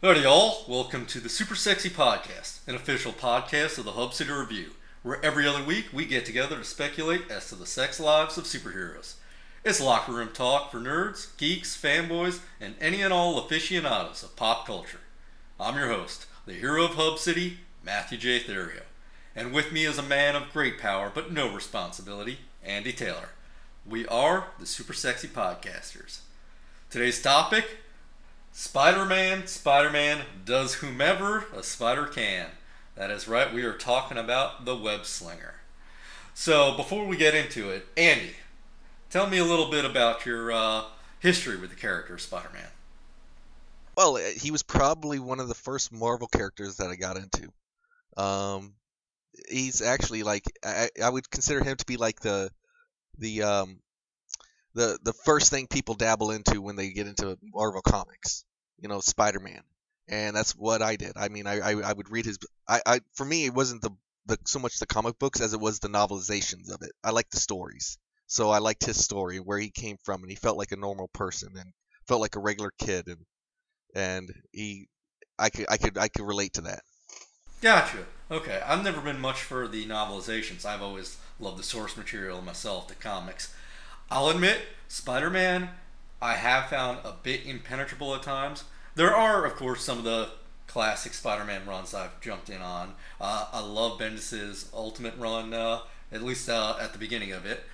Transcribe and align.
Howdy, 0.00 0.20
y'all. 0.20 0.64
Welcome 0.68 1.06
to 1.06 1.18
the 1.18 1.28
Super 1.28 1.56
Sexy 1.56 1.90
Podcast, 1.90 2.60
an 2.68 2.76
official 2.76 3.10
podcast 3.10 3.78
of 3.78 3.84
the 3.84 3.90
Hub 3.90 4.14
City 4.14 4.30
Review, 4.30 4.70
where 5.02 5.20
every 5.24 5.44
other 5.44 5.64
week 5.64 5.86
we 5.92 6.04
get 6.04 6.24
together 6.24 6.56
to 6.56 6.62
speculate 6.62 7.28
as 7.28 7.48
to 7.48 7.56
the 7.56 7.66
sex 7.66 7.98
lives 7.98 8.38
of 8.38 8.44
superheroes. 8.44 9.14
It's 9.64 9.80
locker 9.80 10.12
room 10.12 10.28
talk 10.32 10.70
for 10.70 10.78
nerds, 10.78 11.36
geeks, 11.36 11.76
fanboys, 11.76 12.38
and 12.60 12.76
any 12.80 13.02
and 13.02 13.12
all 13.12 13.40
aficionados 13.40 14.22
of 14.22 14.36
pop 14.36 14.68
culture. 14.68 15.00
I'm 15.58 15.74
your 15.74 15.88
host, 15.88 16.26
the 16.46 16.54
hero 16.54 16.84
of 16.84 16.92
Hub 16.92 17.18
City, 17.18 17.58
Matthew 17.82 18.18
J. 18.18 18.38
Therio. 18.38 18.82
And 19.34 19.52
with 19.52 19.72
me 19.72 19.84
is 19.84 19.98
a 19.98 20.02
man 20.04 20.36
of 20.36 20.52
great 20.52 20.78
power 20.78 21.10
but 21.12 21.32
no 21.32 21.52
responsibility, 21.52 22.38
Andy 22.62 22.92
Taylor. 22.92 23.30
We 23.84 24.06
are 24.06 24.50
the 24.60 24.66
Super 24.66 24.92
Sexy 24.92 25.26
Podcasters. 25.26 26.20
Today's 26.88 27.20
topic 27.20 27.78
Spider 28.60 29.04
Man, 29.04 29.46
Spider 29.46 29.88
Man 29.88 30.24
does 30.44 30.74
whomever 30.74 31.46
a 31.54 31.62
spider 31.62 32.06
can. 32.06 32.48
That 32.96 33.08
is 33.08 33.28
right, 33.28 33.54
we 33.54 33.62
are 33.62 33.72
talking 33.72 34.18
about 34.18 34.64
the 34.64 34.74
web 34.74 35.06
slinger. 35.06 35.54
So, 36.34 36.76
before 36.76 37.06
we 37.06 37.16
get 37.16 37.36
into 37.36 37.70
it, 37.70 37.86
Andy, 37.96 38.32
tell 39.10 39.28
me 39.28 39.38
a 39.38 39.44
little 39.44 39.70
bit 39.70 39.84
about 39.84 40.26
your 40.26 40.50
uh, 40.50 40.82
history 41.20 41.56
with 41.56 41.70
the 41.70 41.76
character 41.76 42.18
Spider 42.18 42.50
Man. 42.52 42.66
Well, 43.96 44.16
uh, 44.16 44.30
he 44.36 44.50
was 44.50 44.64
probably 44.64 45.20
one 45.20 45.38
of 45.38 45.46
the 45.46 45.54
first 45.54 45.92
Marvel 45.92 46.26
characters 46.26 46.78
that 46.78 46.88
I 46.88 46.96
got 46.96 47.16
into. 47.16 47.52
Um, 48.16 48.74
he's 49.48 49.82
actually 49.82 50.24
like 50.24 50.42
I, 50.64 50.88
I 51.00 51.08
would 51.08 51.30
consider 51.30 51.62
him 51.62 51.76
to 51.76 51.86
be 51.86 51.96
like 51.96 52.18
the 52.18 52.50
the 53.18 53.44
um 53.44 53.78
the 54.74 54.98
the 55.04 55.12
first 55.12 55.48
thing 55.48 55.68
people 55.68 55.94
dabble 55.94 56.32
into 56.32 56.60
when 56.60 56.74
they 56.74 56.90
get 56.90 57.06
into 57.06 57.38
Marvel 57.54 57.82
comics 57.82 58.44
you 58.78 58.88
know, 58.88 59.00
Spider 59.00 59.40
Man, 59.40 59.62
and 60.08 60.36
that's 60.36 60.52
what 60.52 60.82
I 60.82 60.96
did. 60.96 61.12
I 61.16 61.28
mean, 61.28 61.46
I, 61.46 61.60
I, 61.60 61.72
I 61.72 61.92
would 61.92 62.10
read 62.10 62.26
his. 62.26 62.38
I, 62.68 62.80
I 62.86 63.00
for 63.14 63.24
me 63.24 63.44
it 63.44 63.54
wasn't 63.54 63.82
the 63.82 63.90
the 64.26 64.38
so 64.44 64.58
much 64.58 64.78
the 64.78 64.86
comic 64.86 65.18
books 65.18 65.40
as 65.40 65.52
it 65.52 65.60
was 65.60 65.78
the 65.78 65.88
novelizations 65.88 66.70
of 66.72 66.82
it. 66.82 66.92
I 67.02 67.10
liked 67.10 67.32
the 67.32 67.40
stories, 67.40 67.98
so 68.26 68.50
I 68.50 68.58
liked 68.58 68.84
his 68.84 69.02
story 69.02 69.38
where 69.38 69.58
he 69.58 69.70
came 69.70 69.96
from, 70.04 70.22
and 70.22 70.30
he 70.30 70.36
felt 70.36 70.58
like 70.58 70.72
a 70.72 70.76
normal 70.76 71.08
person 71.08 71.50
and 71.58 71.72
felt 72.06 72.20
like 72.20 72.36
a 72.36 72.40
regular 72.40 72.72
kid, 72.78 73.08
and 73.08 73.24
and 73.94 74.30
he, 74.52 74.88
I 75.38 75.50
could 75.50 75.66
I 75.68 75.76
could 75.76 75.98
I 75.98 76.08
could 76.08 76.26
relate 76.26 76.54
to 76.54 76.62
that. 76.62 76.82
Gotcha. 77.60 78.06
Okay, 78.30 78.60
I've 78.64 78.84
never 78.84 79.00
been 79.00 79.18
much 79.18 79.42
for 79.42 79.66
the 79.66 79.86
novelizations. 79.86 80.64
I've 80.64 80.82
always 80.82 81.16
loved 81.40 81.58
the 81.58 81.62
source 81.62 81.96
material 81.96 82.42
myself, 82.42 82.88
the 82.88 82.94
comics. 82.94 83.54
I'll 84.10 84.28
admit, 84.28 84.60
Spider 84.86 85.30
Man 85.30 85.70
I 86.20 86.34
have 86.34 86.68
found 86.68 86.98
a 87.04 87.14
bit 87.22 87.46
impenetrable 87.46 88.14
at 88.14 88.22
times. 88.22 88.64
There 88.94 89.14
are, 89.14 89.44
of 89.44 89.54
course, 89.54 89.84
some 89.84 89.98
of 89.98 90.04
the 90.04 90.30
classic 90.66 91.14
Spider-Man 91.14 91.66
runs 91.66 91.94
I've 91.94 92.20
jumped 92.20 92.50
in 92.50 92.60
on. 92.60 92.94
Uh, 93.20 93.46
I 93.52 93.60
love 93.60 93.98
Bendis's 93.98 94.68
Ultimate 94.74 95.16
run, 95.16 95.54
uh, 95.54 95.80
at 96.10 96.22
least 96.22 96.48
uh, 96.48 96.76
at 96.80 96.92
the 96.92 96.98
beginning 96.98 97.32
of 97.32 97.46
it. 97.46 97.64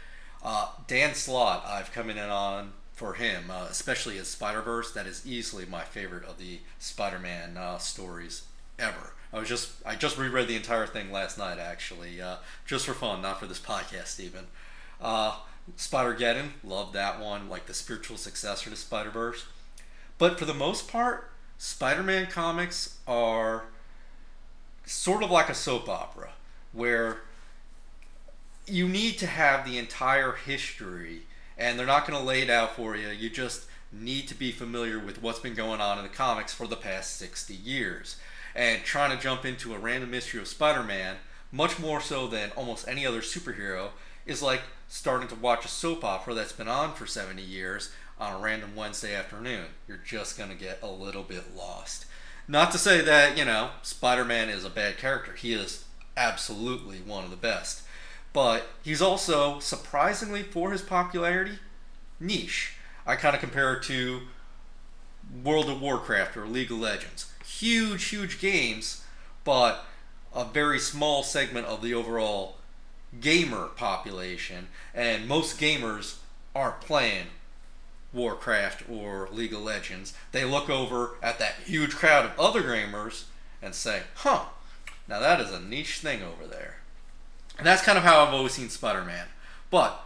Uh, 0.43 0.69
Dan 0.87 1.15
Slott, 1.15 1.65
I've 1.67 1.93
come 1.93 2.11
in 2.11 2.19
on 2.19 2.73
for 2.93 3.15
him, 3.15 3.51
uh, 3.51 3.67
especially 3.71 4.17
his 4.17 4.29
Spider-Verse. 4.29 4.93
That 4.93 5.07
is 5.07 5.27
easily 5.27 5.65
my 5.65 5.83
favorite 5.83 6.25
of 6.25 6.39
the 6.39 6.61
Spider-Man 6.79 7.57
uh, 7.57 7.79
stories 7.79 8.43
ever. 8.79 9.15
I 9.33 9.39
was 9.41 9.49
just 9.49 9.73
I 9.85 9.97
just 9.97 10.17
reread 10.19 10.47
the 10.47 10.55
entire 10.55 10.87
thing 10.87 11.11
last 11.11 11.39
night, 11.39 11.59
actually, 11.59 12.21
just 12.67 12.87
for 12.87 12.95
fun, 12.95 13.23
not 13.23 13.41
for 13.41 13.47
this 13.47 13.59
podcast 13.59 14.21
even. 14.21 14.45
Spider-Geddon, 15.77 16.51
love 16.63 16.93
that 16.93 17.21
one, 17.21 17.49
like 17.49 17.67
the 17.67 17.75
spiritual 17.75 18.17
successor 18.17 18.71
to 18.71 18.77
Spider-Verse. 18.77 19.47
But 20.19 20.39
for 20.39 20.45
the 20.45 20.55
most 20.55 20.89
part, 20.89 21.31
Spider-Man 21.59 22.27
comics 22.27 22.99
are 23.07 23.65
sort 24.85 25.23
of 25.23 25.31
like 25.31 25.49
a 25.49 25.55
soap 25.55 25.89
opera 25.89 26.31
where 26.73 27.23
you 28.67 28.89
need 28.89 29.19
to 29.19 29.27
have 29.27 29.65
the 29.65 29.79
entire 29.79 30.33
history 30.33 31.23
and 31.57 31.79
they're 31.79 31.87
not 31.87 32.07
going 32.07 32.19
to 32.19 32.25
lay 32.25 32.43
it 32.43 32.51
out 32.51 32.75
for 32.75 32.97
you. 32.97 33.09
You 33.09 33.31
just 33.31 33.67
need 33.93 34.27
to 34.29 34.35
be 34.35 34.51
familiar 34.51 34.99
with 34.99 35.23
what's 35.23 35.39
been 35.39 35.55
going 35.55 35.81
on 35.81 35.99
in 35.99 36.05
the 36.05 36.11
comics 36.11 36.53
for 36.53 36.67
the 36.67 36.77
past 36.77 37.17
60 37.17 37.55
years. 37.55 38.17
And 38.57 38.83
trying 38.83 39.17
to 39.17 39.23
jump 39.23 39.45
into 39.45 39.75
a 39.75 39.79
random 39.79 40.15
issue 40.15 40.41
of 40.41 40.49
Spider 40.49 40.83
Man, 40.83 41.17
much 41.53 41.79
more 41.79 42.01
so 42.01 42.27
than 42.27 42.51
almost 42.57 42.89
any 42.89 43.07
other 43.07 43.21
superhero, 43.21 43.91
is 44.27 44.43
like 44.43 44.63
starting 44.89 45.29
to 45.29 45.35
watch 45.35 45.65
a 45.65 45.69
soap 45.69 46.05
opera 46.05 46.35
that's 46.35 46.53
been 46.53 46.69
on 46.69 46.95
for 46.95 47.07
70 47.07 47.43
years 47.43 47.91
on 48.19 48.35
a 48.35 48.39
random 48.39 48.77
Wednesday 48.77 49.15
afternoon. 49.15 49.67
You're 49.89 49.99
just 49.99 50.39
going 50.39 50.51
to 50.51 50.57
get 50.57 50.81
a 50.83 50.89
little 50.89 51.23
bit 51.23 51.57
lost. 51.57 52.07
Not 52.47 52.71
to 52.73 52.79
say 52.79 53.01
that, 53.01 53.37
you 53.39 53.45
know, 53.45 53.71
Spider 53.83 54.25
Man 54.25 54.49
is 54.49 54.65
a 54.65 54.71
bad 54.71 54.99
character. 54.99 55.33
He 55.33 55.55
is 55.55 55.85
absolutely 56.17 56.99
one 56.99 57.25
of 57.25 57.31
the 57.31 57.37
best. 57.37 57.83
But 58.33 58.67
he's 58.83 59.01
also, 59.01 59.61
surprisingly 59.61 60.43
for 60.43 60.73
his 60.73 60.83
popularity, 60.83 61.59
niche. 62.21 62.77
I 63.07 63.17
kind 63.17 63.35
of 63.35 63.41
compare 63.41 63.75
it 63.75 63.83
to 63.85 64.23
World 65.43 65.69
of 65.69 65.81
Warcraft 65.81 66.37
or 66.37 66.47
League 66.47 66.71
of 66.71 66.79
Legends. 66.79 67.33
Huge, 67.47 68.05
huge 68.05 68.41
games, 68.41 69.05
but 69.45 69.85
a 70.35 70.45
very 70.45 70.79
small 70.79 71.23
segment 71.23 71.67
of 71.67 71.81
the 71.81 71.95
overall 71.95 72.57
gamer 73.21 73.67
population, 73.67 74.69
and 74.95 75.29
most 75.29 75.61
gamers 75.61 76.17
aren't 76.55 76.81
playing 76.81 77.27
Warcraft 78.13 78.89
or 78.89 79.29
League 79.33 79.53
of 79.53 79.63
Legends. 79.63 80.15
They 80.33 80.45
look 80.45 80.71
over 80.71 81.17
at 81.23 81.39
that 81.39 81.55
huge 81.67 81.95
crowd 81.97 82.25
of 82.25 82.39
other 82.39 82.63
gamers 82.63 83.25
and 83.61 83.75
say, 83.75 84.03
huh, 84.17 84.45
now 85.09 85.21
that 85.21 85.41
is 85.41 85.51
a 85.51 85.61
niche 85.61 85.99
thing 85.99 86.23
over 86.23 86.47
there. 86.47 86.77
And 87.59 87.67
that's 87.67 87.83
kind 87.83 87.99
of 87.99 88.05
how 88.05 88.25
I've 88.25 88.35
always 88.35 88.53
seen 88.53 88.69
Spider 88.69 89.05
Man. 89.05 89.27
But 89.71 90.05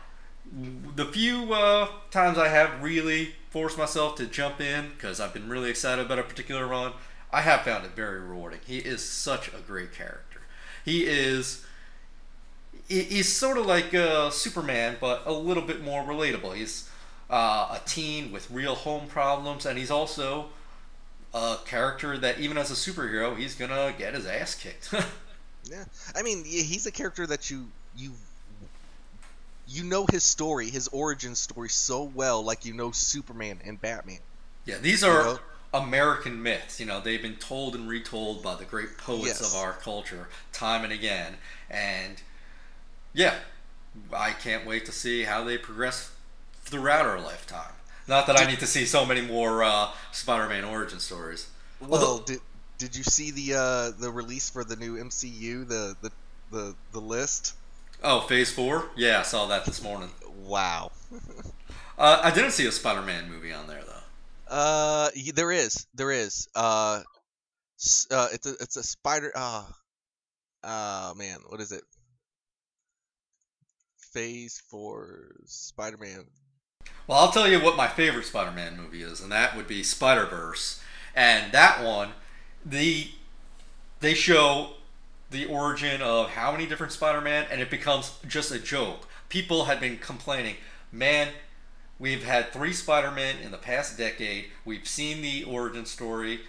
the 0.95 1.07
few 1.07 1.53
uh, 1.53 1.89
times 2.11 2.39
I 2.39 2.49
have 2.49 2.83
really 2.83 3.35
forced 3.51 3.79
myself 3.79 4.17
to 4.17 4.27
jump 4.27 4.61
in 4.61 4.91
because 4.91 5.21
I've 5.21 5.33
been 5.35 5.49
really 5.49 5.71
excited 5.71 6.05
about 6.05 6.19
a 6.19 6.23
particular 6.23 6.67
run, 6.67 6.93
I 7.33 7.43
have 7.43 7.63
found 7.63 7.85
it 7.85 7.93
very 7.93 8.21
rewarding. 8.21 8.61
He 8.67 8.79
is 8.79 9.05
such 9.05 9.49
a 9.49 9.61
great 9.67 9.93
character. 9.93 10.41
He 10.85 11.05
is 11.05 11.65
he's 12.89 13.31
sort 13.31 13.59
of 13.59 13.67
like 13.67 13.95
uh, 13.95 14.31
Superman, 14.31 14.97
but 15.01 15.23
a 15.27 15.33
little 15.33 15.63
bit 15.63 15.85
more 15.85 16.03
relatable. 16.03 16.55
He's 16.57 16.89
uh, 17.31 17.79
a 17.79 17.81
teen 17.87 18.33
with 18.33 18.51
real 18.51 18.75
home 18.75 19.07
problems, 19.07 19.67
and 19.67 19.79
he's 19.79 19.91
also 19.91 20.47
a 21.35 21.57
character 21.67 22.17
that, 22.19 22.39
even 22.41 22.57
as 22.57 22.71
a 22.71 22.75
superhero, 22.75 23.37
he's 23.37 23.55
gonna 23.55 23.95
get 23.97 24.15
his 24.15 24.27
ass 24.27 24.55
kicked. 24.55 24.93
yeah, 25.65 25.85
I 26.17 26.23
mean, 26.23 26.45
he's 26.45 26.87
a 26.87 26.93
character 26.93 27.27
that 27.27 27.51
you 27.51 27.69
you 27.97 28.13
you 29.67 29.85
know 29.85 30.07
his 30.11 30.25
story, 30.25 30.71
his 30.71 30.89
origin 30.89 31.35
story 31.35 31.69
so 31.69 32.03
well, 32.03 32.43
like 32.43 32.65
you 32.65 32.73
know 32.73 32.91
Superman 32.91 33.61
and 33.65 33.81
Batman. 33.81 34.21
Yeah, 34.65 34.79
these 34.79 35.05
are. 35.05 35.19
You 35.19 35.25
know? 35.25 35.39
American 35.75 36.43
myths, 36.43 36.81
you 36.81 36.87
know, 36.87 36.99
they've 36.99 37.21
been 37.21 37.37
told 37.37 37.75
and 37.75 37.87
retold 37.87 38.43
by 38.43 38.55
the 38.55 38.65
great 38.65 38.97
poets 38.97 39.27
yes. 39.27 39.55
of 39.55 39.61
our 39.61 39.75
culture 39.75 40.29
time 40.51 40.83
and 40.83 40.95
again. 40.95 41.35
And 41.69 42.23
yeah, 43.13 43.35
I 44.13 44.31
can't 44.31 44.67
wait 44.67 44.87
to 44.87 44.93
see 44.93 45.25
how 45.25 45.45
they 45.45 45.59
progress 45.59 46.13
throughout 46.63 47.07
our 47.07 47.21
lifetime. 47.21 47.73
Not 48.07 48.27
that 48.27 48.41
I 48.41 48.47
need 48.47 48.61
to 48.61 48.67
see 48.67 48.87
so 48.87 49.05
many 49.05 49.21
more 49.21 49.63
uh, 49.63 49.91
Spider-Man 50.13 50.65
origin 50.65 50.99
stories. 50.99 51.49
Well, 51.81 52.03
Although, 52.03 52.25
did 52.25 52.41
did 52.79 52.97
you 52.97 53.03
see 53.03 53.31
the 53.31 53.55
uh, 53.55 53.91
the 53.99 54.11
release 54.11 54.49
for 54.49 54.65
the 54.65 54.77
new 54.77 54.97
MCU 54.97 55.69
the 55.69 55.97
the 56.01 56.11
the, 56.51 56.75
the 56.93 57.01
list? 57.01 57.55
Oh, 58.03 58.21
Phase 58.21 58.51
Four. 58.51 58.89
Yeah, 58.97 59.21
I 59.21 59.23
saw 59.23 59.47
that 59.47 59.65
this 59.65 59.83
morning. 59.83 60.11
Wow. 60.45 60.93
uh, 61.99 62.21
I 62.23 62.31
didn't 62.31 62.53
see 62.53 62.67
a 62.67 62.73
Spider-Man 62.73 63.29
movie 63.29 63.53
on 63.53 63.67
there 63.67 63.83
though. 63.85 64.55
Uh, 64.55 65.11
there 65.35 65.53
is, 65.53 65.87
there 65.95 66.11
is. 66.11 66.49
Uh, 66.55 67.03
uh 68.11 68.29
it's 68.33 68.47
a 68.47 68.55
it's 68.61 68.77
a 68.77 68.83
spider. 68.83 69.33
Uh, 69.35 69.65
uh 70.65 71.13
man, 71.17 71.39
what 71.49 71.61
is 71.61 71.73
it? 71.73 71.83
Phase 74.13 74.63
Four 74.69 75.37
Spider-Man. 75.45 76.27
Well, 77.07 77.19
I'll 77.19 77.31
tell 77.31 77.49
you 77.49 77.61
what 77.63 77.77
my 77.77 77.89
favorite 77.89 78.27
Spider-Man 78.27 78.77
movie 78.77 79.03
is, 79.03 79.21
and 79.21 79.33
that 79.33 79.57
would 79.57 79.67
be 79.67 79.83
Spider-Verse. 79.83 80.81
And 81.15 81.53
that 81.53 81.83
one, 81.83 82.11
the 82.65 83.09
they 84.01 84.15
show 84.15 84.75
the 85.31 85.47
origin 85.47 86.01
of 86.01 86.31
how 86.31 86.53
many 86.53 86.67
different 86.67 86.93
Spider-Man, 86.93 87.47
and 87.51 87.61
it 87.61 87.71
becomes 87.71 88.19
just 88.27 88.51
a 88.51 88.59
joke. 88.59 89.09
People 89.29 89.65
had 89.65 89.81
been 89.81 89.99
complaining, 89.99 90.57
man, 90.93 91.29
we've 91.99 92.25
had 92.25 92.53
three 92.53 92.73
Spider-Man 92.73 93.37
in 93.43 93.51
the 93.51 93.59
past 93.59 93.99
decade. 93.99 94.47
We've 94.65 94.87
seen 94.87 95.21
the 95.21 95.45
origin 95.45 95.85
story. 95.85 96.41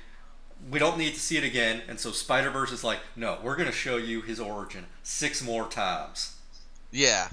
We 0.69 0.79
don't 0.79 0.97
need 0.97 1.13
to 1.13 1.19
see 1.19 1.37
it 1.37 1.43
again. 1.43 1.81
And 1.87 1.99
so 1.99 2.11
Spider-Verse 2.11 2.71
is 2.71 2.83
like, 2.83 2.99
no, 3.15 3.39
we're 3.43 3.55
going 3.55 3.69
to 3.69 3.75
show 3.75 3.97
you 3.97 4.21
his 4.21 4.39
origin 4.39 4.85
six 5.03 5.43
more 5.43 5.67
times. 5.67 6.35
Yeah, 6.91 7.29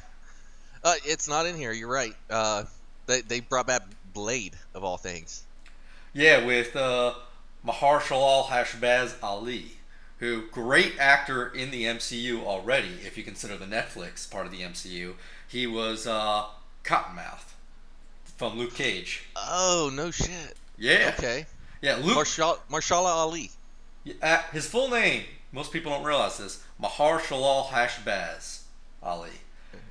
uh, 0.87 0.95
it's 1.05 1.29
not 1.29 1.47
in 1.47 1.57
here. 1.57 1.73
You're 1.73 1.91
right. 1.91 2.15
Uh, 2.31 2.65
they 3.07 3.21
they 3.21 3.41
brought 3.41 3.67
back 3.67 3.83
Blade 4.15 4.55
of 4.73 4.85
all 4.85 4.97
things. 4.97 5.43
Yeah, 6.13 6.47
with 6.47 6.77
uh, 6.77 7.15
Mahershala 7.67 8.45
Hashbaz 8.45 9.17
Ali, 9.21 9.73
who 10.19 10.47
great 10.53 10.95
actor 10.99 11.49
in 11.49 11.73
the 11.73 11.85
MCU 11.85 12.45
already. 12.45 13.01
If 13.05 13.19
you 13.19 13.25
consider 13.25 13.57
the 13.57 13.67
Netflix 13.67 14.31
part 14.31 14.47
of 14.47 14.53
the 14.53 14.61
MCU, 14.61 15.15
he 15.49 15.67
was 15.67 16.07
uh, 16.07 16.45
Cottonmouth 16.85 17.53
from 18.37 18.57
Luke 18.57 18.75
Cage. 18.75 19.25
Oh 19.35 19.91
no 19.93 20.13
shit. 20.13 20.55
Yeah. 20.79 21.15
Okay. 21.19 21.47
Yeah, 21.83 21.97
Luke. 21.97 22.15
Marshall 22.15 22.59
Marshala 22.71 23.07
Ali. 23.07 23.51
Uh, 24.23 24.39
his 24.53 24.69
full 24.69 24.89
name, 24.89 25.25
most 25.51 25.73
people 25.73 25.91
don't 25.91 26.05
realize 26.05 26.39
this, 26.39 26.63
Mahershala 26.81 27.67
Hashbaz 27.67 28.61
Ali. 29.03 29.31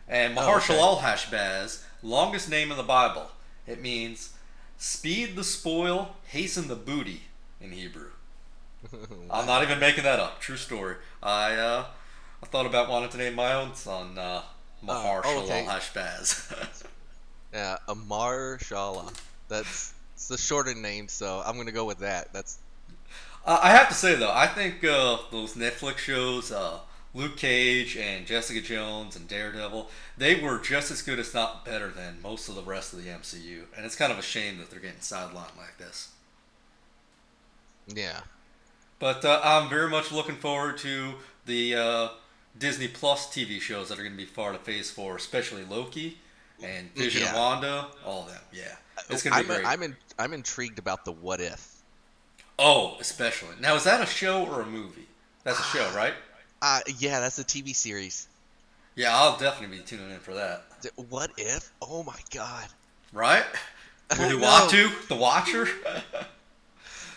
And 0.08 0.38
Oh, 0.38 0.42
Mahershala 0.42 1.00
Hashbaz, 1.00 1.84
longest 2.04 2.50
name 2.50 2.72
in 2.72 2.78
the 2.78 2.84
Bible. 2.84 3.32
It 3.66 3.82
means 3.82 4.34
speed 4.78 5.36
the 5.36 5.44
spoil, 5.44 6.16
hasten 6.28 6.68
the 6.68 6.76
booty 6.76 7.24
in 7.60 7.72
Hebrew. 7.72 8.10
I'm 9.32 9.48
not 9.48 9.64
even 9.64 9.80
making 9.80 10.04
that 10.04 10.20
up. 10.20 10.40
True 10.40 10.58
story. 10.58 10.96
I 11.24 11.54
uh, 11.56 11.86
I 12.44 12.46
thought 12.46 12.66
about 12.68 12.90
wanting 12.90 13.10
to 13.10 13.18
name 13.18 13.34
my 13.36 13.54
own 13.54 13.74
son 13.74 14.18
uh, 14.18 14.44
oh, 14.88 15.22
okay. 15.44 15.66
Hashbaz. 15.68 16.84
Yeah, 17.54 17.78
Amar 17.88 18.58
Shala. 18.62 19.14
That's 19.48 19.94
it's 20.14 20.28
the 20.28 20.38
shorter 20.38 20.76
name, 20.76 21.08
so 21.08 21.42
I'm 21.46 21.56
gonna 21.56 21.72
go 21.72 21.86
with 21.86 22.00
that. 22.00 22.34
That's 22.34 22.58
Uh, 23.46 23.60
I 23.62 23.70
have 23.70 23.88
to 23.90 23.96
say 23.96 24.16
though, 24.16 24.32
I 24.34 24.48
think 24.48 24.84
uh, 24.84 25.18
those 25.32 25.54
Netflix 25.54 26.00
shows, 26.00 26.52
uh, 26.52 26.80
Luke 27.16 27.38
Cage 27.38 27.98
and 27.98 28.28
Jessica 28.28 28.62
Jones 28.62 29.16
and 29.16 29.28
Daredevil, 29.28 29.90
they 30.18 30.36
were 30.40 30.60
just 30.60 30.92
as 30.92 31.02
good, 31.02 31.18
if 31.18 31.34
not 31.34 31.66
better, 31.66 31.88
than 31.90 32.22
most 32.22 32.50
of 32.50 32.56
the 32.56 32.62
rest 32.62 32.94
of 32.94 33.04
the 33.04 33.10
MCU. 33.10 33.64
And 33.76 33.86
it's 33.86 33.96
kind 33.96 34.12
of 34.12 34.20
a 34.20 34.24
shame 34.24 34.60
that 34.60 34.70
they're 34.70 34.80
getting 34.82 35.00
sidelined 35.00 35.58
like 35.58 35.78
this. 35.80 36.10
yeah. 37.88 38.22
But 39.00 39.26
uh, 39.26 39.42
I'm 39.44 39.70
very 39.70 39.90
much 39.90 40.12
looking 40.12 40.36
forward 40.36 40.78
to 40.80 41.16
the 41.46 41.76
uh, 41.76 42.10
Disney 42.58 42.88
Plus 42.88 43.28
TV 43.28 43.60
shows 43.60 43.90
that 43.90 44.00
are 44.00 44.04
going 44.04 44.14
to 44.14 44.18
be 44.18 44.26
part 44.26 44.56
of 44.56 44.62
Phase 44.62 44.90
Four, 44.92 45.16
especially 45.18 45.64
Loki 45.66 46.18
and 46.62 46.94
Vision 46.96 47.22
Yeah. 47.22 47.30
of 47.32 47.34
Wanda. 47.34 47.88
All 48.06 48.24
of 48.24 48.30
them, 48.30 48.42
yeah, 48.54 48.76
it's 49.10 49.22
going 49.24 49.36
to 49.36 49.40
I'm 49.40 49.44
be 49.44 49.48
great. 49.48 49.66
I'm 49.66 49.84
in, 49.84 49.98
I'm 50.18 50.34
intrigued 50.34 50.80
about 50.80 51.06
the 51.06 51.12
what 51.12 51.42
if. 51.42 51.84
oh, 52.58 52.98
especially 53.00 53.56
now, 53.60 53.76
is 53.76 53.84
that 53.84 54.02
a 54.02 54.06
show 54.06 54.46
or 54.46 54.62
a 54.62 54.66
movie? 54.66 55.08
That's 55.44 55.60
a 55.60 55.64
show, 55.64 55.92
right? 55.92 56.14
Uh 56.66 56.80
yeah, 56.98 57.20
that's 57.20 57.38
a 57.38 57.44
TV 57.44 57.76
series. 57.76 58.28
Yeah, 58.96 59.16
I'll 59.16 59.38
definitely 59.38 59.78
be 59.78 59.84
tuning 59.84 60.10
in 60.10 60.18
for 60.18 60.34
that. 60.34 60.64
What 61.10 61.30
if? 61.38 61.72
Oh 61.80 62.02
my 62.02 62.18
god. 62.34 62.66
Right? 63.14 63.46
With 64.10 64.20
know. 64.20 64.40
Uatu, 64.40 65.08
the 65.08 65.16
Watcher. 65.16 65.68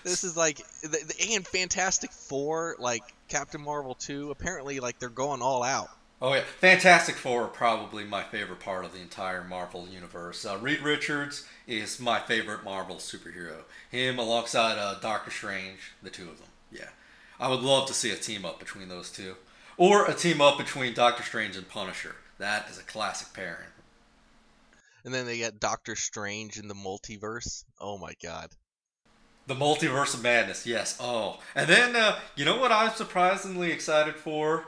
This 0.04 0.22
is 0.24 0.36
like 0.36 0.58
the, 0.80 0.88
the, 0.88 1.34
and 1.34 1.46
Fantastic 1.46 2.12
Four, 2.12 2.76
like 2.78 3.02
Captain 3.28 3.60
Marvel 3.60 3.94
2, 3.94 4.30
apparently 4.30 4.80
like 4.80 4.98
they're 4.98 5.08
going 5.10 5.42
all 5.42 5.62
out. 5.62 5.90
oh 6.22 6.32
yeah, 6.32 6.44
Fantastic 6.60 7.16
Four 7.16 7.42
are 7.42 7.48
probably 7.48 8.04
my 8.04 8.22
favorite 8.22 8.60
part 8.60 8.84
of 8.84 8.92
the 8.92 9.00
entire 9.00 9.44
Marvel 9.44 9.86
universe. 9.90 10.46
Uh, 10.46 10.56
Reed 10.56 10.80
Richards 10.80 11.46
is 11.66 12.00
my 12.00 12.20
favorite 12.20 12.64
Marvel 12.64 12.96
superhero. 12.96 13.64
Him 13.90 14.18
alongside 14.18 14.78
uh, 14.78 14.98
Doctor 15.00 15.30
Strange, 15.30 15.92
the 16.02 16.10
two 16.10 16.30
of 16.30 16.38
them. 16.38 16.48
Yeah, 16.72 16.88
I 17.40 17.48
would 17.48 17.60
love 17.60 17.86
to 17.88 17.94
see 17.94 18.10
a 18.10 18.16
team 18.16 18.44
up 18.44 18.58
between 18.58 18.88
those 18.88 19.10
two, 19.10 19.36
or 19.76 20.06
a 20.06 20.14
team 20.14 20.40
up 20.40 20.58
between 20.58 20.94
Doctor 20.94 21.22
Strange 21.22 21.56
and 21.56 21.68
Punisher. 21.68 22.16
That 22.38 22.68
is 22.70 22.78
a 22.78 22.82
classic 22.82 23.32
pairing. 23.32 23.68
And 25.04 25.14
then 25.14 25.26
they 25.26 25.40
got 25.40 25.60
Doctor 25.60 25.96
Strange 25.96 26.58
in 26.58 26.68
the 26.68 26.74
multiverse. 26.74 27.64
Oh 27.80 27.98
my 27.98 28.14
god. 28.22 28.50
The 29.46 29.54
Multiverse 29.54 30.12
of 30.12 30.22
Madness, 30.22 30.66
yes. 30.66 30.98
Oh, 31.00 31.40
and 31.54 31.70
then 31.70 31.96
uh, 31.96 32.18
you 32.36 32.44
know 32.44 32.58
what 32.58 32.70
I'm 32.70 32.92
surprisingly 32.92 33.72
excited 33.72 34.16
for? 34.16 34.66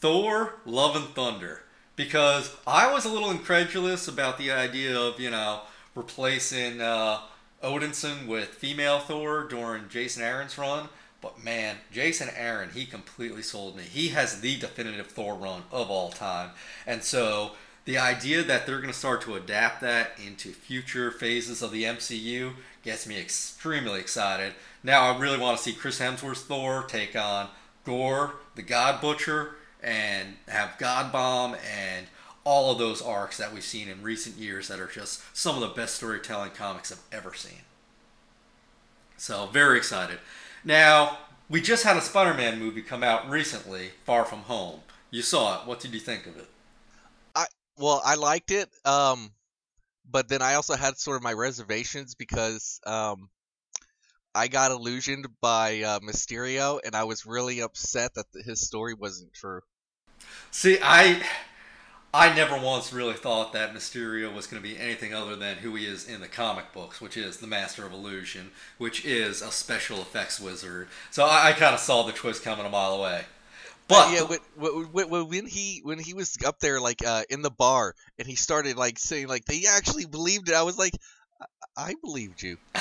Thor: 0.00 0.54
Love 0.66 0.96
and 0.96 1.06
Thunder, 1.14 1.62
because 1.94 2.50
I 2.66 2.92
was 2.92 3.04
a 3.04 3.08
little 3.08 3.30
incredulous 3.30 4.08
about 4.08 4.36
the 4.36 4.50
idea 4.50 4.98
of 4.98 5.20
you 5.20 5.30
know 5.30 5.60
replacing 5.94 6.80
uh, 6.80 7.20
Odinson 7.62 8.26
with 8.26 8.48
female 8.48 8.98
Thor 8.98 9.44
during 9.44 9.88
Jason 9.88 10.24
Aaron's 10.24 10.58
run. 10.58 10.88
But 11.24 11.42
man, 11.42 11.76
Jason 11.90 12.28
Aaron, 12.36 12.68
he 12.74 12.84
completely 12.84 13.40
sold 13.40 13.78
me. 13.78 13.84
He 13.84 14.08
has 14.08 14.42
the 14.42 14.58
definitive 14.58 15.06
Thor 15.06 15.34
run 15.34 15.62
of 15.72 15.88
all 15.90 16.10
time, 16.10 16.50
and 16.86 17.02
so 17.02 17.52
the 17.86 17.96
idea 17.96 18.42
that 18.42 18.66
they're 18.66 18.82
going 18.82 18.92
to 18.92 18.98
start 18.98 19.22
to 19.22 19.34
adapt 19.34 19.80
that 19.80 20.18
into 20.22 20.50
future 20.50 21.10
phases 21.10 21.62
of 21.62 21.72
the 21.72 21.84
MCU 21.84 22.52
gets 22.82 23.06
me 23.06 23.18
extremely 23.18 24.00
excited. 24.00 24.52
Now 24.82 25.10
I 25.10 25.18
really 25.18 25.38
want 25.38 25.56
to 25.56 25.62
see 25.62 25.72
Chris 25.72 25.98
Hemsworth's 25.98 26.42
Thor 26.42 26.84
take 26.86 27.16
on 27.16 27.48
Gorr, 27.86 28.34
the 28.54 28.62
God 28.62 29.00
Butcher, 29.00 29.52
and 29.82 30.36
have 30.46 30.76
God 30.76 31.10
Bomb 31.10 31.54
and 31.54 32.06
all 32.44 32.70
of 32.70 32.76
those 32.76 33.00
arcs 33.00 33.38
that 33.38 33.54
we've 33.54 33.64
seen 33.64 33.88
in 33.88 34.02
recent 34.02 34.36
years 34.36 34.68
that 34.68 34.78
are 34.78 34.88
just 34.88 35.22
some 35.34 35.54
of 35.54 35.62
the 35.62 35.74
best 35.74 35.94
storytelling 35.94 36.50
comics 36.50 36.92
I've 36.92 37.00
ever 37.18 37.32
seen. 37.32 37.62
So 39.16 39.46
very 39.46 39.78
excited. 39.78 40.18
Now 40.64 41.18
we 41.48 41.60
just 41.60 41.84
had 41.84 41.96
a 41.96 42.00
Spider-Man 42.00 42.58
movie 42.58 42.82
come 42.82 43.02
out 43.02 43.28
recently, 43.28 43.90
Far 44.04 44.24
From 44.24 44.40
Home. 44.40 44.80
You 45.10 45.22
saw 45.22 45.60
it. 45.60 45.66
What 45.66 45.80
did 45.80 45.92
you 45.92 46.00
think 46.00 46.26
of 46.26 46.36
it? 46.36 46.48
I 47.34 47.46
Well, 47.78 48.00
I 48.04 48.14
liked 48.14 48.50
it, 48.50 48.68
um, 48.84 49.32
but 50.10 50.28
then 50.28 50.42
I 50.42 50.54
also 50.54 50.74
had 50.74 50.98
sort 50.98 51.16
of 51.16 51.22
my 51.22 51.32
reservations 51.32 52.14
because 52.14 52.80
um, 52.86 53.28
I 54.34 54.48
got 54.48 54.72
illusioned 54.72 55.28
by 55.40 55.82
uh, 55.82 56.00
Mysterio, 56.00 56.80
and 56.84 56.96
I 56.96 57.04
was 57.04 57.26
really 57.26 57.60
upset 57.60 58.14
that 58.14 58.32
the, 58.32 58.42
his 58.42 58.60
story 58.60 58.94
wasn't 58.94 59.32
true. 59.32 59.60
See, 60.50 60.78
I 60.82 61.22
I 62.14 62.32
never 62.32 62.56
once 62.56 62.92
really 62.92 63.14
thought 63.14 63.52
that 63.54 63.74
Mysterio 63.74 64.32
was 64.32 64.46
going 64.46 64.62
to 64.62 64.68
be 64.68 64.78
anything 64.78 65.12
other 65.12 65.34
than 65.34 65.56
who 65.56 65.74
he 65.74 65.84
is 65.84 66.08
in 66.08 66.20
the 66.20 66.28
comic 66.28 66.72
books, 66.72 67.00
which 67.00 67.16
is 67.16 67.38
the 67.38 67.48
Master 67.48 67.84
of 67.84 67.92
Illusion, 67.92 68.52
which 68.78 69.04
is 69.04 69.42
a 69.42 69.50
special 69.50 69.98
effects 70.00 70.38
wizard. 70.38 70.86
So 71.10 71.24
I, 71.24 71.48
I 71.48 71.52
kind 71.52 71.74
of 71.74 71.80
saw 71.80 72.04
the 72.04 72.12
twist 72.12 72.44
coming 72.44 72.64
a 72.64 72.70
mile 72.70 72.92
away. 72.94 73.24
But 73.88 74.12
yeah, 74.12 74.22
when, 74.22 74.38
when, 74.92 75.08
when- 75.10 75.28
when 75.28 75.46
he 75.46 75.80
when 75.82 75.98
he 75.98 76.14
was 76.14 76.38
up 76.46 76.60
there 76.60 76.80
like 76.80 77.04
uh, 77.04 77.22
in 77.28 77.42
the 77.42 77.50
bar 77.50 77.94
and 78.18 78.26
he 78.28 78.36
started 78.36 78.76
like 78.76 78.98
saying 78.98 79.26
like 79.26 79.44
they 79.44 79.64
actually 79.68 80.06
believed 80.06 80.48
it, 80.48 80.54
I 80.54 80.62
was 80.62 80.78
like, 80.78 80.94
I, 81.40 81.46
I 81.76 81.94
believed 82.02 82.42
you. 82.42 82.56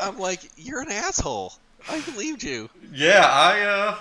I'm 0.00 0.18
like, 0.18 0.40
you're 0.56 0.80
an 0.80 0.90
asshole. 0.92 1.52
I 1.90 2.00
believed 2.00 2.44
you. 2.44 2.70
yeah, 2.92 3.26
I 3.26 3.60
uh, 3.60 3.98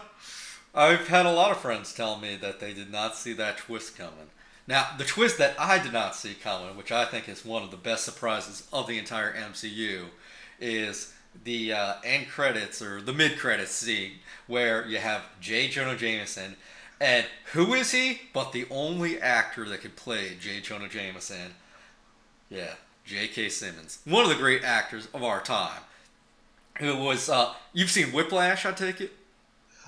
I've 0.75 1.08
had 1.08 1.25
a 1.25 1.34
lot 1.34 1.50
of 1.51 1.58
friends 1.58 1.94
tell 1.94 2.18
me 2.18 2.36
that 2.38 2.60
they 2.60 2.74
did 2.74 2.91
not 2.91 3.15
see 3.18 3.34
that 3.34 3.58
twist 3.58 3.98
coming. 3.98 4.30
Now, 4.68 4.89
the 4.98 5.03
twist 5.03 5.38
that 5.39 5.60
I 5.60 5.80
did 5.80 5.94
not 5.94 6.15
see 6.15 6.34
coming, 6.34 6.77
which 6.77 6.91
I 6.91 7.06
think 7.06 7.27
is 7.27 7.44
one 7.44 7.63
of 7.63 7.72
the 7.72 7.77
best 7.77 8.06
surprises 8.06 8.68
of 8.72 8.88
the 8.88 8.98
entire 8.98 9.34
MCU, 9.34 10.06
is 10.60 11.13
the 11.44 11.74
uh, 11.74 11.94
end 12.03 12.27
credits 12.30 12.82
or 12.82 13.01
the 13.01 13.13
mid 13.13 13.39
credits 13.39 13.72
scene 13.72 14.13
where 14.48 14.86
you 14.88 14.98
have 14.98 15.24
J. 15.39 15.68
Jonah 15.68 15.96
Jameson, 15.96 16.56
and 17.00 17.25
who 17.53 17.74
is 17.74 17.91
he? 17.91 18.22
But 18.34 18.51
the 18.51 18.68
only 18.70 19.20
actor 19.20 19.68
that 19.68 19.82
could 19.82 19.96
play 19.96 20.38
J. 20.39 20.62
Jonah 20.62 20.89
Jameson, 20.89 21.56
yeah, 22.50 22.74
J.K. 23.06 23.50
Simmons, 23.50 24.00
one 24.06 24.24
of 24.24 24.30
the 24.30 24.36
great 24.36 24.63
actors 24.63 25.08
of 25.13 25.24
our 25.24 25.41
time. 25.41 25.82
Who 26.77 26.96
was? 26.98 27.30
Uh, 27.30 27.53
you've 27.74 27.89
seen 27.89 28.08
Whiplash, 28.08 28.65
I 28.65 28.72
take 28.72 29.01
it. 29.01 29.12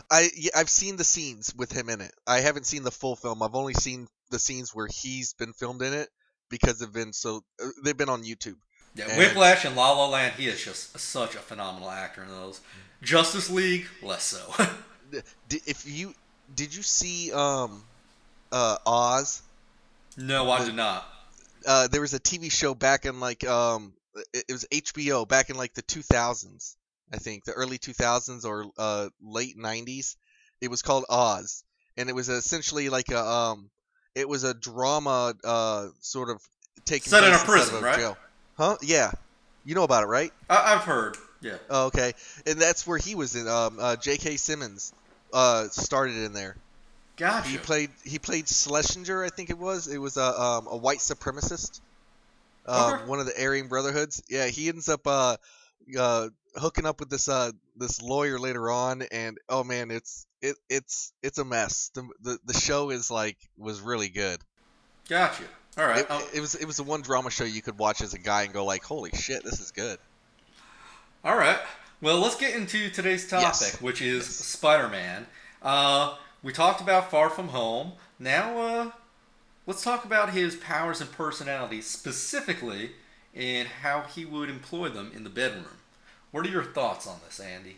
I 0.10 0.30
I've 0.56 0.70
seen 0.70 0.98
the 0.98 1.04
scenes 1.04 1.54
with 1.56 1.72
him 1.72 1.90
in 1.90 2.02
it. 2.02 2.14
I 2.28 2.40
haven't 2.40 2.66
seen 2.66 2.84
the 2.84 2.92
full 2.92 3.16
film. 3.16 3.44
I've 3.44 3.56
only 3.56 3.74
seen 3.74 4.08
the 4.32 4.40
scenes 4.40 4.74
where 4.74 4.88
he's 4.88 5.34
been 5.34 5.54
filmed 5.54 5.82
in 5.82 5.94
it 5.94 6.10
because 6.50 6.80
they've 6.80 6.92
been 6.94 7.14
so 7.14 7.44
uh, 7.64 7.68
they've 7.84 7.98
been 7.98 8.10
on 8.10 8.24
YouTube. 8.24 8.56
Yeah, 8.96 9.06
And- 9.10 9.18
Whiplash 9.18 9.66
and 9.66 9.76
La 9.76 9.92
La 9.92 10.08
Land. 10.08 10.34
He 10.38 10.48
is 10.48 10.64
just 10.64 10.98
such 11.00 11.36
a 11.36 11.40
phenomenal 11.40 11.90
actor 11.90 12.24
in 12.24 12.30
those. 12.30 12.62
Justice 13.02 13.50
League, 13.50 13.86
less 14.02 14.24
so. 14.24 14.66
If 15.52 15.86
you 15.86 16.14
did 16.56 16.74
you 16.76 16.82
see 16.82 17.32
um 17.32 17.84
uh 18.52 18.78
Oz? 18.86 19.42
no, 20.18 20.50
I 20.50 20.66
did 20.66 20.76
not. 20.76 21.06
Uh, 21.66 21.88
there 21.88 22.02
was 22.02 22.14
a 22.14 22.20
TV 22.20 22.52
show 22.52 22.74
back 22.74 23.06
in 23.06 23.20
like 23.20 23.46
um 23.48 23.94
it, 24.34 24.46
it 24.50 24.52
was 24.54 24.66
HBO 24.72 25.28
back 25.28 25.50
in 25.50 25.56
like 25.56 25.74
the 25.74 25.84
2000s, 25.84 26.76
I 27.14 27.18
think, 27.18 27.46
the 27.46 27.54
early 27.54 27.78
2000s 27.78 28.44
or 28.46 28.66
uh 28.78 29.10
late 29.22 29.58
90s. 29.58 30.16
It 30.62 30.70
was 30.70 30.82
called 30.82 31.06
Oz, 31.10 31.64
and 31.98 32.10
it 32.10 32.16
was 32.16 32.30
essentially 32.30 32.90
like 32.90 33.10
a 33.12 33.20
um 33.24 33.70
it 34.16 34.28
was 34.28 34.44
a 34.44 34.54
drama 34.54 35.34
uh 35.44 35.88
sort 36.02 36.30
of 36.30 36.42
taking 36.86 37.10
Set 37.10 37.24
in 37.24 37.34
a 37.34 37.38
prison, 37.38 37.82
right? 37.84 37.98
jail. 37.98 38.18
Huh? 38.58 38.78
Yeah. 38.82 39.12
You 39.66 39.76
know 39.76 39.84
about 39.84 40.04
it, 40.04 40.08
right? 40.08 40.32
I, 40.50 40.74
I've 40.74 40.84
heard. 40.84 41.18
Yeah. 41.42 41.58
Oh, 41.70 41.88
okay. 41.88 42.14
And 42.46 42.60
that's 42.62 42.86
where 42.86 42.98
he 42.98 43.16
was 43.16 43.36
in. 43.36 43.48
Um, 43.48 43.78
uh, 43.80 43.96
J.K. 43.96 44.38
Simmons 44.38 44.94
uh, 45.34 45.68
started 45.70 46.16
in 46.18 46.34
there. 46.34 46.56
Gotcha. 47.18 47.50
He 47.50 47.58
played 47.58 47.90
he 48.04 48.18
played 48.20 48.48
Schlesinger, 48.50 49.24
I 49.24 49.30
think 49.30 49.50
it 49.50 49.58
was. 49.58 49.88
It 49.88 49.98
was 50.00 50.18
a 50.18 50.24
um, 50.24 50.68
a 50.68 50.76
white 50.78 50.98
supremacist, 51.00 51.80
um, 52.66 52.94
Okay. 52.96 53.06
one 53.06 53.20
of 53.20 53.26
the 53.26 53.40
Aryan 53.42 53.68
Brotherhoods. 53.68 54.24
Yeah, 54.30 54.48
he 54.48 54.68
ends 54.68 54.90
up 54.90 55.06
uh, 55.06 55.38
uh, 55.98 56.30
hooking 56.56 56.86
up 56.86 57.00
with 57.00 57.10
this 57.10 57.30
uh 57.30 57.52
this 57.78 58.02
lawyer 58.02 58.40
later 58.40 58.70
on, 58.72 59.04
and 59.12 59.38
oh 59.48 59.64
man, 59.64 59.92
it's 59.92 60.26
it 60.44 60.56
it's 60.70 61.14
it's 61.24 61.40
a 61.40 61.46
mess. 61.46 61.90
The 61.96 62.08
the, 62.22 62.38
the 62.46 62.54
show 62.54 62.92
is 62.92 63.10
like 63.10 63.38
was 63.58 63.82
really 63.82 64.10
good. 64.10 64.40
Gotcha. 65.10 65.44
All 65.78 65.88
right. 65.88 66.06
It, 66.08 66.30
it 66.36 66.40
was 66.42 66.54
it 66.54 66.66
was 66.66 66.78
the 66.78 66.84
one 66.84 67.02
drama 67.02 67.32
show 67.32 67.46
you 67.46 67.64
could 67.64 67.80
watch 67.80 68.02
as 68.02 68.14
a 68.14 68.20
guy 68.20 68.44
and 68.44 68.54
go 68.54 68.64
like, 68.66 68.84
holy 68.84 69.10
shit, 69.12 69.44
this 69.44 69.60
is 69.60 69.72
good. 69.72 69.98
All 71.24 71.36
right. 71.36 71.58
Well, 72.02 72.20
let's 72.20 72.36
get 72.36 72.54
into 72.56 72.90
today's 72.90 73.28
topic, 73.28 73.46
Yes. 73.48 73.82
which 73.82 74.02
is 74.02 74.26
Yes. 74.26 74.36
Spider-Man. 74.46 75.26
Uh, 75.62 76.18
we 76.44 76.52
talked 76.52 76.82
about 76.82 77.10
Far 77.10 77.30
From 77.30 77.48
Home. 77.48 77.94
Now, 78.20 78.58
uh, 78.60 78.92
let's 79.66 79.82
talk 79.84 80.04
about 80.04 80.32
his 80.32 80.58
powers 80.58 81.00
and 81.00 81.10
personality, 81.12 81.82
specifically 81.82 82.92
in 83.34 83.66
how 83.66 84.02
he 84.02 84.26
would 84.26 84.50
employ 84.50 84.90
them 84.90 85.12
in 85.16 85.24
the 85.24 85.30
bedroom. 85.30 85.78
What 86.32 86.46
are 86.46 86.50
your 86.50 86.66
thoughts 86.66 87.08
on 87.08 87.20
this, 87.26 87.40
Andy? 87.40 87.78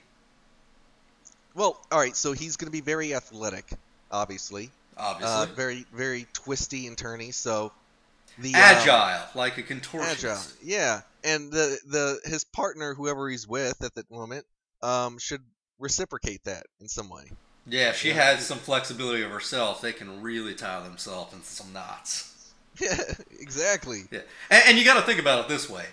Well, 1.56 1.80
all 1.92 2.00
right, 2.00 2.16
so 2.16 2.34
he's 2.34 2.58
going 2.58 2.68
to 2.68 2.72
be 2.72 2.82
very 2.82 3.16
athletic, 3.16 3.72
obviously. 4.12 4.70
Obviously, 4.98 5.34
Uh, 5.36 5.46
very 5.56 5.86
very 5.94 6.26
twisty 6.34 6.88
and 6.88 6.96
turny. 6.96 7.34
So 7.34 7.72
the 8.38 8.54
um, 8.54 8.62
agile, 8.62 9.28
like 9.36 9.58
a 9.58 9.64
contortionist. 9.64 10.26
agile, 10.26 10.42
yeah. 10.62 11.02
And 11.24 11.52
the 11.52 11.80
the 11.86 12.20
his 12.26 12.44
partner, 12.44 12.94
whoever 12.94 13.30
he's 13.30 13.48
with 13.48 13.84
at 13.84 13.96
that 13.96 14.10
moment, 14.12 14.46
um, 14.84 15.18
should 15.18 15.42
reciprocate 15.80 16.44
that 16.46 16.66
in 16.80 16.88
some 16.88 17.10
way. 17.10 17.32
Yeah, 17.68 17.90
if 17.90 17.98
she 17.98 18.10
Yeah. 18.10 18.16
has 18.36 18.46
some 18.46 18.60
flexibility 18.60 19.24
of 19.24 19.32
herself, 19.32 19.82
they 19.82 19.92
can 19.92 20.22
really 20.22 20.54
tie 20.54 20.82
themselves 20.84 21.34
into 21.34 21.48
some 21.48 21.74
knots. 21.74 22.32
Yeah, 22.78 22.98
exactly. 23.40 24.02
Yeah, 24.12 24.20
and, 24.50 24.64
and 24.68 24.78
you 24.78 24.84
got 24.84 24.96
to 24.96 25.02
think 25.04 25.18
about 25.22 25.40
it 25.46 25.48
this 25.48 25.70
way: 25.70 25.86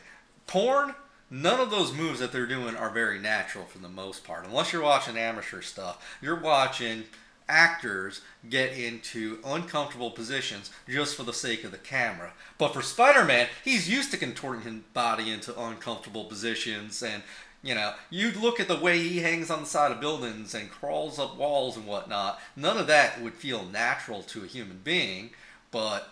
porn. 0.49 0.95
None 1.35 1.61
of 1.61 1.71
those 1.71 1.95
moves 1.95 2.21
that 2.21 2.31
they're 2.31 2.45
doing 2.45 2.77
are 2.77 2.91
very 2.91 3.19
natural 3.19 3.65
for 3.65 3.79
the 3.79 3.89
most 3.89 4.23
part, 4.23 4.45
unless 4.45 4.71
you're 4.71 4.83
watching 4.83 5.17
amateur 5.17 5.63
stuff. 5.63 6.19
You're 6.21 6.39
watching 6.39 7.05
actors 7.49 8.21
get 8.51 8.77
into 8.77 9.39
uncomfortable 9.43 10.11
positions 10.11 10.71
just 10.87 11.17
for 11.17 11.23
the 11.23 11.33
sake 11.33 11.65
of 11.65 11.71
the 11.71 11.79
camera. 11.79 12.35
But 12.59 12.75
for 12.75 12.83
Spider-Man, 12.83 13.49
he's 13.65 13.89
used 13.89 14.11
to 14.11 14.19
contorting 14.19 14.61
his 14.61 14.83
body 14.93 15.31
into 15.31 15.59
uncomfortable 15.59 16.27
positions 16.27 17.03
and 17.03 17.23
you 17.65 17.77
know, 17.77 17.95
you'd 18.11 18.37
look 18.37 18.59
at 18.59 18.69
the 18.69 18.79
way 18.79 18.99
he 18.99 19.21
hangs 19.21 19.49
on 19.49 19.61
the 19.61 19.67
side 19.67 19.93
of 19.93 20.01
buildings 20.01 20.53
and 20.53 20.69
crawls 20.69 21.19
up 21.19 21.37
walls 21.37 21.77
and 21.77 21.87
whatnot. 21.87 22.41
None 22.57 22.77
of 22.77 22.89
that 22.89 23.23
would 23.23 23.35
feel 23.35 23.65
natural 23.65 24.23
to 24.25 24.43
a 24.43 24.49
human 24.49 24.81
being, 24.83 25.31
but 25.71 26.11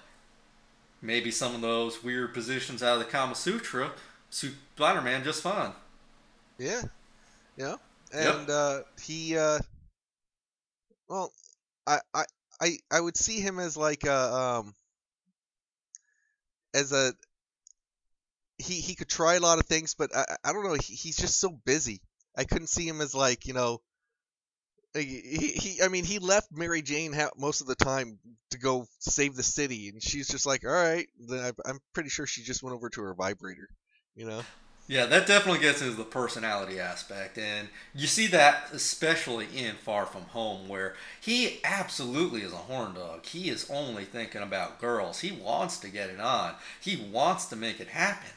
maybe 1.02 1.30
some 1.30 1.54
of 1.54 1.60
those 1.60 2.04
weird 2.04 2.32
positions 2.32 2.82
out 2.82 2.94
of 2.94 2.98
the 3.00 3.10
Kama 3.10 3.34
Sutra 3.34 3.90
suit 4.30 4.54
Spider-Man 4.76 5.24
just 5.24 5.42
fine. 5.42 5.72
Yeah, 6.58 6.82
yeah. 7.56 7.76
Yep. 8.12 8.34
And 8.34 8.50
uh, 8.50 8.80
he, 9.02 9.36
uh, 9.36 9.58
well, 11.08 11.32
I, 11.86 11.98
I, 12.12 12.24
I, 12.60 12.78
I 12.90 13.00
would 13.00 13.16
see 13.16 13.40
him 13.40 13.58
as 13.58 13.76
like 13.76 14.04
a, 14.04 14.34
um, 14.34 14.74
as 16.74 16.92
a, 16.92 17.12
he 18.58 18.74
he 18.74 18.94
could 18.94 19.08
try 19.08 19.34
a 19.34 19.40
lot 19.40 19.58
of 19.58 19.66
things, 19.66 19.94
but 19.94 20.14
I, 20.14 20.36
I 20.44 20.52
don't 20.52 20.64
know. 20.64 20.74
He, 20.74 20.94
he's 20.94 21.16
just 21.16 21.40
so 21.40 21.50
busy. 21.64 22.02
I 22.36 22.44
couldn't 22.44 22.68
see 22.68 22.86
him 22.86 23.00
as 23.00 23.14
like 23.14 23.46
you 23.46 23.54
know. 23.54 23.80
He, 24.92 25.02
he 25.56 25.82
I 25.82 25.88
mean 25.88 26.04
he 26.04 26.18
left 26.18 26.48
Mary 26.52 26.82
Jane 26.82 27.12
ha- 27.12 27.30
most 27.36 27.60
of 27.60 27.68
the 27.68 27.74
time 27.74 28.18
to 28.50 28.58
go 28.58 28.86
save 28.98 29.34
the 29.34 29.42
city, 29.42 29.88
and 29.88 30.02
she's 30.02 30.28
just 30.28 30.46
like, 30.46 30.64
all 30.64 30.72
right. 30.72 31.08
Then 31.18 31.40
I, 31.40 31.68
I'm 31.68 31.78
pretty 31.94 32.10
sure 32.10 32.26
she 32.26 32.42
just 32.42 32.62
went 32.62 32.74
over 32.74 32.90
to 32.90 33.02
her 33.02 33.14
vibrator, 33.14 33.68
you 34.16 34.26
know. 34.26 34.42
Yeah, 34.88 35.06
that 35.06 35.28
definitely 35.28 35.60
gets 35.60 35.82
into 35.82 35.94
the 35.94 36.02
personality 36.02 36.80
aspect, 36.80 37.38
and 37.38 37.68
you 37.94 38.08
see 38.08 38.26
that 38.28 38.70
especially 38.72 39.46
in 39.56 39.76
Far 39.76 40.04
From 40.04 40.22
Home, 40.22 40.66
where 40.66 40.96
he 41.20 41.60
absolutely 41.62 42.40
is 42.42 42.52
a 42.52 42.56
horn 42.56 42.94
dog. 42.94 43.24
He 43.24 43.50
is 43.50 43.70
only 43.70 44.04
thinking 44.04 44.42
about 44.42 44.80
girls. 44.80 45.20
He 45.20 45.30
wants 45.30 45.78
to 45.78 45.88
get 45.88 46.10
it 46.10 46.18
on. 46.18 46.54
He 46.80 46.96
wants 46.96 47.46
to 47.46 47.56
make 47.56 47.78
it 47.78 47.86
happen. 47.86 48.30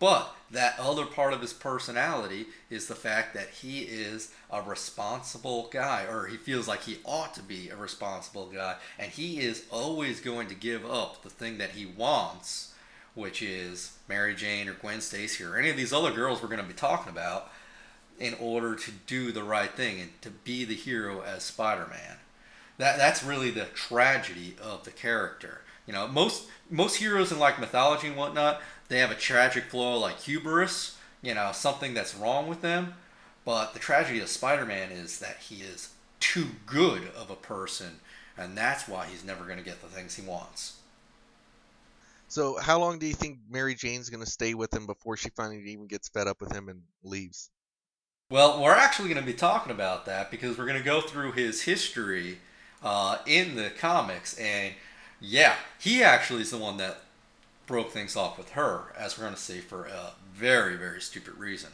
But 0.00 0.34
that 0.50 0.80
other 0.80 1.06
part 1.06 1.32
of 1.32 1.42
his 1.42 1.52
personality 1.52 2.46
is 2.70 2.88
the 2.88 2.96
fact 2.96 3.34
that 3.34 3.50
he 3.50 3.80
is 3.82 4.32
a 4.50 4.62
responsible 4.62 5.68
guy, 5.72 6.06
or 6.10 6.26
he 6.26 6.36
feels 6.38 6.66
like 6.66 6.82
he 6.82 6.98
ought 7.04 7.34
to 7.34 7.42
be 7.42 7.68
a 7.68 7.76
responsible 7.76 8.46
guy, 8.46 8.76
and 8.98 9.12
he 9.12 9.38
is 9.40 9.64
always 9.70 10.20
going 10.20 10.48
to 10.48 10.54
give 10.56 10.84
up 10.84 11.22
the 11.22 11.30
thing 11.30 11.58
that 11.58 11.70
he 11.70 11.86
wants 11.86 12.69
which 13.14 13.42
is 13.42 13.98
Mary 14.08 14.34
Jane 14.34 14.68
or 14.68 14.74
Gwen 14.74 15.00
Stacy 15.00 15.44
or 15.44 15.56
any 15.56 15.70
of 15.70 15.76
these 15.76 15.92
other 15.92 16.12
girls 16.12 16.42
we're 16.42 16.48
going 16.48 16.60
to 16.60 16.66
be 16.66 16.74
talking 16.74 17.12
about, 17.12 17.50
in 18.18 18.34
order 18.38 18.74
to 18.74 18.90
do 19.06 19.32
the 19.32 19.42
right 19.42 19.70
thing 19.70 19.98
and 19.98 20.10
to 20.20 20.30
be 20.30 20.64
the 20.64 20.74
hero 20.74 21.22
as 21.22 21.42
Spider-Man. 21.42 22.18
That 22.76 22.98
that's 22.98 23.24
really 23.24 23.50
the 23.50 23.64
tragedy 23.64 24.56
of 24.62 24.84
the 24.84 24.90
character. 24.90 25.62
You 25.86 25.94
know, 25.94 26.06
most 26.06 26.46
most 26.68 26.96
heroes 26.96 27.32
in 27.32 27.38
like 27.38 27.58
mythology 27.58 28.08
and 28.08 28.16
whatnot, 28.16 28.60
they 28.88 28.98
have 28.98 29.10
a 29.10 29.14
tragic 29.14 29.64
flaw 29.64 29.96
like 29.96 30.20
hubris. 30.20 30.98
You 31.22 31.34
know, 31.34 31.50
something 31.52 31.94
that's 31.94 32.14
wrong 32.14 32.46
with 32.46 32.62
them. 32.62 32.94
But 33.44 33.72
the 33.72 33.78
tragedy 33.78 34.20
of 34.20 34.28
Spider-Man 34.28 34.92
is 34.92 35.18
that 35.20 35.38
he 35.48 35.56
is 35.56 35.90
too 36.20 36.46
good 36.66 37.10
of 37.16 37.30
a 37.30 37.36
person, 37.36 38.00
and 38.36 38.56
that's 38.56 38.86
why 38.86 39.06
he's 39.06 39.24
never 39.24 39.44
going 39.44 39.58
to 39.58 39.64
get 39.64 39.80
the 39.80 39.88
things 39.88 40.16
he 40.16 40.26
wants. 40.26 40.79
So, 42.30 42.56
how 42.58 42.78
long 42.78 43.00
do 43.00 43.06
you 43.06 43.14
think 43.14 43.40
Mary 43.50 43.74
Jane's 43.74 44.08
going 44.08 44.24
to 44.24 44.30
stay 44.30 44.54
with 44.54 44.72
him 44.72 44.86
before 44.86 45.16
she 45.16 45.30
finally 45.30 45.72
even 45.72 45.88
gets 45.88 46.08
fed 46.08 46.28
up 46.28 46.40
with 46.40 46.52
him 46.52 46.68
and 46.68 46.82
leaves? 47.02 47.50
Well, 48.30 48.62
we're 48.62 48.72
actually 48.72 49.08
going 49.08 49.20
to 49.20 49.26
be 49.26 49.36
talking 49.36 49.72
about 49.72 50.06
that 50.06 50.30
because 50.30 50.56
we're 50.56 50.66
going 50.66 50.78
to 50.78 50.84
go 50.84 51.00
through 51.00 51.32
his 51.32 51.62
history 51.62 52.38
uh, 52.84 53.18
in 53.26 53.56
the 53.56 53.70
comics, 53.70 54.38
and 54.38 54.74
yeah, 55.18 55.56
he 55.80 56.04
actually 56.04 56.42
is 56.42 56.52
the 56.52 56.58
one 56.58 56.76
that 56.76 56.98
broke 57.66 57.90
things 57.90 58.14
off 58.14 58.38
with 58.38 58.50
her, 58.50 58.94
as 58.96 59.18
we're 59.18 59.24
going 59.24 59.34
to 59.34 59.40
see, 59.40 59.58
for 59.58 59.86
a 59.86 60.12
very, 60.32 60.76
very 60.76 61.00
stupid 61.00 61.36
reason. 61.36 61.70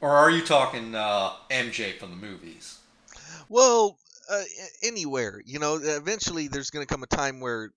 Or 0.00 0.10
are 0.10 0.30
you 0.30 0.44
talking 0.44 0.94
uh, 0.94 1.32
MJ 1.50 1.98
from 1.98 2.10
the 2.10 2.16
movies? 2.16 2.78
Well, 3.48 3.98
uh, 4.30 4.42
anywhere, 4.84 5.42
you 5.44 5.58
know, 5.58 5.80
eventually 5.82 6.46
there's 6.46 6.70
going 6.70 6.86
to 6.86 6.94
come 6.94 7.02
a 7.02 7.08
time 7.08 7.40
where 7.40 7.72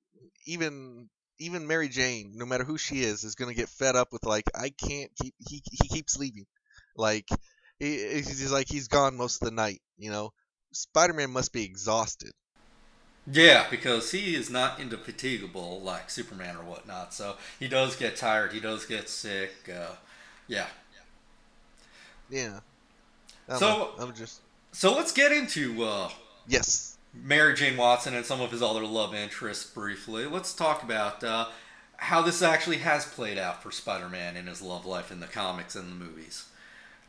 even 0.45 1.09
even 1.41 1.67
Mary 1.67 1.89
Jane, 1.89 2.33
no 2.35 2.45
matter 2.45 2.63
who 2.63 2.77
she 2.77 3.01
is, 3.03 3.23
is 3.23 3.35
going 3.35 3.49
to 3.49 3.59
get 3.59 3.69
fed 3.69 3.95
up 3.95 4.13
with 4.13 4.25
like 4.25 4.45
I 4.55 4.69
can't 4.69 5.11
keep 5.21 5.33
he 5.39 5.61
he 5.71 5.87
keeps 5.87 6.17
leaving. 6.17 6.45
Like 6.95 7.27
he, 7.79 7.97
he's 8.13 8.51
like 8.51 8.67
he's 8.69 8.87
gone 8.87 9.17
most 9.17 9.41
of 9.41 9.49
the 9.49 9.55
night, 9.55 9.81
you 9.97 10.11
know. 10.11 10.31
Spider-Man 10.73 11.31
must 11.31 11.51
be 11.51 11.63
exhausted. 11.65 12.31
Yeah, 13.29 13.67
because 13.69 14.11
he 14.11 14.35
is 14.35 14.49
not 14.49 14.79
indefatigable 14.79 15.81
like 15.81 16.09
Superman 16.09 16.55
or 16.55 16.63
whatnot. 16.63 17.13
So 17.13 17.35
he 17.59 17.67
does 17.67 17.95
get 17.95 18.15
tired. 18.15 18.53
He 18.53 18.59
does 18.59 18.85
get 18.85 19.09
sick. 19.09 19.51
Uh, 19.69 19.95
yeah. 20.47 20.67
Yeah. 22.29 22.59
I 23.47 23.51
don't 23.51 23.59
So- 23.59 23.67
know, 23.67 23.91
I'm 23.99 24.13
just 24.13 24.41
So 24.71 24.95
let's 24.95 25.11
get 25.11 25.31
into 25.31 25.83
uh, 25.83 26.09
yes. 26.47 26.90
Mary 27.13 27.53
Jane 27.53 27.75
Watson 27.75 28.15
and 28.15 28.25
some 28.25 28.41
of 28.41 28.51
his 28.51 28.61
other 28.61 28.85
love 28.85 29.13
interests 29.13 29.69
briefly. 29.69 30.25
Let's 30.25 30.53
talk 30.53 30.81
about 30.81 31.23
uh, 31.23 31.47
how 31.97 32.21
this 32.21 32.41
actually 32.41 32.77
has 32.77 33.05
played 33.05 33.37
out 33.37 33.61
for 33.61 33.71
Spider 33.71 34.07
Man 34.07 34.37
in 34.37 34.47
his 34.47 34.61
love 34.61 34.85
life 34.85 35.11
in 35.11 35.19
the 35.19 35.27
comics 35.27 35.75
and 35.75 35.91
the 35.91 36.05
movies. 36.05 36.45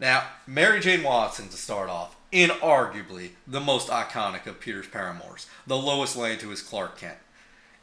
Now, 0.01 0.25
Mary 0.47 0.81
Jane 0.81 1.05
Watson, 1.05 1.49
to 1.49 1.57
start 1.57 1.89
off, 1.89 2.17
inarguably 2.33 3.31
the 3.47 3.61
most 3.61 3.89
iconic 3.89 4.47
of 4.47 4.59
Peter's 4.59 4.89
paramours, 4.89 5.47
the 5.67 5.77
Lois 5.77 6.17
Lane 6.17 6.39
to 6.39 6.51
his 6.51 6.63
Clark 6.63 6.99
Kent. 6.99 7.19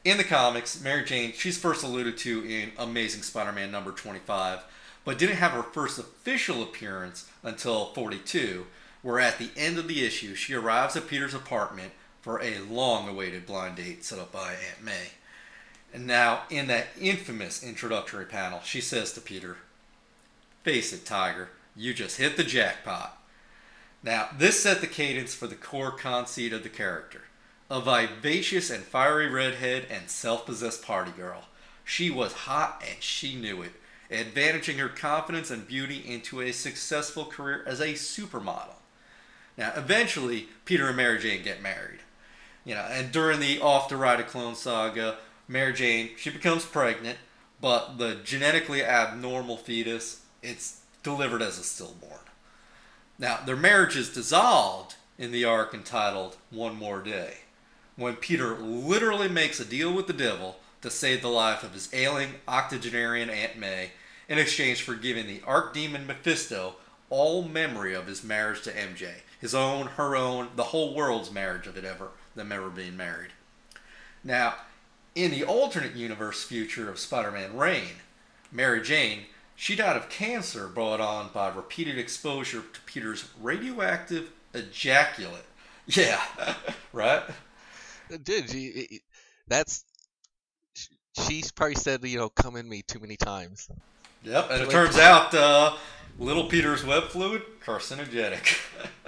In 0.04 0.18
the 0.18 0.24
comics, 0.24 0.82
Mary 0.82 1.06
Jane, 1.06 1.32
she's 1.34 1.58
first 1.58 1.84
alluded 1.84 2.18
to 2.20 2.44
in 2.44 2.72
Amazing 2.78 3.22
Spider 3.22 3.54
Man 3.54 3.72
number 3.72 3.92
25, 3.92 4.60
but 5.06 5.18
didn't 5.18 5.38
have 5.38 5.52
her 5.52 5.64
first 5.64 5.98
official 5.98 6.62
appearance 6.62 7.30
until 7.44 7.94
42, 7.94 8.66
where 9.02 9.20
at 9.20 9.40
the 9.40 9.52
end 9.56 9.78
of 9.78 9.88
the 9.88 10.06
issue, 10.06 10.36
she 10.36 10.54
arrives 10.54 10.98
at 10.98 11.08
Peter's 11.08 11.34
apartment 11.34 11.94
for 12.22 12.42
a 12.42 12.60
long 12.60 13.08
awaited 13.08 13.46
blind 13.46 13.78
date 13.78 14.04
set 14.04 14.20
up 14.20 14.32
by 14.32 14.52
Aunt 14.52 14.84
May. 14.84 15.10
And 15.94 16.06
now, 16.06 16.42
in 16.50 16.68
that 16.68 16.88
infamous 17.00 17.64
introductory 17.64 18.26
panel, 18.26 18.62
she 18.64 18.82
says 18.82 19.14
to 19.14 19.22
Peter, 19.22 19.58
Face 20.64 20.94
it, 20.94 21.06
Tiger, 21.06 21.50
you 21.76 21.94
just 21.94 22.18
hit 22.18 22.38
the 22.38 22.44
jackpot. 22.44 23.18
Now, 24.04 24.30
this 24.38 24.62
set 24.62 24.82
the 24.82 24.88
cadence 24.88 25.34
for 25.34 25.48
the 25.48 25.56
core 25.56 25.92
conceit 25.92 26.54
of 26.54 26.64
the 26.64 26.70
character. 26.70 27.22
A 27.72 27.82
vivacious 27.82 28.70
and 28.70 28.84
fiery 28.84 29.28
redhead 29.28 29.86
and 29.90 30.10
self 30.10 30.46
possessed 30.46 30.84
party 30.84 31.12
girl. 31.12 31.44
She 31.84 32.10
was 32.10 32.34
hot 32.34 32.84
and 32.88 33.02
she 33.02 33.36
knew 33.36 33.62
it, 33.62 33.72
advantaging 34.12 34.78
her 34.78 34.90
confidence 34.90 35.50
and 35.50 35.68
beauty 35.68 36.04
into 36.06 36.42
a 36.42 36.52
successful 36.52 37.26
career 37.26 37.64
as 37.66 37.80
a 37.80 37.94
supermodel. 37.94 38.76
Now, 39.58 39.74
eventually, 39.76 40.50
Peter 40.66 40.88
and 40.88 40.98
Mary 40.98 41.20
Jane 41.20 41.44
get 41.44 41.62
married. 41.62 42.00
You 42.70 42.76
know, 42.76 42.86
and 42.92 43.12
during 43.12 43.40
the 43.40 43.60
off 43.62 43.90
the 43.90 43.98
ride 43.98 44.20
a 44.20 44.24
clone 44.24 44.54
saga, 44.54 45.18
Mary 45.48 45.74
Jane 45.74 46.12
she 46.18 46.30
becomes 46.30 46.64
pregnant, 46.64 47.18
but 47.60 47.98
the 47.98 48.20
genetically 48.24 48.84
abnormal 48.84 49.58
fetus 49.58 50.22
it's 50.44 50.82
delivered 51.02 51.42
as 51.42 51.58
a 51.58 51.64
stillborn. 51.64 52.20
Now, 53.18 53.40
their 53.44 53.56
marriage 53.56 53.98
is 53.98 54.14
dissolved 54.14 54.98
in 55.18 55.32
the 55.32 55.46
arc 55.46 55.74
entitled 55.74 56.38
One 56.52 56.76
More 56.76 57.02
Day, 57.02 57.38
when 57.96 58.18
Peter 58.18 58.56
literally 58.56 59.30
makes 59.30 59.60
a 59.60 59.66
deal 59.66 59.92
with 59.92 60.06
the 60.06 60.14
devil 60.14 60.60
to 60.84 60.92
save 60.92 61.24
the 61.24 61.28
life 61.28 61.64
of 61.64 61.74
his 61.74 61.92
ailing 61.92 62.36
octogenarian 62.48 63.32
Aunt 63.32 63.58
May 63.58 63.94
in 64.28 64.38
exchange 64.38 64.84
for 64.84 64.94
giving 64.94 65.26
the 65.26 65.40
archdemon 65.40 66.06
Mephisto 66.06 66.76
all 67.10 67.42
memory 67.42 67.96
of 67.96 68.06
his 68.06 68.24
marriage 68.24 68.62
to 68.62 68.72
MJ. 68.72 69.10
His 69.42 69.56
own, 69.56 69.88
her 69.88 70.16
own, 70.16 70.50
the 70.56 70.66
whole 70.66 70.94
world's 70.94 71.32
marriage 71.32 71.66
of 71.66 71.76
it 71.76 71.84
ever, 71.84 72.10
them 72.40 72.52
ever 72.52 72.70
being 72.70 72.98
married. 72.98 73.32
Now, 74.24 74.56
in 75.16 75.32
the 75.32 75.44
alternate 75.44 75.96
universe 75.96 76.44
future 76.44 76.90
of 76.90 77.00
Spider 77.00 77.32
Man 77.32 77.56
Reign, 77.56 78.02
Mary 78.52 78.82
Jane, 78.82 79.26
she 79.56 79.76
died 79.76 79.98
of 79.98 80.10
cancer 80.10 80.68
brought 80.68 81.02
on 81.02 81.30
by 81.34 81.50
repeated 81.50 81.98
exposure 81.98 82.64
to 82.74 82.82
Peter's 82.86 83.26
radioactive 83.42 84.30
ejaculate. 84.54 85.46
Yeah, 85.92 86.22
right? 86.94 87.24
Dude, 88.22 88.48
she, 88.48 89.02
that's. 89.48 89.84
She's 91.26 91.52
probably 91.52 91.74
said, 91.74 92.04
you 92.04 92.20
know, 92.20 92.30
come 92.30 92.56
in 92.58 92.70
me 92.70 92.84
too 92.84 93.00
many 93.00 93.18
times. 93.18 93.68
Yep, 94.24 94.52
and 94.52 94.62
it 94.62 94.70
turns 94.70 95.00
out 95.00 95.34
uh, 95.34 95.76
little 96.20 96.46
Peter's 96.46 96.86
web 96.86 97.06
fluid 97.06 97.42
carcinogenic. 97.66 98.60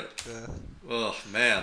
Uh, 0.00 0.46
Oh 0.90 1.16
man, 1.32 1.62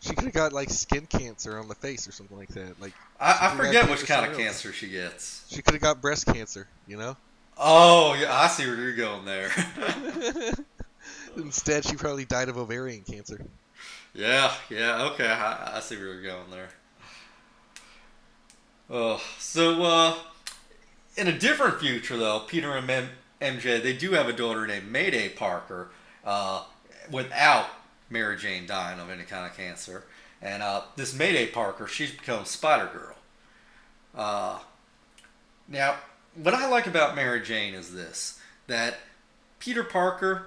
she 0.00 0.14
could 0.14 0.24
have 0.24 0.32
got 0.34 0.52
like 0.52 0.68
skin 0.70 1.06
cancer 1.06 1.58
on 1.58 1.68
the 1.68 1.74
face 1.74 2.06
or 2.06 2.12
something 2.12 2.36
like 2.36 2.48
that. 2.50 2.80
Like 2.80 2.92
I, 3.18 3.48
I 3.50 3.56
forget 3.56 3.88
which 3.88 4.06
kind 4.06 4.30
of 4.30 4.36
cancer 4.36 4.72
she 4.72 4.88
gets. 4.88 5.46
she 5.48 5.62
could 5.62 5.74
have 5.74 5.82
got 5.82 6.00
breast 6.02 6.26
cancer, 6.26 6.66
you 6.86 6.96
know. 6.98 7.16
Oh 7.56 8.14
yeah, 8.20 8.34
I 8.34 8.46
see 8.48 8.66
where 8.66 8.76
you're 8.76 8.94
going 8.94 9.24
there. 9.24 9.50
Instead, 11.36 11.84
she 11.84 11.96
probably 11.96 12.24
died 12.24 12.48
of 12.48 12.58
ovarian 12.58 13.02
cancer. 13.02 13.40
yeah, 14.14 14.52
yeah, 14.68 15.02
okay, 15.12 15.26
I, 15.28 15.76
I 15.76 15.80
see 15.80 15.96
where 15.96 16.06
you're 16.14 16.22
going 16.22 16.50
there. 16.50 16.68
Oh, 18.90 19.22
so 19.38 19.82
uh, 19.82 20.14
in 21.16 21.28
a 21.28 21.38
different 21.38 21.78
future 21.80 22.16
though, 22.16 22.40
Peter 22.40 22.72
and 22.76 22.90
M- 22.90 23.08
MJ 23.40 23.82
they 23.82 23.92
do 23.96 24.12
have 24.12 24.28
a 24.28 24.32
daughter 24.32 24.66
named 24.66 24.90
Mayday 24.90 25.28
Parker, 25.28 25.90
uh, 26.24 26.64
without 27.10 27.66
Mary 28.08 28.36
Jane 28.36 28.66
dying 28.66 29.00
of 29.00 29.10
any 29.10 29.24
kind 29.24 29.46
of 29.46 29.56
cancer, 29.56 30.04
and 30.42 30.62
uh, 30.62 30.82
this 30.96 31.14
Mayday 31.14 31.46
Parker 31.46 31.86
she's 31.86 32.10
become 32.10 32.44
Spider 32.44 32.90
Girl. 32.92 33.14
Uh, 34.14 34.58
now, 35.68 35.96
what 36.34 36.54
I 36.54 36.68
like 36.68 36.86
about 36.86 37.16
Mary 37.16 37.40
Jane 37.40 37.74
is 37.74 37.92
this: 37.92 38.40
that 38.66 38.98
Peter 39.58 39.84
Parker, 39.84 40.46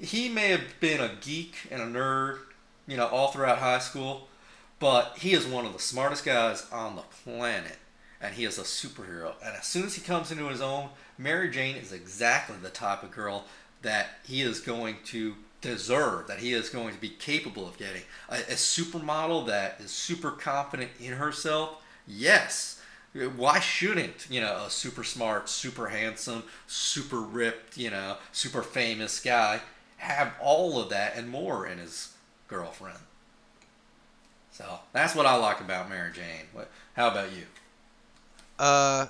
he 0.00 0.28
may 0.28 0.48
have 0.48 0.80
been 0.80 1.00
a 1.00 1.12
geek 1.20 1.68
and 1.70 1.80
a 1.80 1.86
nerd, 1.86 2.38
you 2.86 2.96
know, 2.96 3.06
all 3.06 3.28
throughout 3.28 3.58
high 3.58 3.78
school, 3.78 4.28
but 4.78 5.16
he 5.18 5.32
is 5.32 5.46
one 5.46 5.64
of 5.64 5.72
the 5.72 5.78
smartest 5.78 6.24
guys 6.24 6.66
on 6.70 6.96
the 6.96 7.02
planet, 7.02 7.78
and 8.20 8.34
he 8.34 8.44
is 8.44 8.58
a 8.58 8.62
superhero. 8.62 9.34
And 9.42 9.56
as 9.56 9.66
soon 9.66 9.84
as 9.84 9.94
he 9.94 10.02
comes 10.02 10.30
into 10.30 10.48
his 10.48 10.60
own, 10.60 10.90
Mary 11.16 11.50
Jane 11.50 11.76
is 11.76 11.92
exactly 11.92 12.56
the 12.60 12.70
type 12.70 13.02
of 13.02 13.10
girl 13.10 13.44
that 13.82 14.08
he 14.24 14.42
is 14.42 14.60
going 14.60 14.96
to 15.04 15.36
deserve, 15.68 16.26
that 16.28 16.38
he 16.38 16.52
is 16.52 16.68
going 16.68 16.94
to 16.94 17.00
be 17.00 17.08
capable 17.08 17.66
of 17.68 17.76
getting. 17.78 18.02
A, 18.28 18.36
a 18.36 18.54
supermodel 18.56 19.46
that 19.46 19.80
is 19.80 19.90
super 19.90 20.30
confident 20.30 20.90
in 21.00 21.14
herself, 21.14 21.82
yes. 22.06 22.80
Why 23.36 23.60
shouldn't, 23.60 24.26
you 24.28 24.40
know, 24.40 24.64
a 24.66 24.70
super 24.70 25.04
smart, 25.04 25.48
super 25.48 25.88
handsome, 25.88 26.42
super 26.66 27.20
ripped, 27.20 27.76
you 27.76 27.90
know, 27.90 28.16
super 28.32 28.62
famous 28.62 29.20
guy 29.20 29.60
have 29.98 30.34
all 30.40 30.80
of 30.80 30.90
that 30.90 31.16
and 31.16 31.28
more 31.28 31.66
in 31.66 31.78
his 31.78 32.12
girlfriend? 32.48 32.98
So 34.52 34.80
that's 34.92 35.14
what 35.14 35.26
I 35.26 35.36
like 35.36 35.60
about 35.60 35.88
Mary 35.88 36.12
Jane. 36.12 36.46
What, 36.52 36.70
how 36.94 37.08
about 37.10 37.32
you? 37.32 37.46
Uh, 38.58 39.06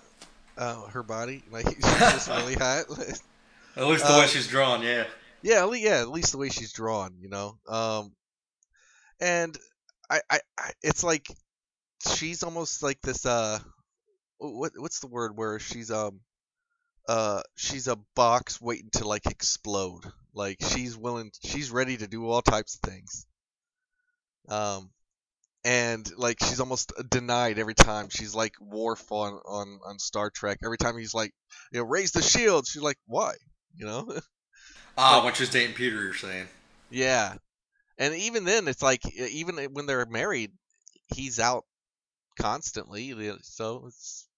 uh, 0.56 0.82
her 0.88 1.02
body, 1.02 1.42
like 1.50 1.68
she's 1.68 2.10
just 2.10 2.28
really 2.32 2.54
hot. 2.54 2.86
At 3.76 3.86
least 3.86 4.06
the 4.06 4.14
way 4.14 4.24
Uh, 4.24 4.26
she's 4.26 4.46
drawn, 4.46 4.82
yeah. 4.82 5.04
Yeah, 5.44 5.62
at 5.62 5.68
least, 5.68 5.84
yeah, 5.84 6.00
at 6.00 6.08
least 6.10 6.32
the 6.32 6.38
way 6.38 6.48
she's 6.48 6.72
drawn, 6.72 7.16
you 7.20 7.28
know. 7.28 7.58
Um, 7.68 8.12
and 9.20 9.56
I, 10.10 10.20
I, 10.30 10.40
I, 10.58 10.70
it's 10.82 11.04
like 11.04 11.26
she's 12.14 12.42
almost 12.42 12.82
like 12.82 13.00
this. 13.02 13.26
Uh, 13.26 13.58
what, 14.38 14.72
what's 14.76 15.00
the 15.00 15.08
word 15.08 15.36
where 15.36 15.58
she's 15.58 15.90
um, 15.90 16.20
uh, 17.08 17.42
she's 17.56 17.88
a 17.88 17.98
box 18.16 18.60
waiting 18.60 18.90
to 18.94 19.08
like 19.08 19.26
explode. 19.26 20.04
Like 20.34 20.58
she's 20.62 20.96
willing, 20.96 21.32
she's 21.44 21.70
ready 21.70 21.96
to 21.98 22.08
do 22.08 22.28
all 22.28 22.42
types 22.42 22.76
of 22.76 22.90
things. 22.90 23.26
Um, 24.48 24.90
and 25.64 26.08
like 26.18 26.38
she's 26.40 26.60
almost 26.60 26.92
denied 27.10 27.58
every 27.58 27.74
time. 27.74 28.08
She's 28.10 28.34
like 28.34 28.54
Worf 28.60 29.12
on 29.12 29.34
on 29.46 29.80
on 29.86 29.98
Star 29.98 30.30
Trek. 30.30 30.58
Every 30.64 30.78
time 30.78 30.98
he's 30.98 31.14
like, 31.14 31.32
you 31.72 31.80
know, 31.80 31.86
raise 31.86 32.12
the 32.12 32.22
shield. 32.22 32.66
She's 32.66 32.82
like, 32.82 32.98
why? 33.06 33.34
You 33.76 33.86
know. 33.86 34.20
Ah, 34.96 35.24
when 35.24 35.34
she's 35.34 35.50
dating 35.50 35.74
Peter, 35.74 36.02
you're 36.02 36.14
saying. 36.14 36.48
Yeah, 36.90 37.34
and 37.98 38.14
even 38.14 38.44
then, 38.44 38.68
it's 38.68 38.82
like 38.82 39.04
even 39.16 39.56
when 39.72 39.86
they're 39.86 40.06
married, 40.06 40.52
he's 41.14 41.40
out 41.40 41.64
constantly. 42.40 43.14
So 43.42 43.86
it's 43.88 44.28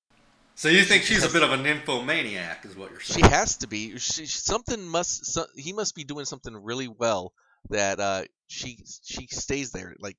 So 0.55 0.69
you 0.69 0.85
think 0.85 1.05
She 1.05 1.15
she's 1.15 1.25
a 1.25 1.29
bit 1.29 1.43
of 1.43 1.53
a 1.53 1.57
nymphomaniac, 1.57 2.65
is 2.65 2.77
what 2.77 2.91
you're 2.91 3.01
saying? 3.01 3.21
she 3.25 3.27
has 3.29 3.59
to 3.59 3.69
be. 3.69 3.99
She, 3.99 4.27
something 4.27 4.87
must. 4.87 5.27
So, 5.27 5.47
he 5.57 5.73
must 5.73 5.95
be 5.95 6.05
doing 6.05 6.25
something 6.25 6.55
really 6.57 6.89
well 6.89 7.33
that 7.71 8.01
uh, 8.01 8.25
she 8.49 8.79
she 9.03 9.27
stays 9.29 9.73
there. 9.73 9.95
Like 9.99 10.17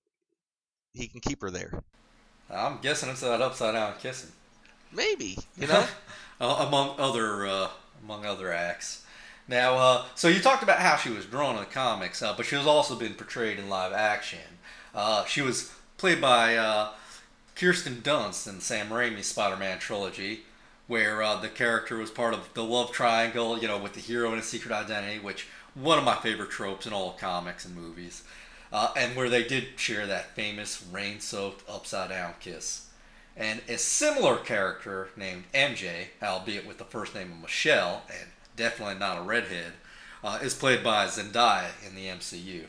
he 0.93 1.07
can 1.07 1.21
keep 1.21 1.41
her 1.41 1.51
there. 1.51 1.83
I'm 2.49 2.79
guessing 2.81 3.09
it's 3.09 3.21
that 3.21 3.41
upside 3.41 3.73
down 3.73 3.95
kissing. 3.99 4.31
Maybe 4.91 5.37
you 5.57 5.67
know. 5.67 5.85
Among 6.39 6.99
other 6.99 7.47
uh, 7.47 7.69
among 8.03 8.25
other 8.25 8.53
acts. 8.53 9.03
Now, 9.47 9.75
uh, 9.75 10.05
so 10.15 10.27
you 10.27 10.41
talked 10.41 10.63
about 10.63 10.79
how 10.79 10.97
she 10.97 11.09
was 11.09 11.25
drawn 11.25 11.55
in 11.55 11.61
the 11.61 11.67
comics, 11.67 12.21
uh, 12.21 12.33
but 12.35 12.45
she 12.45 12.55
has 12.55 12.67
also 12.67 12.95
been 12.95 13.13
portrayed 13.13 13.57
in 13.57 13.69
live 13.69 13.93
action. 13.93 14.39
Uh, 14.93 15.23
she 15.25 15.41
was 15.41 15.71
played 15.97 16.19
by 16.19 16.57
uh, 16.57 16.89
Kirsten 17.55 18.01
Dunst 18.01 18.47
in 18.47 18.59
Sam 18.59 18.89
Raimi's 18.89 19.27
Spider-Man 19.27 19.79
trilogy, 19.79 20.41
where 20.87 21.23
uh, 21.23 21.39
the 21.39 21.49
character 21.49 21.97
was 21.97 22.11
part 22.11 22.33
of 22.33 22.53
the 22.53 22.63
love 22.63 22.91
triangle, 22.91 23.57
you 23.57 23.67
know, 23.67 23.77
with 23.77 23.93
the 23.93 24.01
hero 24.01 24.29
and 24.29 24.37
his 24.37 24.47
secret 24.47 24.73
identity, 24.73 25.19
which 25.19 25.47
one 25.73 25.97
of 25.97 26.03
my 26.03 26.15
favorite 26.15 26.49
tropes 26.49 26.85
in 26.85 26.93
all 26.93 27.13
comics 27.13 27.65
and 27.65 27.75
movies, 27.75 28.23
uh, 28.73 28.91
and 28.97 29.15
where 29.15 29.29
they 29.29 29.43
did 29.43 29.67
share 29.77 30.05
that 30.07 30.35
famous 30.35 30.83
rain-soaked 30.91 31.67
upside-down 31.69 32.33
kiss. 32.39 32.87
And 33.35 33.61
a 33.69 33.77
similar 33.77 34.37
character 34.37 35.09
named 35.15 35.45
MJ, 35.53 36.07
albeit 36.21 36.67
with 36.67 36.79
the 36.79 36.83
first 36.83 37.13
name 37.13 37.31
of 37.31 37.41
Michelle, 37.41 38.01
and 38.09 38.29
definitely 38.57 38.95
not 38.95 39.19
a 39.19 39.21
redhead, 39.21 39.71
uh, 40.23 40.39
is 40.41 40.53
played 40.53 40.83
by 40.83 41.05
Zendaya 41.05 41.69
in 41.87 41.95
the 41.95 42.07
MCU. 42.07 42.65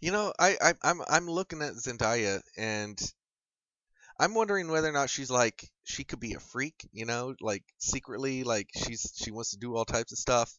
You 0.00 0.12
know, 0.12 0.32
I, 0.38 0.56
I 0.60 0.74
I'm 0.82 1.00
I'm 1.08 1.26
looking 1.30 1.62
at 1.62 1.74
Zendaya 1.74 2.40
and 2.56 2.98
I'm 4.18 4.34
wondering 4.34 4.68
whether 4.68 4.88
or 4.88 4.92
not 4.92 5.10
she's 5.10 5.30
like 5.30 5.68
she 5.84 6.04
could 6.04 6.20
be 6.20 6.32
a 6.32 6.40
freak, 6.40 6.88
you 6.92 7.04
know, 7.04 7.34
like 7.40 7.62
secretly 7.78 8.42
like 8.42 8.68
she's 8.74 9.12
she 9.14 9.30
wants 9.30 9.50
to 9.50 9.58
do 9.58 9.76
all 9.76 9.84
types 9.84 10.12
of 10.12 10.18
stuff 10.18 10.52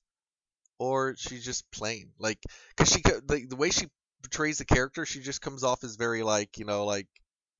or 0.79 1.15
she's 1.17 1.43
just 1.43 1.69
plain 1.71 2.11
like 2.19 2.39
cuz 2.77 2.89
she 2.89 3.01
the, 3.01 3.45
the 3.49 3.55
way 3.55 3.71
she 3.71 3.87
portrays 4.21 4.59
the 4.59 4.65
character, 4.65 5.05
she 5.05 5.21
just 5.21 5.41
comes 5.41 5.63
off 5.63 5.83
as 5.83 5.95
very 5.95 6.21
like, 6.21 6.59
you 6.59 6.65
know, 6.65 6.85
like 6.85 7.07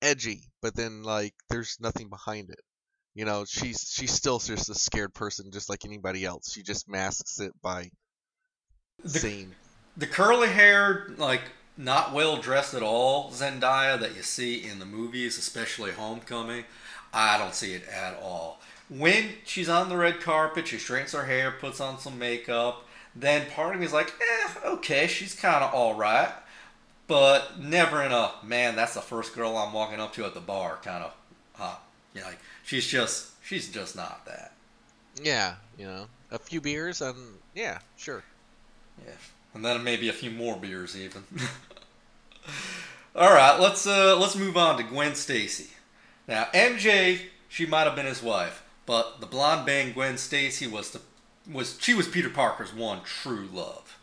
edgy, 0.04 0.52
but 0.62 0.76
then 0.76 1.02
like 1.04 1.34
there's 1.50 1.78
nothing 1.80 2.10
behind 2.10 2.52
it. 2.52 2.60
You 3.13 3.26
know, 3.26 3.43
she's 3.45 3.91
she's 3.93 4.12
still 4.12 4.39
just 4.39 4.69
a 4.69 4.76
scared 4.76 5.13
person 5.13 5.52
just 5.52 5.69
like 5.69 5.84
anybody 5.86 6.24
else. 6.24 6.52
She 6.52 6.63
just 6.63 6.88
masks 6.89 7.39
it 7.39 7.54
by 7.62 7.91
The- 9.04 9.19
saying 9.19 9.56
The 9.97 10.08
curly 10.08 10.47
haired, 10.50 11.19
like 11.19 11.41
not 11.78 12.13
well 12.13 12.38
dressed 12.38 12.74
at 12.74 12.84
all 12.84 13.32
Zendaya 13.32 14.00
that 14.00 14.15
you 14.15 14.24
see 14.24 14.63
in 14.63 14.80
the 14.80 14.86
movies, 14.86 15.38
especially 15.38 15.91
Homecoming, 15.91 16.65
I 17.13 17.38
don't 17.38 17.56
see 17.56 17.74
it 17.74 17.88
at 17.88 18.17
all. 18.21 18.62
When 18.89 19.30
she's 19.45 19.69
on 19.69 19.89
the 19.89 19.97
red 19.97 20.19
carpet, 20.21 20.67
she 20.67 20.78
straightens 20.78 21.13
her 21.13 21.26
hair, 21.26 21.52
puts 21.52 21.80
on 21.80 22.00
some 22.00 22.19
makeup, 22.19 22.86
then 23.15 23.50
part 23.52 23.74
of 23.74 23.80
me 23.80 23.86
is 23.86 23.93
like, 23.93 24.13
eh, 24.21 24.50
okay, 24.65 25.08
she's 25.08 25.34
kind 25.34 25.63
of 25.63 25.74
all 25.74 25.95
right, 25.95 26.32
but 27.08 27.60
never 27.60 28.02
in 28.04 28.12
a 28.12 28.32
man. 28.43 28.76
That's 28.76 28.93
the 28.93 29.02
first 29.02 29.34
girl 29.34 29.58
I'm 29.58 29.74
walking 29.74 30.00
up 30.00 30.13
to 30.13 30.26
at 30.26 30.34
the 30.34 30.39
bar 30.41 30.78
kind 30.84 31.04
of. 31.04 31.13
You 32.13 32.19
know, 32.19 32.28
like 32.28 32.39
she's 32.72 32.88
just 32.88 33.32
she's 33.44 33.70
just 33.70 33.98
not 33.98 34.26
that. 34.26 34.54
Yeah, 35.22 35.56
you 35.78 35.86
know, 35.86 36.06
a 36.32 36.40
few 36.40 36.62
beers 36.62 37.02
and 37.02 37.18
yeah, 37.54 37.80
sure. 37.98 38.24
Yeah, 39.06 39.14
and 39.54 39.66
then 39.66 39.84
maybe 39.84 40.08
a 40.08 40.14
few 40.14 40.32
more 40.32 40.56
beers 40.56 40.96
even. 40.98 41.24
All 43.16 43.34
right, 43.34 43.60
let's 43.60 43.86
uh 43.86 44.18
let's 44.18 44.38
move 44.38 44.56
on 44.56 44.78
to 44.78 44.84
Gwen 44.84 45.16
Stacy. 45.16 45.72
Now 46.30 46.48
MJ, 46.54 47.20
she 47.50 47.66
might 47.66 47.84
have 47.84 47.96
been 47.96 48.06
his 48.06 48.24
wife, 48.24 48.64
but 48.86 49.20
the 49.20 49.28
blonde 49.28 49.66
bang 49.66 49.92
Gwen 49.92 50.18
Stacy 50.18 50.66
was 50.66 50.92
the 50.92 51.02
was 51.52 51.78
she 51.82 51.94
was 51.94 52.08
Peter 52.08 52.30
Parker's 52.30 52.74
one 52.74 53.02
true 53.04 53.50
love. 53.52 53.98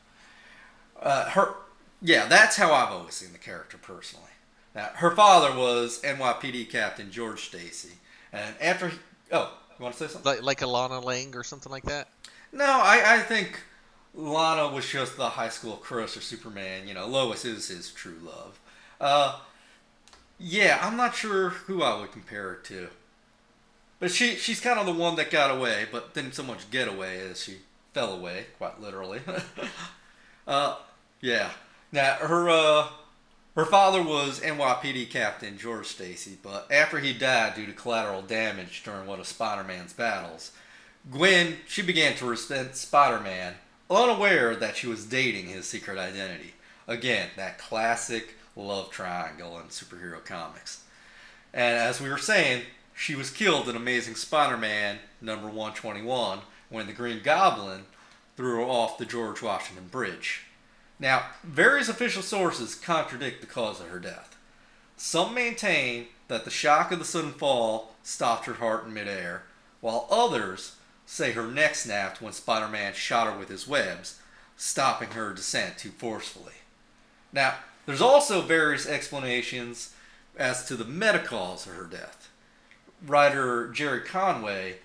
Uh, 1.01 1.31
her, 1.31 1.55
yeah, 2.03 2.27
that's 2.27 2.57
how 2.57 2.75
I've 2.75 2.93
always 2.93 3.15
seen 3.15 3.33
the 3.33 3.39
character 3.39 3.79
personally. 3.79 4.27
Now, 4.75 4.91
her 4.97 5.13
father 5.13 5.57
was 5.57 6.03
NYPD 6.03 6.69
Captain 6.71 7.11
George 7.13 7.45
Stacy, 7.45 7.98
and 8.33 8.55
after 8.61 8.89
he, 8.89 8.99
oh, 9.33 9.53
you 9.79 9.83
want 9.83 9.97
to 9.97 10.07
say 10.07 10.13
something? 10.13 10.31
Like 10.31 10.43
like 10.43 10.61
Alana 10.61 11.03
Lang 11.03 11.35
or 11.35 11.45
something 11.45 11.71
like 11.71 11.85
that. 11.85 12.09
No, 12.53 12.65
I, 12.65 13.03
I 13.17 13.19
think 13.21 13.61
Lana 14.15 14.69
was 14.69 14.89
just 14.89 15.17
the 15.17 15.29
high 15.29 15.49
school 15.51 15.77
crush 15.77 16.17
of 16.17 16.25
Superman. 16.25 16.89
You 16.89 16.95
know, 16.95 17.07
Lois 17.07 17.45
is 17.45 17.69
his 17.69 17.91
true 17.93 18.19
love. 18.23 18.59
Uh, 19.01 19.39
yeah, 20.39 20.79
I'm 20.83 20.97
not 20.97 21.15
sure 21.15 21.51
who 21.51 21.83
I 21.83 21.99
would 22.01 22.13
compare 22.13 22.43
her 22.43 22.55
to. 22.65 22.89
But 24.01 24.11
she 24.11 24.37
she's 24.37 24.61
kind 24.61 24.79
of 24.79 24.87
the 24.87 24.93
one 24.93 25.17
that 25.17 25.31
got 25.31 25.51
away, 25.51 25.87
but 25.91 26.15
didn't 26.15 26.35
so 26.35 26.43
much 26.43 26.71
get 26.71 26.89
away 26.89 27.21
as 27.21 27.43
she 27.43 27.59
fell 27.93 28.13
away, 28.13 28.47
quite 28.57 28.81
literally. 28.81 29.21
uh, 30.47 30.77
yeah. 31.21 31.51
Now 31.91 32.15
her 32.15 32.49
uh, 32.49 32.89
her 33.55 33.65
father 33.65 34.03
was 34.03 34.41
NYPD 34.41 35.11
Captain 35.11 35.59
George 35.59 35.87
Stacy, 35.87 36.39
but 36.43 36.71
after 36.71 36.99
he 36.99 37.13
died 37.13 37.55
due 37.55 37.67
to 37.67 37.73
collateral 37.73 38.23
damage 38.23 38.83
during 38.85 39.07
one 39.07 39.21
of 39.21 39.27
Spider-Man's 39.27 39.93
battles, 39.93 40.53
Gwen 41.11 41.57
she 41.67 41.83
began 41.83 42.15
to 42.17 42.27
resent 42.27 42.77
Spider-Man, 42.77 43.55
unaware 43.91 44.55
that 44.55 44.77
she 44.77 44.87
was 44.87 45.07
dating 45.07 45.47
his 45.47 45.67
secret 45.67 45.99
identity. 45.99 46.55
Again, 46.87 47.31
that 47.37 47.59
classic 47.59 48.37
love 48.57 48.91
triangle 48.91 49.59
in 49.59 49.67
superhero 49.67 50.25
comics. 50.25 50.85
And 51.55 51.77
as 51.77 52.01
we 52.01 52.11
were 52.11 52.19
saying, 52.19 52.63
she 52.95 53.15
was 53.15 53.31
killed 53.31 53.69
in 53.69 53.77
Amazing 53.77 54.17
Spider-Man 54.17 54.99
number 55.21 55.47
121 55.47 56.41
when 56.69 56.87
the 56.87 56.93
Green 56.93 57.23
Goblin 57.23 57.85
threw 58.37 58.57
her 58.57 58.63
off 58.63 58.99
the 58.99 59.07
George 59.07 59.41
Washington 59.41 59.87
Bridge. 59.89 60.45
Now, 61.01 61.27
various 61.45 61.89
official 61.89 62.23
sources 62.23 62.75
contradict 62.75 63.41
the 63.41 63.47
cause 63.47 63.81
of 63.81 63.89
her 63.89 64.01
death. 64.01 64.37
Some 64.97 65.33
maintain 65.33 66.09
that 66.27 66.45
the 66.45 66.51
shock 66.51 66.91
of 66.91 66.99
the 66.99 67.05
sudden 67.05 67.33
fall 67.33 67.95
stopped 68.03 68.47
her 68.47 68.55
heart 68.55 68.85
in 68.87 68.95
midair, 68.95 69.45
while 69.81 70.09
others 70.11 70.77
say 71.07 71.33
her 71.33 71.47
neck 71.47 71.75
snapped 71.75 72.21
when 72.21 72.33
Spider 72.33 72.69
Man 72.69 72.93
shot 72.95 73.33
her 73.33 73.39
with 73.39 73.49
his 73.49 73.69
webs, 73.69 74.21
stopping 74.57 75.11
her 75.11 75.33
descent 75.33 75.79
too 75.79 75.91
forcefully. 75.91 76.53
Now, 77.33 77.55
there's 77.87 78.01
also 78.03 78.43
various 78.43 78.87
explanations 78.87 79.95
as 80.37 80.67
to 80.67 80.77
the 80.77 80.85
meta 80.85 81.21
cause 81.21 81.67
of 81.67 81.75
her 81.75 81.85
death. 81.85 82.29
Writer 83.07 83.69
Gerry 83.69 84.01
Conway, 84.01 84.77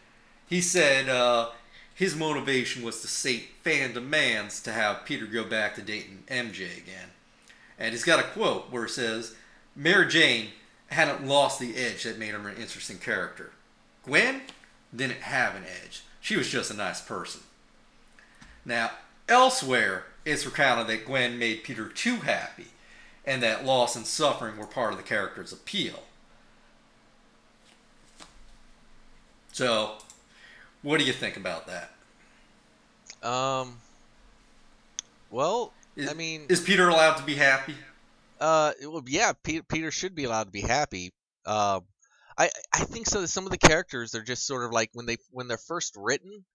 he 0.48 0.62
said 0.62 1.10
uh, 1.10 1.50
his 1.94 2.16
motivation 2.16 2.84
was 2.84 3.02
to 3.02 3.08
sate 3.08 3.50
fan 3.62 3.94
demands 3.94 4.62
to 4.64 4.72
have 4.72 5.06
Peter 5.06 5.26
go 5.26 5.44
back 5.44 5.76
to 5.76 5.82
dating 5.82 6.24
MJ 6.28 6.78
again. 6.78 7.10
And 7.78 7.92
he's 7.92 8.04
got 8.04 8.20
a 8.20 8.24
quote 8.24 8.72
where 8.72 8.86
it 8.86 8.90
says, 8.90 9.36
Mary 9.76 10.08
Jane 10.08 10.50
hadn't 10.88 11.28
lost 11.28 11.60
the 11.60 11.76
edge 11.76 12.04
that 12.04 12.20
made 12.20 12.32
her 12.32 12.48
an 12.48 12.58
interesting 12.58 12.98
character. 12.98 13.52
Gwen 14.04 14.42
didn't 14.96 15.22
have 15.22 15.56
an 15.56 15.64
edge. 15.84 16.04
She 16.20 16.38
was 16.38 16.50
just 16.50 16.72
a 16.72 16.76
nice 16.76 17.02
person. 17.02 17.42
Now, 18.66 18.92
elsewhere, 19.28 20.06
it's 20.26 20.46
recounted 20.46 20.88
that 20.88 21.06
Gwen 21.06 21.38
made 21.38 21.64
Peter 21.64 21.90
too 21.90 22.18
happy 22.18 22.68
and 23.26 23.42
that 23.42 23.66
loss 23.66 23.96
and 23.96 24.06
suffering 24.06 24.58
were 24.58 24.66
part 24.66 24.92
of 24.92 24.98
the 24.98 25.04
character's 25.04 25.54
appeal. 25.54 26.04
So, 29.52 29.98
what 30.84 31.00
do 31.00 31.06
you 31.06 31.14
think 31.14 31.38
about 31.38 31.68
that? 31.68 31.92
Um. 33.28 33.80
Well, 35.30 35.74
Is, 35.96 36.10
I 36.10 36.14
mean, 36.14 36.46
is 36.50 36.62
Peter 36.62 36.90
allowed 36.90 37.16
to 37.16 37.24
be 37.24 37.36
happy? 37.36 37.76
uh, 38.40 38.74
would, 38.82 39.10
yeah, 39.10 39.34
Peter, 39.44 39.64
Peter 39.64 39.90
should 39.92 40.14
be 40.16 40.26
allowed 40.26 40.46
to 40.46 40.52
be 40.52 40.62
happy. 40.62 41.12
Um, 41.46 41.82
I 42.38 42.50
I 42.74 42.80
think 42.84 43.08
so. 43.08 43.26
Some 43.26 43.46
of 43.46 43.52
the 43.52 43.58
characters 43.58 44.12
they're 44.12 44.22
just 44.24 44.46
sort 44.46 44.66
of 44.66 44.72
like 44.72 44.90
when 44.94 45.06
they 45.06 45.18
when 45.32 45.48
they're 45.48 45.58
first 45.58 45.96
written, 45.98 46.46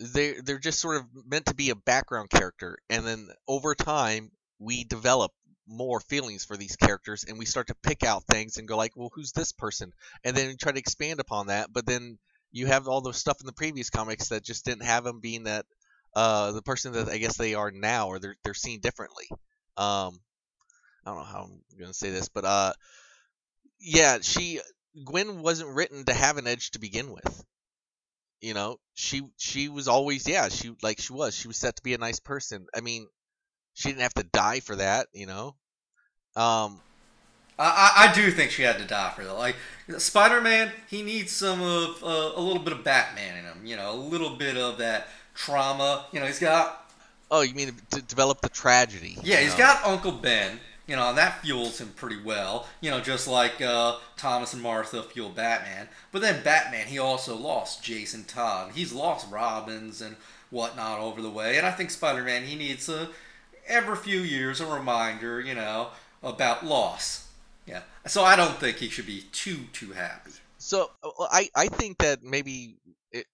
they 0.00 0.34
they're 0.40 0.58
just 0.58 0.80
sort 0.80 0.96
of 0.96 1.04
meant 1.26 1.46
to 1.46 1.54
be 1.54 1.70
a 1.70 1.76
background 1.76 2.30
character, 2.30 2.78
and 2.90 3.06
then 3.06 3.28
over 3.46 3.74
time 3.74 4.30
we 4.58 4.84
develop 4.84 5.32
more 5.68 6.00
feelings 6.00 6.44
for 6.44 6.56
these 6.56 6.76
characters 6.76 7.24
and 7.28 7.38
we 7.38 7.44
start 7.44 7.66
to 7.66 7.74
pick 7.82 8.02
out 8.02 8.24
things 8.24 8.56
and 8.56 8.66
go 8.66 8.76
like 8.76 8.96
well 8.96 9.10
who's 9.14 9.32
this 9.32 9.52
person 9.52 9.92
and 10.24 10.34
then 10.34 10.56
try 10.56 10.72
to 10.72 10.78
expand 10.78 11.20
upon 11.20 11.48
that 11.48 11.70
but 11.70 11.84
then 11.84 12.18
you 12.52 12.66
have 12.66 12.88
all 12.88 13.00
the 13.00 13.12
stuff 13.12 13.40
in 13.40 13.46
the 13.46 13.52
previous 13.52 13.90
comics 13.90 14.28
that 14.28 14.44
just 14.44 14.64
didn't 14.64 14.84
have 14.84 15.04
them 15.04 15.20
being 15.20 15.44
that 15.44 15.66
uh 16.14 16.52
the 16.52 16.62
person 16.62 16.92
that 16.92 17.08
i 17.08 17.18
guess 17.18 17.36
they 17.36 17.54
are 17.54 17.70
now 17.70 18.08
or 18.08 18.18
they're 18.18 18.36
they're 18.44 18.54
seen 18.54 18.80
differently. 18.80 19.26
Um 19.76 20.18
i 21.04 21.10
don't 21.10 21.18
know 21.18 21.24
how 21.24 21.42
i'm 21.42 21.60
gonna 21.78 21.94
say 21.94 22.10
this 22.10 22.28
but 22.28 22.44
uh 22.44 22.72
yeah 23.80 24.18
she 24.22 24.60
gwen 25.04 25.42
wasn't 25.42 25.74
written 25.74 26.04
to 26.04 26.14
have 26.14 26.38
an 26.38 26.46
edge 26.46 26.72
to 26.72 26.78
begin 26.78 27.12
with. 27.12 27.44
You 28.40 28.54
know 28.54 28.78
she 28.94 29.22
she 29.36 29.68
was 29.68 29.88
always 29.88 30.28
yeah 30.28 30.48
she 30.48 30.74
like 30.82 31.00
she 31.00 31.12
was 31.12 31.34
she 31.34 31.48
was 31.48 31.56
set 31.56 31.76
to 31.76 31.82
be 31.82 31.94
a 31.94 31.98
nice 31.98 32.20
person. 32.20 32.66
I 32.74 32.80
mean 32.80 33.06
she 33.74 33.88
didn't 33.88 34.02
have 34.02 34.14
to 34.14 34.24
die 34.24 34.60
for 34.60 34.76
that, 34.76 35.06
you 35.12 35.26
know. 35.26 35.54
Um, 36.34 36.80
I, 37.58 38.08
I 38.08 38.12
do 38.14 38.30
think 38.30 38.50
she 38.50 38.62
had 38.62 38.78
to 38.78 38.84
die 38.84 39.12
for 39.16 39.24
that. 39.24 39.34
Like 39.34 39.56
Spider 39.98 40.40
Man, 40.40 40.70
he 40.88 41.02
needs 41.02 41.32
some 41.32 41.60
of 41.60 42.02
uh, 42.02 42.32
a 42.36 42.40
little 42.40 42.62
bit 42.62 42.72
of 42.72 42.84
Batman 42.84 43.38
in 43.38 43.44
him. 43.44 43.66
You 43.66 43.76
know, 43.76 43.92
a 43.92 43.96
little 43.96 44.36
bit 44.36 44.56
of 44.56 44.78
that 44.78 45.08
trauma. 45.34 46.06
You 46.12 46.20
know, 46.20 46.26
he's 46.26 46.38
got. 46.38 46.90
Oh, 47.30 47.42
you 47.42 47.54
mean 47.54 47.72
to 47.90 48.02
develop 48.02 48.40
the 48.40 48.48
tragedy? 48.48 49.16
Yeah, 49.22 49.40
he's 49.40 49.52
know? 49.52 49.58
got 49.58 49.84
Uncle 49.84 50.12
Ben. 50.12 50.60
You 50.86 50.96
know, 50.96 51.10
and 51.10 51.18
that 51.18 51.42
fuels 51.42 51.78
him 51.78 51.92
pretty 51.96 52.18
well. 52.22 52.66
You 52.80 52.90
know, 52.90 53.00
just 53.00 53.28
like 53.28 53.60
uh, 53.60 53.96
Thomas 54.16 54.54
and 54.54 54.62
Martha 54.62 55.02
fuel 55.02 55.28
Batman. 55.28 55.88
But 56.12 56.22
then 56.22 56.42
Batman, 56.42 56.86
he 56.86 56.98
also 56.98 57.36
lost 57.36 57.82
Jason 57.82 58.24
Todd. 58.24 58.72
He's 58.74 58.94
lost 58.94 59.30
Robins 59.30 60.00
and 60.00 60.16
whatnot 60.48 60.98
over 61.00 61.20
the 61.20 61.28
way. 61.28 61.58
And 61.58 61.66
I 61.66 61.72
think 61.72 61.90
Spider 61.90 62.22
Man, 62.22 62.44
he 62.44 62.56
needs 62.56 62.88
a 62.88 63.10
every 63.66 63.96
few 63.96 64.20
years 64.20 64.62
a 64.62 64.66
reminder, 64.66 65.40
you 65.42 65.54
know, 65.54 65.88
about 66.22 66.64
loss. 66.64 67.27
Yeah. 67.68 67.82
So 68.06 68.24
I 68.24 68.36
don't 68.36 68.58
think 68.58 68.78
he 68.78 68.88
should 68.88 69.06
be 69.06 69.24
too 69.32 69.58
too 69.72 69.92
happy. 69.92 70.32
So 70.58 70.90
I 71.20 71.50
I 71.54 71.68
think 71.68 71.98
that 71.98 72.22
maybe 72.22 72.76
it, 73.12 73.26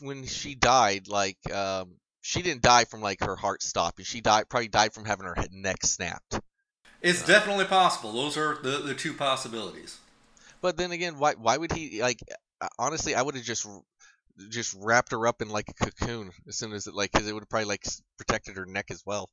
when 0.00 0.26
she 0.26 0.54
died, 0.54 1.08
like 1.08 1.38
um, 1.52 1.96
she 2.22 2.42
didn't 2.42 2.62
die 2.62 2.84
from 2.84 3.02
like 3.02 3.20
her 3.20 3.36
heart 3.36 3.62
stopping. 3.62 4.04
She 4.04 4.20
died 4.20 4.48
probably 4.48 4.68
died 4.68 4.92
from 4.94 5.04
having 5.04 5.26
her 5.26 5.36
neck 5.52 5.84
snapped. 5.84 6.40
It's 7.02 7.22
uh, 7.22 7.26
definitely 7.26 7.66
possible. 7.66 8.12
Those 8.12 8.36
are 8.36 8.58
the 8.62 8.78
the 8.78 8.94
two 8.94 9.12
possibilities. 9.12 9.98
But 10.60 10.76
then 10.76 10.90
again, 10.92 11.18
why 11.18 11.34
why 11.34 11.56
would 11.56 11.72
he 11.72 12.00
like? 12.00 12.20
Honestly, 12.78 13.14
I 13.14 13.20
would 13.20 13.34
have 13.34 13.44
just 13.44 13.66
just 14.48 14.74
wrapped 14.78 15.12
her 15.12 15.26
up 15.26 15.42
in 15.42 15.48
like 15.48 15.68
a 15.68 15.74
cocoon 15.74 16.30
as 16.48 16.56
soon 16.56 16.72
as 16.72 16.86
it 16.86 16.94
like 16.94 17.12
because 17.12 17.28
it 17.28 17.32
would 17.32 17.42
have 17.42 17.48
probably 17.48 17.66
like 17.66 17.84
protected 18.16 18.56
her 18.56 18.66
neck 18.66 18.86
as 18.90 19.02
well. 19.04 19.28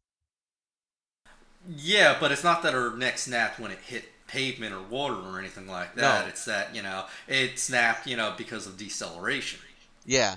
Yeah, 1.68 2.18
but 2.20 2.32
it's 2.32 2.44
not 2.44 2.62
that 2.64 2.74
her 2.74 2.96
neck 2.96 3.18
snapped 3.18 3.60
when 3.60 3.72
it 3.72 3.80
hit 3.80 4.06
pavement 4.28 4.74
or 4.74 4.82
water 4.82 5.16
or 5.16 5.40
anything 5.40 5.68
like 5.68 5.96
that. 5.96 6.24
No. 6.24 6.28
It's 6.28 6.46
that, 6.46 6.76
you 6.76 6.82
know, 6.82 7.06
it 7.28 7.60
snapped, 7.60 8.08
you 8.08 8.18
know, 8.18 8.34
because 8.38 8.68
of 8.68 8.78
deceleration. 8.78 9.60
Yeah. 10.06 10.36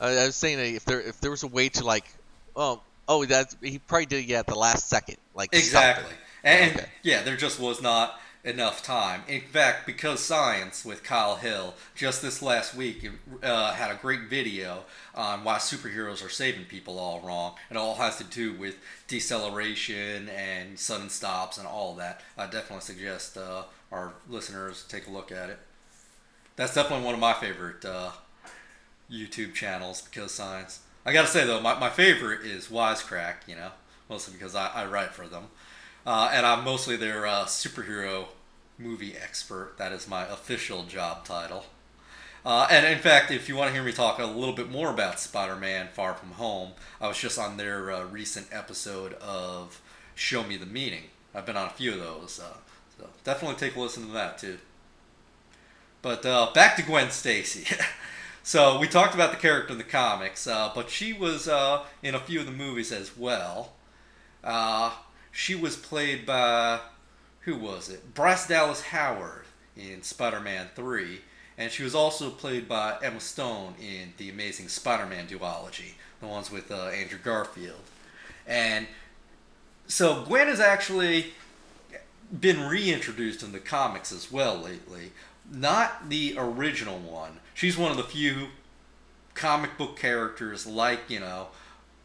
Uh, 0.00 0.04
I 0.04 0.26
was 0.26 0.36
saying 0.36 0.74
if 0.74 0.84
there 0.84 1.00
if 1.00 1.20
there 1.20 1.30
was 1.30 1.42
a 1.42 1.48
way 1.48 1.68
to 1.70 1.84
like, 1.84 2.04
oh, 2.56 2.80
oh, 3.08 3.24
that 3.26 3.54
he 3.62 3.78
probably 3.78 4.06
did 4.06 4.24
it 4.24 4.26
yeah, 4.26 4.40
at 4.40 4.46
the 4.46 4.56
last 4.56 4.88
second, 4.88 5.16
like 5.34 5.50
exactly. 5.52 6.12
And 6.42 6.76
okay. 6.76 6.88
yeah, 7.02 7.22
there 7.22 7.36
just 7.36 7.60
was 7.60 7.80
not 7.80 8.20
enough 8.44 8.82
time. 8.82 9.22
In 9.26 9.40
fact, 9.40 9.86
because 9.86 10.20
science 10.20 10.84
with 10.84 11.02
Kyle 11.02 11.36
Hill 11.36 11.74
just 11.94 12.20
this 12.20 12.42
last 12.42 12.74
week 12.74 13.08
uh, 13.42 13.72
had 13.72 13.90
a 13.90 13.94
great 13.94 14.28
video 14.28 14.84
on 15.14 15.44
why 15.44 15.56
superheroes 15.56 16.24
are 16.24 16.28
saving 16.28 16.66
people 16.66 16.98
all 16.98 17.20
wrong. 17.20 17.54
It 17.70 17.76
all 17.76 17.94
has 17.94 18.18
to 18.18 18.24
do 18.24 18.52
with 18.52 18.76
deceleration 19.08 20.28
and 20.28 20.78
sudden 20.78 21.08
stops 21.08 21.56
and 21.56 21.66
all 21.66 21.94
that. 21.94 22.20
I 22.36 22.44
definitely 22.44 22.80
suggest 22.82 23.38
uh, 23.38 23.62
our 23.90 24.12
listeners 24.28 24.84
take 24.88 25.06
a 25.06 25.10
look 25.10 25.32
at 25.32 25.48
it. 25.48 25.58
That's 26.56 26.74
definitely 26.74 27.06
one 27.06 27.14
of 27.14 27.20
my 27.20 27.32
favorite 27.32 27.84
uh, 27.84 28.10
YouTube 29.10 29.54
channels 29.54 30.02
because 30.02 30.32
science. 30.32 30.80
I 31.06 31.12
gotta 31.12 31.28
say 31.28 31.46
though, 31.46 31.60
my, 31.60 31.78
my 31.78 31.90
favorite 31.90 32.42
is 32.44 32.68
Wisecrack. 32.68 33.48
You 33.48 33.56
know, 33.56 33.70
mostly 34.10 34.34
because 34.34 34.54
I, 34.54 34.68
I 34.68 34.86
write 34.86 35.10
for 35.10 35.26
them. 35.26 35.48
Uh, 36.06 36.30
and 36.32 36.44
I'm 36.44 36.64
mostly 36.64 36.96
their 36.96 37.26
uh, 37.26 37.44
superhero 37.44 38.26
movie 38.78 39.14
expert. 39.16 39.74
That 39.78 39.92
is 39.92 40.08
my 40.08 40.24
official 40.24 40.84
job 40.84 41.24
title. 41.24 41.64
Uh, 42.44 42.66
and 42.70 42.84
in 42.84 42.98
fact, 42.98 43.30
if 43.30 43.48
you 43.48 43.56
want 43.56 43.68
to 43.68 43.74
hear 43.74 43.82
me 43.82 43.92
talk 43.92 44.18
a 44.18 44.26
little 44.26 44.54
bit 44.54 44.70
more 44.70 44.90
about 44.90 45.18
Spider 45.18 45.56
Man 45.56 45.88
Far 45.94 46.14
From 46.14 46.32
Home, 46.32 46.72
I 47.00 47.08
was 47.08 47.18
just 47.18 47.38
on 47.38 47.56
their 47.56 47.90
uh, 47.90 48.04
recent 48.04 48.48
episode 48.52 49.14
of 49.14 49.80
Show 50.14 50.44
Me 50.44 50.58
the 50.58 50.66
Meaning. 50.66 51.04
I've 51.34 51.46
been 51.46 51.56
on 51.56 51.68
a 51.68 51.70
few 51.70 51.92
of 51.92 52.00
those. 52.00 52.38
Uh, 52.38 52.58
so 52.98 53.08
definitely 53.24 53.56
take 53.56 53.76
a 53.76 53.80
listen 53.80 54.06
to 54.06 54.12
that 54.12 54.36
too. 54.36 54.58
But 56.02 56.26
uh, 56.26 56.50
back 56.52 56.76
to 56.76 56.82
Gwen 56.82 57.10
Stacy. 57.10 57.74
So 58.46 58.78
we 58.78 58.88
talked 58.88 59.14
about 59.14 59.30
the 59.30 59.38
character 59.38 59.72
in 59.72 59.78
the 59.78 59.84
comics, 59.84 60.46
uh, 60.46 60.70
but 60.74 60.90
she 60.90 61.14
was 61.14 61.48
uh, 61.48 61.82
in 62.02 62.14
a 62.14 62.20
few 62.20 62.40
of 62.40 62.44
the 62.44 62.52
movies 62.52 62.92
as 62.92 63.16
well. 63.16 63.72
She 65.34 65.56
was 65.56 65.76
played 65.76 66.24
by 66.24 66.78
who 67.40 67.56
was 67.56 67.90
it? 67.90 68.14
Bryce 68.14 68.46
Dallas 68.46 68.80
Howard 68.80 69.44
in 69.76 70.02
Spider-Man 70.02 70.68
Three, 70.76 71.22
and 71.58 71.72
she 71.72 71.82
was 71.82 71.94
also 71.94 72.30
played 72.30 72.68
by 72.68 72.96
Emma 73.02 73.20
Stone 73.20 73.74
in 73.80 74.14
the 74.16 74.30
Amazing 74.30 74.68
Spider-Man 74.68 75.26
duology, 75.26 75.94
the 76.20 76.28
ones 76.28 76.52
with 76.52 76.70
uh, 76.70 76.86
Andrew 76.86 77.18
Garfield. 77.22 77.82
And 78.46 78.86
so 79.88 80.22
Gwen 80.22 80.46
has 80.46 80.60
actually 80.60 81.32
been 82.40 82.68
reintroduced 82.68 83.42
in 83.42 83.50
the 83.50 83.58
comics 83.58 84.12
as 84.12 84.30
well 84.30 84.56
lately. 84.56 85.10
Not 85.50 86.08
the 86.10 86.36
original 86.38 86.98
one. 86.98 87.40
She's 87.54 87.76
one 87.76 87.90
of 87.90 87.96
the 87.96 88.04
few 88.04 88.48
comic 89.34 89.76
book 89.76 89.98
characters 89.98 90.64
like, 90.64 91.10
you 91.10 91.18
know, 91.18 91.48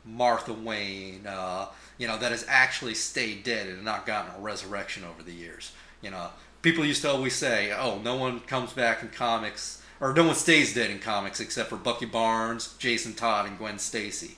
Martha 0.03 0.53
Wayne, 0.53 1.27
uh, 1.27 1.67
you 1.99 2.07
know, 2.07 2.17
that 2.17 2.31
has 2.31 2.45
actually 2.47 2.95
stayed 2.95 3.43
dead 3.43 3.67
and 3.67 3.85
not 3.85 4.07
gotten 4.07 4.33
a 4.35 4.41
resurrection 4.41 5.03
over 5.03 5.21
the 5.21 5.33
years. 5.33 5.73
You 6.01 6.09
know, 6.09 6.29
people 6.63 6.83
used 6.83 7.03
to 7.03 7.11
always 7.11 7.35
say, 7.35 7.71
oh, 7.71 7.99
no 7.99 8.15
one 8.15 8.39
comes 8.39 8.73
back 8.73 9.03
in 9.03 9.09
comics, 9.09 9.83
or 9.99 10.13
no 10.13 10.25
one 10.25 10.35
stays 10.35 10.73
dead 10.73 10.89
in 10.89 10.99
comics 10.99 11.41
except 11.41 11.69
for 11.69 11.75
Bucky 11.75 12.05
Barnes, 12.05 12.73
Jason 12.79 13.13
Todd, 13.13 13.47
and 13.47 13.57
Gwen 13.57 13.77
Stacy. 13.77 14.37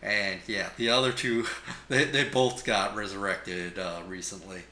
And 0.00 0.40
yeah, 0.46 0.70
the 0.76 0.88
other 0.88 1.12
two, 1.12 1.46
they, 1.88 2.04
they 2.04 2.24
both 2.24 2.64
got 2.64 2.94
resurrected 2.94 3.78
uh, 3.78 4.00
recently 4.06 4.62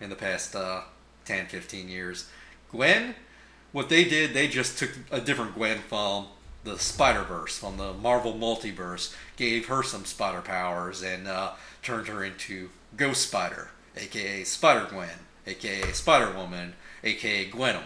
in 0.00 0.08
the 0.08 0.16
past 0.16 0.54
uh, 0.54 0.82
10, 1.24 1.46
15 1.46 1.88
years. 1.88 2.30
Gwen, 2.70 3.16
what 3.72 3.88
they 3.88 4.04
did, 4.04 4.32
they 4.32 4.46
just 4.46 4.78
took 4.78 4.90
a 5.10 5.20
different 5.20 5.54
Gwen 5.54 5.78
from 5.78 6.26
the 6.64 6.78
Spider 6.78 7.22
Verse, 7.22 7.58
from 7.58 7.76
the 7.76 7.92
Marvel 7.92 8.34
Multiverse, 8.34 9.14
gave 9.36 9.66
her 9.66 9.82
some 9.82 10.04
spider 10.04 10.42
powers, 10.42 11.02
and 11.02 11.26
uh, 11.26 11.52
turned 11.82 12.08
her 12.08 12.22
into 12.22 12.70
Ghost 12.96 13.26
Spider, 13.26 13.70
aka 13.96 14.44
Spider 14.44 14.86
Gwen, 14.90 15.08
aka 15.46 15.92
Spider 15.92 16.36
Woman, 16.36 16.74
aka 17.02 17.50
Gwenom. 17.50 17.84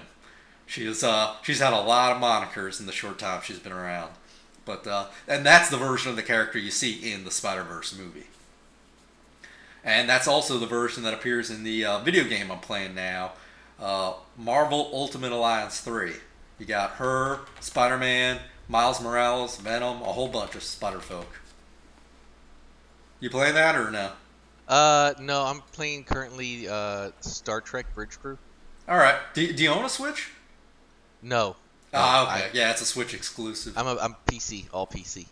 She's 0.66 1.04
uh 1.04 1.34
she's 1.42 1.60
had 1.60 1.72
a 1.72 1.80
lot 1.80 2.12
of 2.12 2.22
monikers 2.22 2.80
in 2.80 2.86
the 2.86 2.92
short 2.92 3.18
time 3.18 3.42
she's 3.44 3.58
been 3.58 3.72
around, 3.72 4.12
but 4.64 4.86
uh, 4.86 5.06
and 5.28 5.44
that's 5.44 5.70
the 5.70 5.76
version 5.76 6.10
of 6.10 6.16
the 6.16 6.22
character 6.22 6.58
you 6.58 6.70
see 6.70 7.12
in 7.12 7.24
the 7.24 7.30
Spider 7.30 7.62
Verse 7.62 7.96
movie. 7.96 8.26
And 9.84 10.08
that's 10.08 10.26
also 10.26 10.58
the 10.58 10.66
version 10.66 11.02
that 11.02 11.12
appears 11.12 11.50
in 11.50 11.62
the 11.62 11.84
uh, 11.84 11.98
video 11.98 12.24
game 12.24 12.50
I'm 12.50 12.60
playing 12.60 12.94
now, 12.94 13.32
uh, 13.78 14.14
Marvel 14.36 14.88
Ultimate 14.94 15.30
Alliance 15.30 15.80
3. 15.80 16.12
You 16.58 16.64
got 16.64 16.92
her, 16.92 17.40
Spider 17.60 17.98
Man, 17.98 18.38
Miles 18.68 19.00
Morales, 19.00 19.56
Venom, 19.58 20.00
a 20.02 20.06
whole 20.12 20.28
bunch 20.28 20.54
of 20.54 20.62
Spider 20.62 21.00
folk. 21.00 21.40
You 23.20 23.30
playing 23.30 23.54
that 23.54 23.74
or 23.76 23.90
no? 23.90 24.10
Uh, 24.68 25.14
no, 25.20 25.44
I'm 25.44 25.60
playing 25.72 26.04
currently 26.04 26.68
uh, 26.68 27.10
Star 27.20 27.60
Trek 27.60 27.94
Bridge 27.94 28.18
Crew. 28.20 28.38
All 28.88 28.96
right. 28.96 29.16
Do, 29.34 29.52
do 29.52 29.62
you 29.62 29.70
own 29.70 29.84
a 29.84 29.88
Switch? 29.88 30.30
No. 31.22 31.56
Ah, 31.92 32.24
okay. 32.36 32.46
I, 32.46 32.50
yeah, 32.52 32.70
it's 32.70 32.82
a 32.82 32.86
Switch 32.86 33.14
exclusive. 33.14 33.76
I'm 33.78 33.86
a, 33.86 33.96
I'm 34.00 34.16
PC, 34.26 34.66
all 34.72 34.86
PC. 34.86 35.26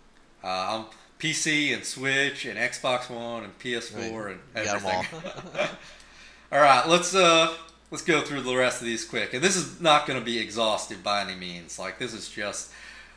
Uh, 0.45 0.47
I'm 0.47 0.85
PC 1.18 1.75
and 1.75 1.85
Switch 1.85 2.45
and 2.47 2.59
Xbox 2.59 3.09
One 3.11 3.45
and 3.45 3.59
PS4 3.59 4.25
Right. 4.25 4.37
and 4.55 4.66
You 4.66 4.73
got 4.73 4.83
'em 4.85 5.05
everything. 5.12 5.68
all 6.53 6.61
right, 6.61 6.87
let's 6.88 7.14
uh 7.14 7.55
let's 7.90 8.03
go 8.03 8.23
through 8.23 8.40
the 8.42 8.55
rest 8.57 8.81
of 8.81 8.87
these 8.87 9.05
quick. 9.05 9.33
And 9.35 9.42
this 9.42 9.55
is 9.57 9.81
not 9.81 10.07
going 10.07 10.18
to 10.18 10.25
be 10.25 10.38
exhaustive 10.38 11.03
by 11.03 11.21
any 11.23 11.35
means. 11.37 11.79
Like 11.79 11.99
this 11.99 12.12
is 12.14 12.29
just 12.29 12.71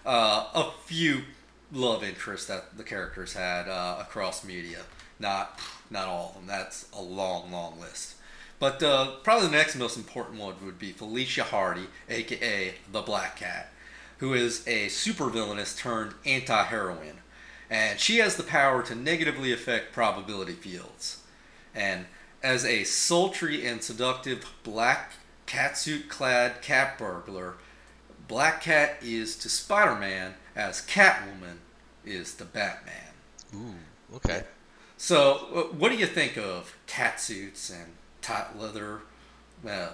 uh, 0.06 0.48
a 0.54 0.72
few 0.86 1.24
love 1.72 2.04
interests 2.04 2.48
that 2.48 2.78
the 2.78 2.84
characters 2.84 3.34
had 3.34 3.68
uh, 3.68 3.98
across 4.00 4.44
media. 4.44 4.80
Not 5.20 5.60
not 5.90 6.08
all 6.08 6.30
of 6.30 6.36
them. 6.36 6.48
That's 6.48 6.88
a 6.94 7.02
long, 7.02 7.52
long 7.52 7.80
list. 7.80 8.16
But 8.60 8.82
uh, 8.82 9.18
probably 9.24 9.48
the 9.48 9.54
next 9.54 9.76
most 9.76 9.98
important 9.98 10.40
one 10.40 10.56
would 10.64 10.80
be 10.80 10.92
Felicia 10.92 11.44
Hardy, 11.44 11.88
aka 12.10 12.74
the 12.92 13.02
Black 13.02 13.38
Cat, 13.38 13.72
who 14.20 14.34
is 14.34 14.66
a 14.68 14.88
supervillainess 14.88 15.78
turned 15.78 16.14
anti-heroine, 16.26 17.20
and 17.70 18.00
she 18.00 18.18
has 18.18 18.36
the 18.36 18.44
power 18.44 18.82
to 18.84 18.96
negatively 18.96 19.52
affect 19.52 19.94
probability 19.94 20.54
fields. 20.54 21.22
And 21.74 22.06
as 22.42 22.64
a 22.64 22.86
sultry 22.86 23.66
and 23.66 23.84
seductive 23.84 24.46
black 24.64 25.14
catsuit-clad 25.48 26.62
cat 26.62 26.98
burglar, 26.98 27.56
Black 28.28 28.62
Cat 28.62 28.98
is 29.02 29.36
to 29.38 29.50
Spider-Man 29.50 30.36
as 30.56 30.82
Catwoman 30.82 31.58
is 32.06 32.34
to 32.36 32.46
Batman. 32.46 32.94
Ooh, 33.56 34.16
okay. 34.16 34.44
So, 34.98 35.48
uh, 35.54 35.76
what 35.76 35.90
do 35.90 35.98
you 35.98 36.06
think 36.06 36.38
of 36.38 36.76
catsuits 36.88 37.70
and 37.72 37.94
tight 38.22 38.58
leather, 38.58 39.02
uh, 39.68 39.90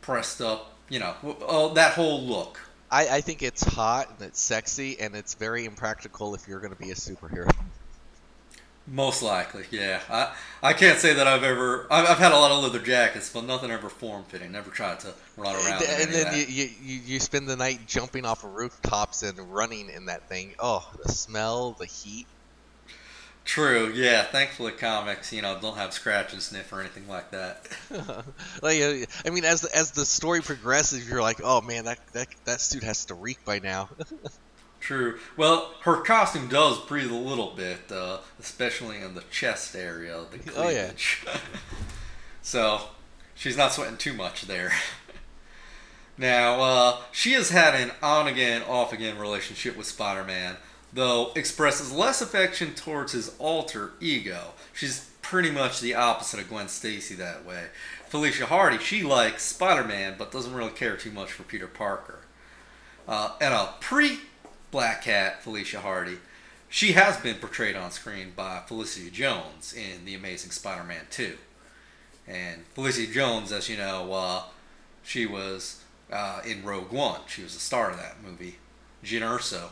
pressed 0.00 0.40
up? 0.40 0.72
You 0.88 1.00
know, 1.00 1.14
oh, 1.22 1.74
that 1.74 1.92
whole 1.92 2.22
look. 2.22 2.60
I, 2.90 3.08
I 3.08 3.20
think 3.20 3.42
it's 3.42 3.64
hot 3.64 4.08
and 4.10 4.28
it's 4.28 4.40
sexy 4.40 4.98
and 5.00 5.16
it's 5.16 5.34
very 5.34 5.64
impractical 5.64 6.34
if 6.34 6.46
you're 6.46 6.60
going 6.60 6.72
to 6.72 6.80
be 6.80 6.90
a 6.90 6.94
superhero. 6.94 7.50
Most 8.88 9.20
likely, 9.20 9.64
yeah. 9.72 10.00
I 10.08 10.34
I 10.62 10.72
can't 10.72 10.98
say 10.98 11.14
that 11.14 11.26
I've 11.26 11.42
ever. 11.42 11.88
I've, 11.90 12.08
I've 12.08 12.18
had 12.18 12.30
a 12.30 12.36
lot 12.36 12.52
of 12.52 12.62
leather 12.62 12.84
jackets, 12.84 13.28
but 13.30 13.44
nothing 13.44 13.72
ever 13.72 13.88
form 13.88 14.22
fitting. 14.24 14.52
Never 14.52 14.70
tried 14.70 15.00
to 15.00 15.12
run 15.36 15.56
around. 15.56 15.82
And, 15.82 16.02
and 16.02 16.12
then 16.12 16.34
you, 16.34 16.68
you, 16.82 17.00
you 17.04 17.20
spend 17.20 17.48
the 17.48 17.56
night 17.56 17.80
jumping 17.86 18.24
off 18.24 18.44
of 18.44 18.54
rooftops 18.54 19.24
and 19.24 19.52
running 19.52 19.90
in 19.90 20.06
that 20.06 20.28
thing. 20.28 20.54
Oh, 20.60 20.88
the 21.04 21.10
smell, 21.10 21.72
the 21.72 21.86
heat. 21.86 22.26
True, 23.44 23.92
yeah. 23.94 24.24
Thankfully, 24.24 24.72
comics, 24.72 25.32
you 25.32 25.40
know, 25.40 25.58
don't 25.60 25.76
have 25.76 25.92
scratch 25.92 26.32
and 26.32 26.42
sniff 26.42 26.72
or 26.72 26.80
anything 26.80 27.08
like 27.08 27.30
that. 27.30 27.68
like, 28.62 28.80
uh, 28.80 29.06
I 29.24 29.30
mean, 29.30 29.44
as 29.44 29.64
as 29.64 29.92
the 29.92 30.04
story 30.04 30.42
progresses, 30.42 31.08
you're 31.08 31.22
like, 31.22 31.40
oh 31.42 31.60
man, 31.60 31.84
that 31.84 31.98
that, 32.12 32.28
that 32.44 32.60
suit 32.60 32.82
has 32.82 33.04
to 33.06 33.14
reek 33.14 33.44
by 33.44 33.58
now. 33.60 33.88
True. 34.80 35.18
Well, 35.36 35.74
her 35.82 35.96
costume 36.02 36.48
does 36.48 36.78
breathe 36.80 37.10
a 37.10 37.14
little 37.16 37.52
bit, 37.56 37.90
uh, 37.90 38.18
especially 38.38 38.98
in 38.98 39.14
the 39.14 39.24
chest 39.30 39.74
area, 39.74 40.24
the 40.30 40.52
Oh, 40.56 40.68
yeah. 40.68 40.84
cleavage. 40.86 41.24
so 42.42 42.80
she's 43.34 43.56
not 43.56 43.72
sweating 43.72 43.96
too 43.96 44.12
much 44.12 44.42
there. 44.42 44.72
now, 46.18 46.60
uh, 46.60 46.96
she 47.12 47.32
has 47.32 47.50
had 47.50 47.74
an 47.74 47.92
on 48.02 48.28
again, 48.28 48.62
off 48.68 48.92
again 48.92 49.18
relationship 49.18 49.76
with 49.76 49.86
Spider 49.86 50.24
Man, 50.24 50.56
though 50.92 51.32
expresses 51.34 51.92
less 51.92 52.22
affection 52.22 52.74
towards 52.74 53.12
his 53.12 53.34
alter 53.38 53.92
ego. 54.00 54.52
She's 54.72 55.10
pretty 55.20 55.50
much 55.50 55.80
the 55.80 55.94
opposite 55.94 56.38
of 56.40 56.48
Gwen 56.48 56.68
Stacy 56.68 57.16
that 57.16 57.44
way. 57.44 57.64
Felicia 58.08 58.46
Hardy, 58.46 58.78
she 58.78 59.02
likes 59.02 59.42
Spider 59.42 59.82
Man, 59.84 60.14
but 60.16 60.30
doesn't 60.30 60.54
really 60.54 60.70
care 60.70 60.96
too 60.96 61.10
much 61.10 61.32
for 61.32 61.42
Peter 61.42 61.66
Parker. 61.66 62.20
Uh, 63.08 63.32
and 63.40 63.52
a 63.52 63.74
pre 63.80 64.20
Black 64.76 65.00
Cat, 65.04 65.42
Felicia 65.42 65.80
Hardy, 65.80 66.18
she 66.68 66.92
has 66.92 67.16
been 67.16 67.36
portrayed 67.36 67.76
on 67.76 67.90
screen 67.90 68.34
by 68.36 68.60
Felicity 68.66 69.08
Jones 69.08 69.72
in 69.72 70.04
The 70.04 70.14
Amazing 70.14 70.50
Spider 70.50 70.84
Man 70.84 71.06
2. 71.10 71.34
And 72.28 72.62
Felicity 72.74 73.10
Jones, 73.10 73.52
as 73.52 73.70
you 73.70 73.78
know, 73.78 74.12
uh, 74.12 74.42
she 75.02 75.24
was 75.24 75.82
uh, 76.12 76.42
in 76.46 76.62
Rogue 76.62 76.92
One. 76.92 77.20
She 77.26 77.42
was 77.42 77.54
the 77.54 77.60
star 77.60 77.90
of 77.90 77.96
that 77.96 78.16
movie. 78.22 78.58
Jyn 79.02 79.22
Erso, 79.22 79.70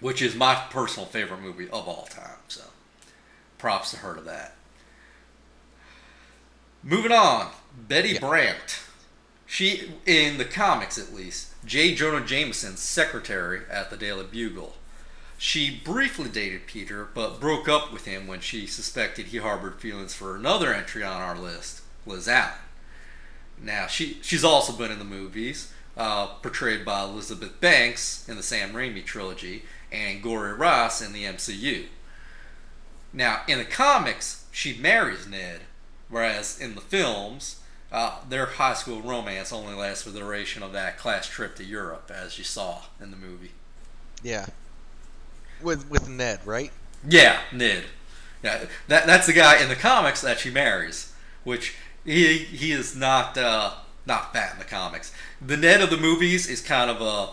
which 0.00 0.20
is 0.20 0.34
my 0.34 0.54
personal 0.68 1.06
favorite 1.06 1.40
movie 1.40 1.70
of 1.70 1.88
all 1.88 2.06
time. 2.10 2.36
So 2.48 2.60
props 3.56 3.90
to 3.92 3.96
her 3.96 4.14
to 4.16 4.20
that. 4.20 4.54
Moving 6.82 7.12
on, 7.12 7.52
Betty 7.74 8.10
Yeah. 8.10 8.20
Brant. 8.20 8.80
She, 9.46 9.92
in 10.04 10.36
the 10.36 10.44
comics 10.44 10.98
at 10.98 11.14
least, 11.14 11.54
J. 11.66 11.96
Jonah 11.96 12.24
Jameson's 12.24 12.78
secretary 12.78 13.62
at 13.68 13.90
the 13.90 13.96
Daily 13.96 14.24
Bugle. 14.24 14.76
She 15.36 15.80
briefly 15.84 16.28
dated 16.28 16.68
Peter, 16.68 17.08
but 17.12 17.40
broke 17.40 17.68
up 17.68 17.92
with 17.92 18.04
him 18.04 18.28
when 18.28 18.38
she 18.38 18.68
suspected 18.68 19.26
he 19.26 19.38
harbored 19.38 19.80
feelings 19.80 20.14
for 20.14 20.36
another 20.36 20.72
entry 20.72 21.02
on 21.02 21.20
our 21.20 21.36
list, 21.36 21.82
Liz 22.06 22.28
Allan. 22.28 22.54
Now, 23.60 23.88
she, 23.88 24.18
she's 24.22 24.44
also 24.44 24.72
been 24.72 24.92
in 24.92 25.00
the 25.00 25.04
movies, 25.04 25.72
uh, 25.96 26.26
portrayed 26.40 26.84
by 26.84 27.02
Elizabeth 27.02 27.60
Banks 27.60 28.28
in 28.28 28.36
the 28.36 28.44
Sam 28.44 28.72
Raimi 28.72 29.04
trilogy, 29.04 29.64
and 29.90 30.22
Gory 30.22 30.52
Ross 30.52 31.02
in 31.02 31.12
the 31.12 31.24
MCU. 31.24 31.86
Now, 33.12 33.40
in 33.48 33.58
the 33.58 33.64
comics, 33.64 34.44
she 34.52 34.78
marries 34.78 35.26
Ned, 35.26 35.62
whereas 36.08 36.60
in 36.60 36.76
the 36.76 36.80
films, 36.80 37.60
uh, 37.92 38.18
their 38.28 38.46
high 38.46 38.74
school 38.74 39.00
romance 39.00 39.52
only 39.52 39.74
lasts 39.74 40.02
for 40.02 40.10
the 40.10 40.18
duration 40.20 40.62
of 40.62 40.72
that 40.72 40.98
class 40.98 41.26
trip 41.28 41.56
to 41.56 41.64
Europe, 41.64 42.10
as 42.14 42.38
you 42.38 42.44
saw 42.44 42.82
in 43.00 43.10
the 43.10 43.16
movie. 43.16 43.52
yeah. 44.22 44.46
With 45.62 45.88
with 45.88 46.08
Ned, 46.08 46.40
right? 46.44 46.70
Yeah, 47.08 47.40
Ned. 47.52 47.84
Yeah, 48.42 48.66
that 48.88 49.06
that's 49.06 49.26
the 49.26 49.32
guy 49.32 49.62
in 49.62 49.68
the 49.68 49.74
comics 49.74 50.20
that 50.20 50.38
she 50.40 50.50
marries, 50.50 51.12
which 51.44 51.74
he 52.04 52.38
he 52.38 52.72
is 52.72 52.94
not 52.94 53.38
uh, 53.38 53.72
not 54.04 54.32
fat 54.32 54.52
in 54.52 54.58
the 54.58 54.64
comics. 54.64 55.12
The 55.40 55.56
Ned 55.56 55.80
of 55.80 55.90
the 55.90 55.96
movies 55.96 56.46
is 56.48 56.60
kind 56.60 56.90
of 56.90 57.00
a 57.00 57.30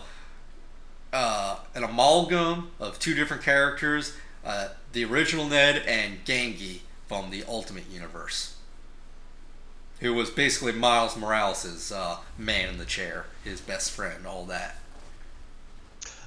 uh, 1.16 1.56
an 1.74 1.84
amalgam 1.84 2.70
of 2.80 2.98
two 2.98 3.14
different 3.14 3.42
characters, 3.42 4.16
uh, 4.44 4.68
the 4.92 5.04
original 5.04 5.46
Ned 5.46 5.82
and 5.86 6.24
Ganke 6.24 6.80
from 7.06 7.30
the 7.30 7.44
Ultimate 7.46 7.88
Universe, 7.90 8.53
who 10.00 10.14
was 10.14 10.30
basically 10.30 10.72
Miles 10.72 11.16
Morales' 11.16 11.92
uh, 11.92 12.18
man 12.36 12.68
in 12.70 12.78
the 12.78 12.84
chair, 12.84 13.26
his 13.42 13.60
best 13.60 13.90
friend, 13.90 14.26
all 14.26 14.44
that. 14.46 14.76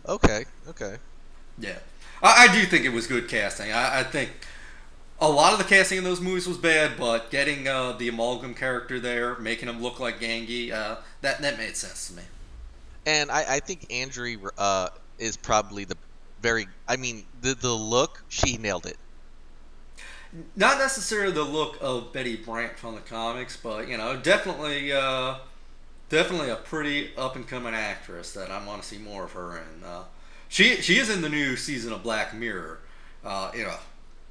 Okay, 0.08 0.46
okay. 0.68 0.98
Yeah, 1.60 1.80
I, 2.22 2.48
I 2.48 2.54
do 2.54 2.66
think 2.66 2.86
it 2.86 2.94
was 2.94 3.08
good 3.08 3.28
casting. 3.28 3.72
I, 3.72 4.00
I 4.00 4.04
think 4.04 4.32
a 5.20 5.30
lot 5.30 5.54
of 5.54 5.60
the 5.60 5.66
casting 5.66 5.98
in 5.98 6.04
those 6.04 6.22
movies 6.22 6.48
was 6.48 6.58
bad, 6.58 6.92
but 6.98 7.30
getting 7.32 7.68
uh, 7.68 7.94
the 7.94 8.08
amalgam 8.08 8.54
character 8.54 9.00
there, 9.00 9.36
making 9.38 9.68
him 9.68 9.82
look 9.82 10.00
like 10.00 10.20
Ganke, 10.20 10.72
uh, 10.72 10.98
that 11.22 11.42
that 11.42 11.58
made 11.58 11.76
sense 11.76 12.08
to 12.08 12.14
me. 12.16 12.24
And 13.06 13.32
I, 13.32 13.56
I 13.56 13.60
think 13.60 13.92
Andrew 13.92 14.38
uh, 14.58 14.90
is 15.18 15.38
probably 15.38 15.86
the 15.86 15.98
very. 16.42 16.68
I 16.88 16.98
mean, 16.98 17.26
the 17.42 17.56
the 17.56 17.74
look 17.74 18.24
she 18.30 18.58
nailed 18.58 18.86
it. 18.86 18.98
Not 20.56 20.78
necessarily 20.78 21.34
the 21.34 21.44
look 21.44 21.78
of 21.82 22.14
Betty 22.14 22.36
Brant 22.36 22.78
from 22.78 22.96
the 22.96 23.02
comics, 23.02 23.58
but 23.58 23.88
you 23.88 23.98
know, 23.98 24.18
definitely, 24.18 24.92
uh, 24.92 25.36
definitely 26.10 26.50
a 26.50 26.56
pretty 26.56 27.12
up 27.18 27.36
and 27.36 27.48
coming 27.48 27.74
actress 27.74 28.34
that 28.34 28.52
I 28.52 28.66
want 28.66 28.82
to 28.82 28.88
see 28.88 28.98
more 28.98 29.26
of 29.26 29.32
her 29.34 29.58
in. 29.58 29.84
Uh, 29.84 30.04
she 30.50 30.76
she 30.78 30.98
is 30.98 31.10
in 31.10 31.22
the 31.22 31.30
new 31.30 31.56
season 31.56 31.94
of 31.94 32.04
Black 32.04 32.34
Mirror. 32.34 32.80
Uh, 33.24 33.52
you 33.56 33.64
know, 33.64 33.76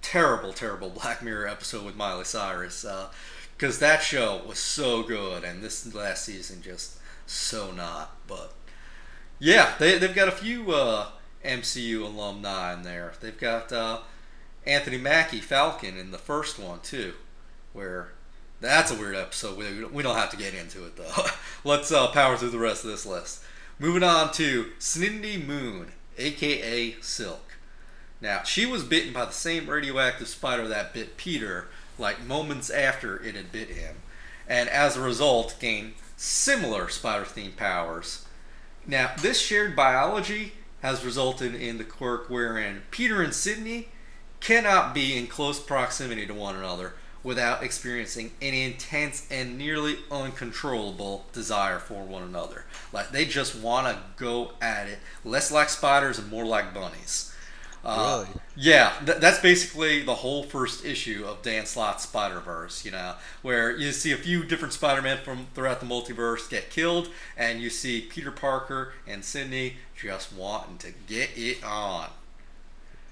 terrible, 0.02 0.52
terrible 0.52 0.90
Black 1.02 1.22
Mirror 1.22 1.48
episode 1.48 1.84
with 1.84 1.96
Miley 1.96 2.24
Cyrus. 2.24 2.84
Because 3.56 3.78
that 3.78 4.02
show 4.02 4.42
was 4.46 4.58
so 4.58 5.02
good, 5.02 5.42
and 5.42 5.62
this 5.62 5.92
last 5.94 6.24
season 6.24 6.60
just 6.60 6.98
so 7.26 7.72
not. 7.72 8.16
But 8.26 8.52
yeah, 9.38 9.74
they, 9.78 9.98
they've 9.98 10.14
got 10.14 10.28
a 10.28 10.32
few 10.32 10.72
uh, 10.72 11.08
MCU 11.44 12.02
alumni 12.02 12.74
in 12.74 12.82
there. 12.82 13.14
They've 13.20 13.38
got 13.38 13.72
uh, 13.72 14.00
Anthony 14.66 14.98
Mackie 14.98 15.40
Falcon 15.40 15.96
in 15.96 16.10
the 16.10 16.18
first 16.18 16.58
one, 16.58 16.80
too, 16.80 17.14
where 17.72 18.12
that's 18.60 18.90
a 18.90 18.96
weird 18.96 19.16
episode. 19.16 19.56
We, 19.56 19.84
we 19.84 20.02
don't 20.02 20.16
have 20.16 20.30
to 20.30 20.36
get 20.36 20.54
into 20.54 20.84
it, 20.84 20.96
though. 20.96 21.26
Let's 21.64 21.92
uh, 21.92 22.08
power 22.08 22.36
through 22.36 22.50
the 22.50 22.58
rest 22.58 22.84
of 22.84 22.90
this 22.90 23.06
list. 23.06 23.42
Moving 23.78 24.02
on 24.02 24.32
to 24.32 24.72
Cindy 24.78 25.36
Moon, 25.36 25.92
aka 26.18 26.96
Silk. 27.00 27.58
Now, 28.20 28.42
she 28.42 28.64
was 28.64 28.82
bitten 28.82 29.12
by 29.12 29.26
the 29.26 29.32
same 29.32 29.68
radioactive 29.68 30.28
spider 30.28 30.66
that 30.68 30.94
bit 30.94 31.16
Peter, 31.16 31.68
like 31.98 32.24
moments 32.24 32.70
after 32.70 33.22
it 33.22 33.34
had 33.34 33.52
bit 33.52 33.68
him, 33.68 33.96
and 34.48 34.68
as 34.70 34.96
a 34.96 35.02
result 35.02 35.56
gained 35.60 35.92
similar 36.16 36.88
spider 36.88 37.24
themed 37.24 37.56
powers. 37.56 38.24
Now, 38.86 39.12
this 39.20 39.40
shared 39.40 39.76
biology 39.76 40.54
has 40.80 41.04
resulted 41.04 41.54
in 41.54 41.78
the 41.78 41.84
quirk 41.84 42.30
wherein 42.30 42.82
Peter 42.90 43.20
and 43.20 43.34
Cindy 43.34 43.88
cannot 44.46 44.94
be 44.94 45.16
in 45.16 45.26
close 45.26 45.60
proximity 45.60 46.26
to 46.26 46.34
one 46.34 46.56
another 46.56 46.94
without 47.22 47.62
experiencing 47.62 48.30
an 48.40 48.54
intense 48.54 49.26
and 49.30 49.58
nearly 49.58 49.98
uncontrollable 50.10 51.26
desire 51.32 51.78
for 51.78 52.04
one 52.04 52.22
another. 52.22 52.64
Like 52.92 53.10
they 53.10 53.24
just 53.24 53.56
want 53.56 53.86
to 53.88 54.02
go 54.16 54.52
at 54.60 54.86
it, 54.88 54.98
less 55.24 55.50
like 55.50 55.68
spiders 55.68 56.18
and 56.18 56.30
more 56.30 56.44
like 56.44 56.72
bunnies. 56.72 57.32
Uh, 57.84 58.24
Really? 58.26 58.40
Yeah, 58.56 58.92
th- 59.04 59.18
that's 59.18 59.38
basically 59.40 60.02
the 60.02 60.16
whole 60.16 60.42
first 60.42 60.84
issue 60.84 61.24
of 61.26 61.42
Dan 61.42 61.66
Slott's 61.66 62.02
Spider 62.04 62.40
Verse. 62.40 62.84
You 62.84 62.90
know, 62.90 63.14
where 63.42 63.76
you 63.76 63.92
see 63.92 64.12
a 64.12 64.16
few 64.16 64.44
different 64.44 64.74
Spider-Man 64.74 65.18
from 65.18 65.46
throughout 65.54 65.80
the 65.80 65.86
multiverse 65.86 66.48
get 66.48 66.70
killed, 66.70 67.10
and 67.36 67.60
you 67.60 67.70
see 67.70 68.00
Peter 68.00 68.32
Parker 68.32 68.94
and 69.06 69.24
Cindy 69.24 69.76
just 69.94 70.32
wanting 70.32 70.78
to 70.78 70.92
get 71.06 71.30
it 71.36 71.62
on. 71.64 72.08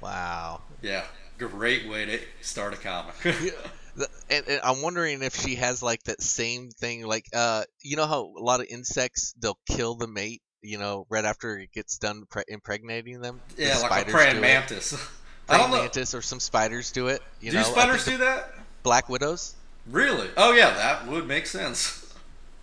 Wow. 0.01 0.62
Yeah, 0.83 1.05
great 1.38 1.88
way 1.88 2.07
to 2.07 2.20
start 2.42 2.75
a 2.75 2.77
comic. 2.77 3.14
The- 3.97 4.09
And, 4.29 4.49
and 4.49 4.61
I'm 4.64 4.83
wondering 4.83 5.23
if 5.23 5.37
she 5.37 5.55
has 5.55 5.81
like 5.81 6.03
that 6.05 6.20
same 6.20 6.70
thing, 6.70 7.07
like 7.07 7.27
uh, 7.33 7.62
you 7.81 7.97
know 7.97 8.07
how 8.07 8.33
a 8.37 8.42
lot 8.42 8.59
of 8.59 8.66
insects 8.68 9.35
they'll 9.38 9.59
kill 9.68 9.94
the 9.94 10.09
mate, 10.09 10.42
you 10.62 10.79
know, 10.79 11.07
right 11.09 11.25
after 11.25 11.57
it 11.59 11.70
gets 11.73 11.99
done 11.99 12.25
pre- 12.29 12.42
impregnating 12.49 13.20
them. 13.20 13.40
The 13.55 13.62
yeah, 13.66 13.79
like 13.79 14.09
a 14.09 14.11
praying 14.11 14.40
mantis. 14.40 14.94
I 15.49 15.59
don't 15.59 15.70
know. 15.70 15.77
mantis 15.77 16.12
or 16.12 16.23
some 16.23 16.40
spiders 16.40 16.90
do 16.90 17.07
it. 17.07 17.23
You 17.40 17.53
do 17.53 17.59
know, 17.59 17.62
spiders 17.62 18.05
do 18.05 18.16
that? 18.16 18.53
Black 18.83 19.09
widows. 19.09 19.55
Really? 19.88 20.29
Oh 20.37 20.53
yeah, 20.55 20.75
that 20.75 21.07
would 21.07 21.29
make 21.29 21.47
sense. 21.47 22.12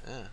Yeah. 0.06 0.28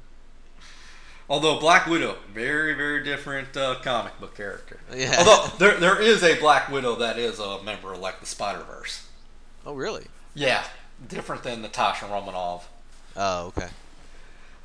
Although 1.29 1.61
Black 1.61 1.87
Widow, 1.87 2.17
very 2.33 2.75
very 2.75 3.05
different 3.05 3.57
uh, 3.57 3.77
comic 3.83 4.19
book 4.19 4.35
character. 4.35 4.81
Yeah. 4.95 5.17
Although 5.19 5.57
there 5.59 5.77
there 5.79 6.01
is 6.01 6.23
a 6.23 6.39
Black 6.39 6.71
Widow 6.71 6.97
that 6.97 7.19
is 7.19 7.39
a 7.39 7.63
member 7.63 7.93
of 7.93 7.99
like 8.01 8.21
the 8.21 8.27
Spider 8.27 8.63
Verse. 8.65 9.07
oh 9.67 9.75
really? 9.75 10.07
Yeah, 10.35 10.65
different 11.07 11.43
than 11.43 11.63
Natasha 11.63 12.07
Romanoff. 12.07 12.69
Oh 13.17 13.47
okay. 13.49 13.69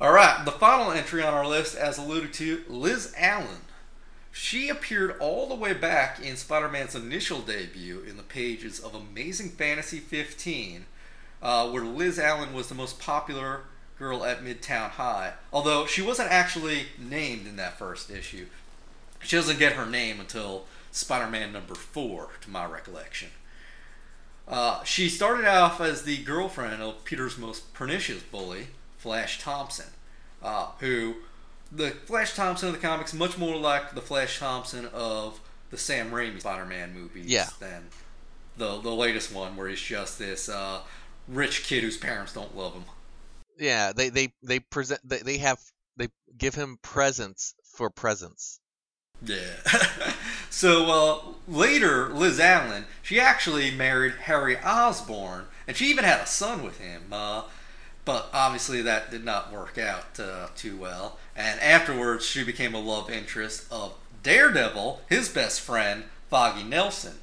All 0.00 0.12
right, 0.12 0.44
the 0.44 0.50
final 0.52 0.90
entry 0.90 1.22
on 1.22 1.32
our 1.32 1.46
list, 1.46 1.76
as 1.76 1.98
alluded 1.98 2.32
to, 2.34 2.62
Liz 2.68 3.14
Allan. 3.16 3.62
She 4.32 4.68
appeared 4.68 5.16
all 5.20 5.48
the 5.48 5.54
way 5.54 5.72
back 5.72 6.20
in 6.20 6.36
Spider 6.36 6.68
Man's 6.68 6.96
initial 6.96 7.40
debut 7.40 8.00
in 8.00 8.16
the 8.16 8.24
pages 8.24 8.80
of 8.80 8.92
Amazing 8.94 9.50
Fantasy 9.50 10.00
15, 10.00 10.86
uh, 11.40 11.68
where 11.70 11.84
Liz 11.84 12.18
Allan 12.18 12.52
was 12.52 12.68
the 12.68 12.74
most 12.74 12.98
popular 12.98 13.60
girl 13.98 14.24
at 14.24 14.42
Midtown 14.44 14.90
High. 14.90 15.34
Although 15.52 15.86
she 15.86 16.02
wasn't 16.02 16.30
actually 16.30 16.86
named 16.98 17.46
in 17.46 17.56
that 17.56 17.78
first 17.78 18.10
issue. 18.10 18.46
She 19.22 19.36
doesn't 19.36 19.58
get 19.58 19.72
her 19.72 19.86
name 19.86 20.20
until 20.20 20.66
Spider 20.90 21.30
Man 21.30 21.52
number 21.52 21.74
4, 21.74 22.28
to 22.42 22.50
my 22.50 22.64
recollection. 22.66 23.28
Uh, 24.46 24.84
she 24.84 25.08
started 25.08 25.46
off 25.46 25.80
as 25.80 26.02
the 26.02 26.18
girlfriend 26.18 26.82
of 26.82 27.02
Peter's 27.04 27.38
most 27.38 27.72
pernicious 27.72 28.22
bully, 28.22 28.66
Flash 28.98 29.40
Thompson, 29.40 29.86
uh, 30.42 30.68
who 30.80 31.14
the 31.72 31.90
Flash 31.90 32.34
Thompson 32.34 32.68
of 32.68 32.74
the 32.74 32.80
comics 32.80 33.14
much 33.14 33.38
more 33.38 33.56
like 33.56 33.94
the 33.94 34.02
Flash 34.02 34.38
Thompson 34.38 34.86
of 34.92 35.40
the 35.70 35.78
Sam 35.78 36.10
Raimi 36.10 36.40
Spider-Man 36.40 36.92
movies 36.92 37.26
Yeah. 37.26 37.48
than 37.58 37.84
the 38.56 38.78
the 38.80 38.92
latest 38.92 39.32
one 39.32 39.56
where 39.56 39.68
he's 39.68 39.80
just 39.80 40.18
this 40.18 40.48
uh, 40.50 40.80
rich 41.26 41.64
kid 41.64 41.82
whose 41.82 41.96
parents 41.96 42.34
don't 42.34 42.54
love 42.56 42.74
him. 42.74 42.84
Yeah, 43.58 43.92
they 43.92 44.08
they 44.08 44.32
they 44.42 44.60
present 44.60 45.00
they, 45.04 45.18
they 45.18 45.38
have 45.38 45.58
they 45.96 46.08
give 46.36 46.54
him 46.54 46.78
presents 46.82 47.54
for 47.76 47.90
presents. 47.90 48.60
Yeah. 49.24 49.54
so 50.50 50.86
uh, 50.86 51.18
later, 51.48 52.08
Liz 52.08 52.40
Allan, 52.40 52.86
she 53.02 53.20
actually 53.20 53.70
married 53.70 54.14
Harry 54.22 54.58
Osborn, 54.58 55.46
and 55.66 55.76
she 55.76 55.86
even 55.86 56.04
had 56.04 56.20
a 56.20 56.26
son 56.26 56.62
with 56.62 56.78
him. 56.78 57.04
Uh, 57.12 57.44
but 58.04 58.28
obviously, 58.32 58.82
that 58.82 59.10
did 59.10 59.24
not 59.24 59.52
work 59.52 59.78
out 59.78 60.18
uh, 60.20 60.48
too 60.56 60.76
well. 60.76 61.18
And 61.34 61.58
afterwards, 61.60 62.26
she 62.26 62.44
became 62.44 62.74
a 62.74 62.80
love 62.80 63.10
interest 63.10 63.66
of 63.70 63.94
Daredevil, 64.22 65.00
his 65.08 65.28
best 65.28 65.60
friend, 65.60 66.04
Foggy 66.28 66.64
Nelson, 66.64 67.14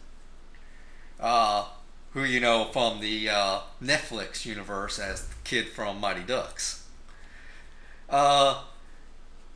uh, 1.20 1.68
who 2.14 2.24
you 2.24 2.40
know 2.40 2.66
from 2.66 3.00
the 3.00 3.30
uh, 3.30 3.60
Netflix 3.82 4.46
universe 4.46 5.00
as 5.00 5.28
the 5.28 5.36
kid 5.44 5.70
from 5.70 6.00
Mighty 6.00 6.24
Ducks. 6.24 6.86
Uh, 8.10 8.64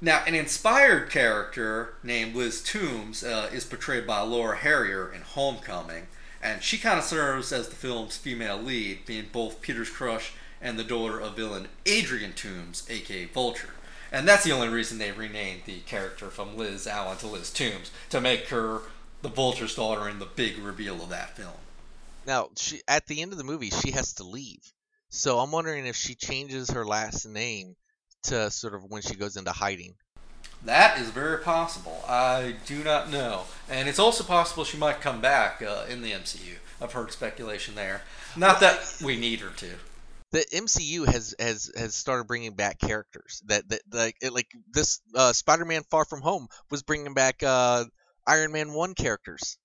now, 0.01 0.23
an 0.25 0.35
inspired 0.35 1.09
character 1.09 1.95
named 2.03 2.35
Liz 2.35 2.61
Toombs 2.61 3.23
uh, 3.23 3.49
is 3.51 3.65
portrayed 3.65 4.05
by 4.05 4.21
Laura 4.21 4.57
Harrier 4.57 5.11
in 5.11 5.21
Homecoming, 5.21 6.07
and 6.41 6.61
she 6.61 6.77
kind 6.77 6.99
of 6.99 7.05
serves 7.05 7.51
as 7.51 7.69
the 7.69 7.75
film's 7.75 8.17
female 8.17 8.57
lead, 8.57 9.05
being 9.05 9.25
both 9.31 9.61
Peter's 9.61 9.89
crush 9.89 10.33
and 10.61 10.79
the 10.79 10.83
daughter 10.83 11.19
of 11.19 11.35
villain 11.35 11.67
Adrian 11.85 12.33
Toombs, 12.33 12.85
aka 12.89 13.25
Vulture. 13.25 13.73
And 14.11 14.27
that's 14.27 14.45
the 14.45 14.51
only 14.51 14.69
reason 14.69 14.97
they 14.97 15.11
renamed 15.11 15.61
the 15.65 15.79
character 15.81 16.29
from 16.29 16.55
Liz 16.55 16.87
Allan 16.87 17.17
to 17.17 17.27
Liz 17.27 17.51
Toombs, 17.51 17.91
to 18.09 18.21
make 18.21 18.47
her 18.47 18.81
the 19.21 19.29
Vulture's 19.29 19.75
daughter 19.75 20.07
in 20.07 20.19
the 20.19 20.25
big 20.25 20.57
reveal 20.57 21.01
of 21.01 21.09
that 21.09 21.35
film. 21.35 21.64
Now, 22.25 22.49
she 22.57 22.81
at 22.87 23.05
the 23.07 23.21
end 23.21 23.31
of 23.31 23.37
the 23.37 23.43
movie, 23.43 23.69
she 23.69 23.91
has 23.91 24.13
to 24.15 24.23
leave. 24.23 24.61
So 25.09 25.39
I'm 25.39 25.51
wondering 25.51 25.85
if 25.85 25.95
she 25.95 26.15
changes 26.15 26.71
her 26.71 26.85
last 26.85 27.25
name 27.25 27.75
to 28.23 28.49
sort 28.51 28.73
of 28.73 28.83
when 28.83 29.01
she 29.01 29.15
goes 29.15 29.37
into 29.37 29.51
hiding. 29.51 29.95
That 30.63 30.99
is 30.99 31.09
very 31.11 31.39
possible. 31.39 32.03
I 32.07 32.55
do 32.65 32.83
not 32.83 33.11
know. 33.11 33.43
And 33.69 33.87
it's 33.87 33.99
also 33.99 34.23
possible 34.23 34.63
she 34.63 34.77
might 34.77 34.99
come 34.99 35.21
back 35.21 35.61
uh, 35.61 35.85
in 35.87 36.01
the 36.01 36.11
MCU. 36.11 36.55
I've 36.81 36.91
heard 36.91 37.11
speculation 37.11 37.75
there. 37.75 38.01
Not 38.35 38.59
that 38.61 38.97
we 39.03 39.15
need 39.15 39.39
her 39.41 39.51
to. 39.51 39.69
The 40.31 40.45
MCU 40.53 41.05
has 41.05 41.35
has 41.39 41.71
has 41.77 41.95
started 41.95 42.27
bringing 42.27 42.55
back 42.55 42.79
characters 42.79 43.41
that 43.45 43.69
that 43.69 43.81
like 43.93 44.17
it, 44.21 44.33
like 44.33 44.51
this 44.71 44.99
uh, 45.13 45.31
Spider-Man 45.31 45.83
Far 45.89 46.03
From 46.03 46.21
Home 46.21 46.47
was 46.69 46.83
bringing 46.83 47.13
back 47.13 47.41
uh, 47.43 47.85
Iron 48.27 48.51
Man 48.51 48.73
one 48.73 48.95
characters. 48.95 49.57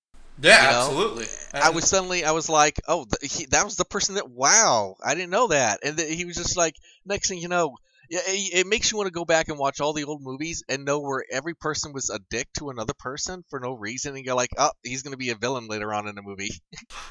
Yeah, 0.43 0.65
You 0.67 0.71
know, 0.73 0.79
absolutely. 0.79 1.27
I 1.55 1.71
was 1.71 1.89
suddenly 1.89 2.25
I 2.25 2.31
was 2.33 2.49
like, 2.49 2.81
oh, 2.89 3.05
th- 3.05 3.33
he, 3.33 3.47
that 3.47 3.65
was 3.65 3.77
the 3.77 3.85
person 3.85 4.15
that 4.17 4.31
wow, 4.31 4.97
I 5.05 5.15
didn't 5.15 5.31
know 5.31 5.49
that, 5.49 5.81
and 5.85 5.97
th- 5.97 6.17
he 6.17 6.25
was 6.25 6.37
just 6.37 6.57
like, 6.57 6.75
next 7.05 7.29
thing 7.29 7.39
you 7.39 7.49
know, 7.49 7.77
it, 8.09 8.61
it 8.61 8.67
makes 8.67 8.91
you 8.91 8.99
want 8.99 9.07
to 9.07 9.13
go 9.13 9.25
back 9.25 9.49
and 9.49 9.59
watch 9.59 9.81
all 9.81 9.93
the 9.93 10.05
old 10.05 10.21
movies 10.23 10.65
and 10.69 10.85
know 10.85 10.99
where 11.01 11.25
every 11.31 11.55
person 11.55 11.93
was 11.93 12.11
a 12.11 12.19
dick 12.31 12.49
to 12.59 12.71
another 12.71 12.95
person 12.99 13.45
for 13.51 13.61
no 13.61 13.73
reason, 13.73 14.17
and 14.17 14.25
you're 14.25 14.35
like, 14.35 14.51
oh, 14.59 14.71
he's 14.83 15.03
gonna 15.03 15.17
be 15.17 15.31
a 15.31 15.37
villain 15.37 15.69
later 15.69 15.93
on 15.93 16.09
in 16.09 16.15
the 16.15 16.23
movie. 16.23 16.51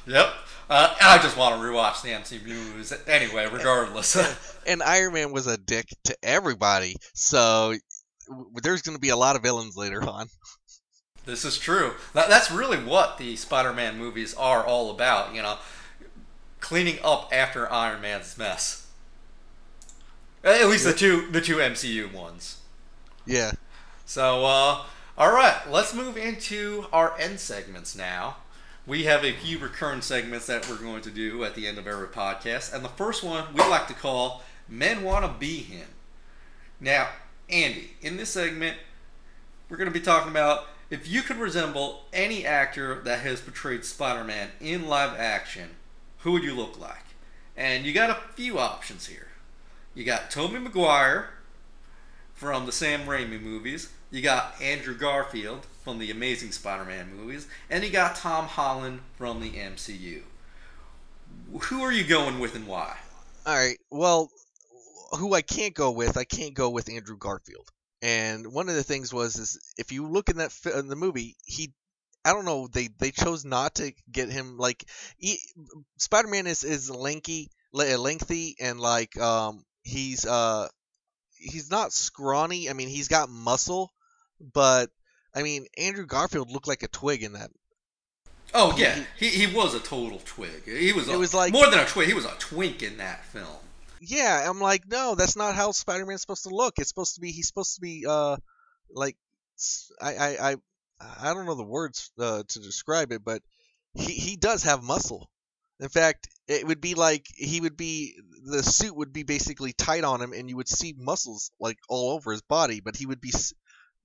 Yep. 0.08 0.34
Uh, 0.70 0.96
I 1.02 1.20
just 1.20 1.38
want 1.38 1.54
to 1.56 1.62
rewatch 1.62 2.02
the 2.02 2.10
MCU 2.10 2.44
movies 2.48 2.92
anyway, 3.08 3.48
regardless. 3.52 4.18
and 4.68 4.82
Iron 4.82 5.14
Man 5.14 5.32
was 5.32 5.46
a 5.46 5.58
dick 5.58 5.86
to 6.06 6.18
everybody, 6.24 6.96
so 7.14 7.76
w- 8.28 8.50
there's 8.64 8.82
gonna 8.82 8.98
be 9.00 9.10
a 9.10 9.16
lot 9.16 9.36
of 9.36 9.44
villains 9.44 9.76
later 9.78 10.02
on. 10.04 10.28
This 11.26 11.46
is 11.46 11.58
true. 11.58 11.94
That, 12.14 12.30
that's 12.30 12.50
really 12.52 12.78
what 12.78 13.18
the 13.18 13.36
Spider-Man 13.36 13.98
movies 13.98 14.34
are 14.36 14.66
all 14.66 14.90
about. 14.90 15.36
You 15.36 15.42
know, 15.42 15.58
cleaning 16.60 17.00
up 17.04 17.30
after 17.32 17.72
Iron 17.72 18.02
Man's 18.02 18.38
mess. 18.38 18.88
At 20.44 20.68
least 20.68 20.86
the 20.86 20.94
two 20.94 21.30
the 21.32 21.42
two 21.42 21.58
MCU 21.58 22.12
ones. 22.14 22.58
Yeah. 23.26 23.52
So, 24.06 24.46
uh, 24.46 24.84
all 25.18 25.32
right, 25.34 25.58
let's 25.70 25.94
move 25.94 26.18
into 26.18 26.86
our 26.94 27.18
end 27.20 27.40
segments 27.40 27.96
now. 27.96 28.38
We 28.88 29.04
have 29.04 29.24
a 29.24 29.34
few 29.34 29.60
recurring 29.60 30.02
segments 30.02 30.48
that 30.48 30.68
we're 30.68 30.78
going 30.78 31.02
to 31.02 31.12
do 31.12 31.44
at 31.44 31.54
the 31.54 31.68
end 31.68 31.78
of 31.78 31.86
every 31.86 32.08
podcast, 32.08 32.74
and 32.74 32.84
the 32.84 32.90
first 32.90 33.24
one 33.24 33.54
we 33.54 33.60
like 33.62 33.88
to 33.88 33.94
call 33.94 34.44
"Men 34.68 35.04
Want 35.04 35.26
to 35.26 35.32
Be 35.40 35.58
Him." 35.58 35.88
Now, 36.80 37.10
Andy, 37.50 37.92
in 38.02 38.16
this 38.16 38.30
segment, 38.30 38.78
we're 39.68 39.78
going 39.78 39.92
to 39.92 39.94
be 39.94 40.04
talking 40.04 40.32
about 40.32 40.68
if 40.90 41.08
you 41.08 41.22
could 41.22 41.38
resemble 41.38 42.06
any 42.12 42.46
actor 42.46 43.02
that 43.02 43.20
has 43.20 43.42
portrayed 43.42 43.86
Spider-Man 43.86 44.50
in 44.60 44.88
live 44.88 45.18
action, 45.18 45.70
who 46.20 46.32
would 46.34 46.44
you 46.44 46.56
look 46.56 46.80
like? 46.80 47.06
And 47.56 47.86
you 47.86 47.94
got 47.94 48.10
a 48.10 48.34
few 48.34 48.58
options 48.58 49.08
here. 49.08 49.28
You 49.94 50.04
got 50.04 50.32
Tobey 50.32 50.60
Maguire 50.60 51.30
from 52.34 52.66
the 52.66 52.72
Sam 52.72 53.02
Raimi 53.02 53.42
movies. 53.42 53.90
You 54.12 54.22
got 54.22 54.60
Andrew 54.62 54.96
Garfield 54.96 55.66
from 55.84 56.00
the 56.00 56.10
Amazing 56.10 56.52
Spider-Man 56.52 57.16
movies, 57.16 57.48
and 57.70 57.84
you 57.84 57.90
got 57.90 58.16
Tom 58.16 58.46
Holland 58.46 59.02
from 59.18 59.42
the 59.42 59.52
MCU. 59.52 60.22
Who 61.64 61.82
are 61.82 61.92
you 61.92 62.04
going 62.04 62.40
with 62.40 62.56
and 62.56 62.68
why? 62.68 62.98
All 63.46 63.56
right. 63.56 63.78
Well, 63.92 64.32
who 65.18 65.34
I 65.34 65.42
can't 65.42 65.74
go 65.74 65.92
with, 65.92 66.18
I 66.18 66.24
can't 66.24 66.54
go 66.54 66.70
with 66.70 66.90
Andrew 66.90 67.18
Garfield. 67.18 67.70
And 68.02 68.54
one 68.54 68.70
of 68.70 68.76
the 68.76 68.84
things 68.84 69.14
was 69.14 69.36
is 69.36 69.60
if 69.78 69.92
you 69.92 70.08
look 70.08 70.30
in 70.30 70.38
that 70.38 70.54
in 70.76 70.88
the 70.88 70.96
movie, 70.96 71.36
he 71.46 71.74
I 72.24 72.34
don't 72.34 72.46
know, 72.46 72.68
they 72.68 72.88
they 73.00 73.12
chose 73.12 73.44
not 73.46 73.76
to 73.76 73.92
get 74.12 74.30
him 74.30 74.58
like 74.58 74.86
he, 75.18 75.40
Spider-Man 75.98 76.48
is 76.48 76.64
is 76.64 76.90
lanky, 76.90 77.50
lengthy 77.74 78.56
and 78.60 78.80
like 78.80 79.18
um 79.20 79.64
he's 79.84 80.26
uh 80.26 80.68
he's 81.38 81.70
not 81.72 81.92
scrawny. 81.94 82.70
I 82.70 82.74
mean, 82.74 82.88
he's 82.90 83.08
got 83.08 83.30
muscle, 83.30 83.92
but 84.54 84.90
I 85.36 85.44
mean, 85.44 85.66
Andrew 85.78 86.06
Garfield 86.06 86.52
looked 86.52 86.68
like 86.68 86.84
a 86.84 86.88
twig 86.88 87.24
in 87.24 87.34
that. 87.34 87.52
Oh 88.54 88.76
yeah, 88.78 88.98
he, 89.18 89.28
he 89.30 89.54
was 89.56 89.76
a 89.76 89.80
total 89.80 90.20
twig. 90.26 90.64
He 90.66 90.92
was 90.92 91.08
a, 91.08 91.14
It 91.14 91.18
was 91.18 91.34
like- 91.34 91.54
more 91.54 91.70
than 91.70 91.80
a 91.80 91.86
twig. 91.86 92.08
He 92.08 92.14
was 92.16 92.26
a 92.26 92.34
twink 92.40 92.82
in 92.82 92.98
that 92.98 93.24
film. 93.26 93.46
Yeah, 94.02 94.50
I'm 94.50 94.60
like, 94.60 94.84
no, 94.88 95.16
that's 95.16 95.36
not 95.36 95.56
how 95.56 95.72
Spider-Man's 95.72 96.22
supposed 96.22 96.44
to 96.44 96.56
look. 96.56 96.76
It's 96.78 96.90
supposed 96.90 97.16
to 97.16 97.22
be 97.22 97.32
he's 97.32 97.48
supposed 97.48 97.76
to 97.76 97.82
be 97.82 98.06
uh 98.08 98.38
like 98.92 99.18
I, 100.02 100.38
I, 100.42 100.56
I 101.22 101.34
don't 101.34 101.46
know 101.46 101.56
the 101.56 101.64
words 101.64 102.12
uh, 102.20 102.44
to 102.48 102.60
describe 102.60 103.12
it, 103.12 103.24
but 103.24 103.42
he 103.94 104.14
he 104.14 104.36
does 104.36 104.64
have 104.64 104.84
muscle. 104.84 105.30
In 105.80 105.90
fact, 105.90 106.28
it 106.48 106.68
would 106.68 106.82
be 106.82 106.96
like 106.96 107.26
he 107.36 107.62
would 107.62 107.78
be 107.78 108.16
the 108.44 108.64
suit 108.64 108.96
would 108.96 109.14
be 109.14 109.24
basically 109.24 109.74
tight 109.74 110.04
on 110.04 110.22
him, 110.22 110.34
and 110.34 110.50
you 110.50 110.58
would 110.58 110.68
see 110.68 110.94
muscles 110.98 111.52
like 111.60 111.78
all 111.88 112.12
over 112.12 112.32
his 112.32 112.42
body, 112.42 112.82
but 112.82 112.96
he 112.96 113.06
would 113.06 113.22
be 113.22 113.32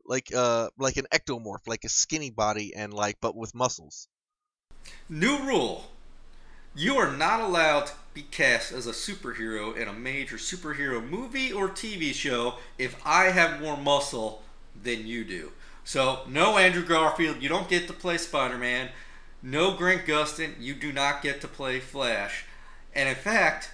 like 0.07 0.35
uh 0.35 0.71
like 0.79 0.97
an 0.97 1.07
ectomorph, 1.13 1.67
like 1.67 1.85
a 1.85 1.89
skinny 1.89 2.31
body, 2.31 2.75
and 2.75 2.93
like 2.93 3.19
but 3.21 3.37
with 3.37 3.55
muscles. 3.55 4.09
New 5.09 5.39
rule: 5.39 5.85
you 6.75 6.97
are 6.97 7.13
not 7.13 7.41
allowed 7.41 7.87
to 7.87 7.93
be 8.15 8.23
cast 8.23 8.73
as 8.73 8.87
a 8.87 8.93
superhero 8.93 9.77
in 9.77 9.89
a 9.89 9.93
major 9.93 10.37
superhero 10.37 11.07
movie 11.07 11.53
or 11.53 11.69
TV 11.69 12.13
show 12.13 12.55
if 12.79 12.97
I 13.05 13.25
have 13.27 13.61
more 13.61 13.77
muscle 13.77 14.43
than 14.81 15.07
you 15.07 15.25
do. 15.25 15.53
So, 15.85 16.21
no 16.29 16.57
Andrew 16.57 16.85
Garfield, 16.85 17.43
you 17.43 17.49
don't 17.49 17.69
get 17.69 17.87
to 17.89 17.93
play 17.93 18.17
Spider-Man. 18.19 18.89
No 19.43 19.75
Grant 19.75 20.07
Gustin, 20.07 20.55
you 20.59 20.75
do 20.75 20.93
not 20.93 21.23
get 21.23 21.41
to 21.43 21.49
play 21.49 21.79
Flash. 21.79 22.47
And 22.95 23.09
in 23.09 23.15
fact, 23.15 23.71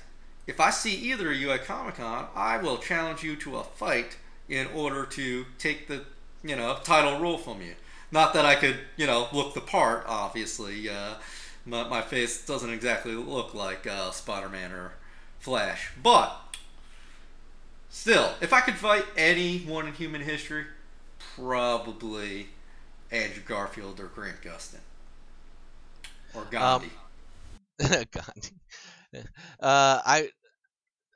if 0.47 0.59
I 0.59 0.71
see 0.71 0.95
either 0.95 1.31
of 1.31 1.37
you 1.37 1.53
at 1.53 1.65
Comic 1.65 1.97
Con, 1.97 2.27
I 2.35 2.57
will 2.57 2.79
challenge 2.79 3.23
you 3.23 3.37
to 3.37 3.59
a 3.59 3.63
fight 3.65 4.17
in 4.49 4.67
order 4.75 5.07
to 5.07 5.47
take 5.59 5.87
the, 5.87 6.05
you 6.43 6.57
know, 6.57 6.77
title 6.83 7.21
role 7.21 7.39
from 7.39 7.63
you. 7.63 7.75
Not 8.11 8.35
that 8.35 8.45
I 8.45 8.57
could, 8.57 8.79
you 8.97 9.07
know, 9.07 9.29
look 9.33 9.55
the 9.55 9.61
part. 9.61 10.05
Obviously, 10.09 10.89
uh, 10.89 11.15
my, 11.71 11.89
my 11.89 12.03
face 12.03 12.45
doesn't 12.45 12.71
exactly 12.71 13.13
look 13.15 13.55
like 13.55 13.87
uh, 13.87 14.11
Spider-Man 14.11 14.73
or 14.73 14.93
Flash, 15.39 15.91
but 16.03 16.37
still, 17.89 18.35
if 18.41 18.53
I 18.53 18.61
could 18.61 18.75
fight 18.75 19.05
anyone 19.17 19.87
in 19.87 19.95
human 19.95 20.21
history, 20.21 20.65
probably 21.37 22.49
Andrew 23.11 23.43
Garfield 23.47 24.01
or 24.01 24.07
Grant 24.07 24.43
Gustin 24.43 24.81
or 26.35 26.45
Gandhi. 26.51 26.91
Gandhi. 27.79 28.05
Uh, 29.59 30.01
I 30.07 30.29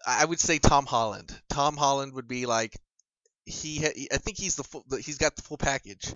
I 0.05 0.25
would 0.25 0.41
say 0.41 0.59
Tom 0.59 0.85
Holland. 0.85 1.33
Tom 1.49 1.77
Holland 1.77 2.15
would 2.15 2.27
be 2.27 2.45
like 2.45 2.77
he. 3.47 3.79
Ha- 3.83 4.09
I 4.13 4.17
think 4.17 4.37
he's 4.37 4.57
the 4.57 4.65
full. 4.65 4.85
the- 4.89 5.01
He's 5.01 5.19
got 5.19 5.37
the 5.37 5.43
full 5.43 5.59
package. 5.59 6.13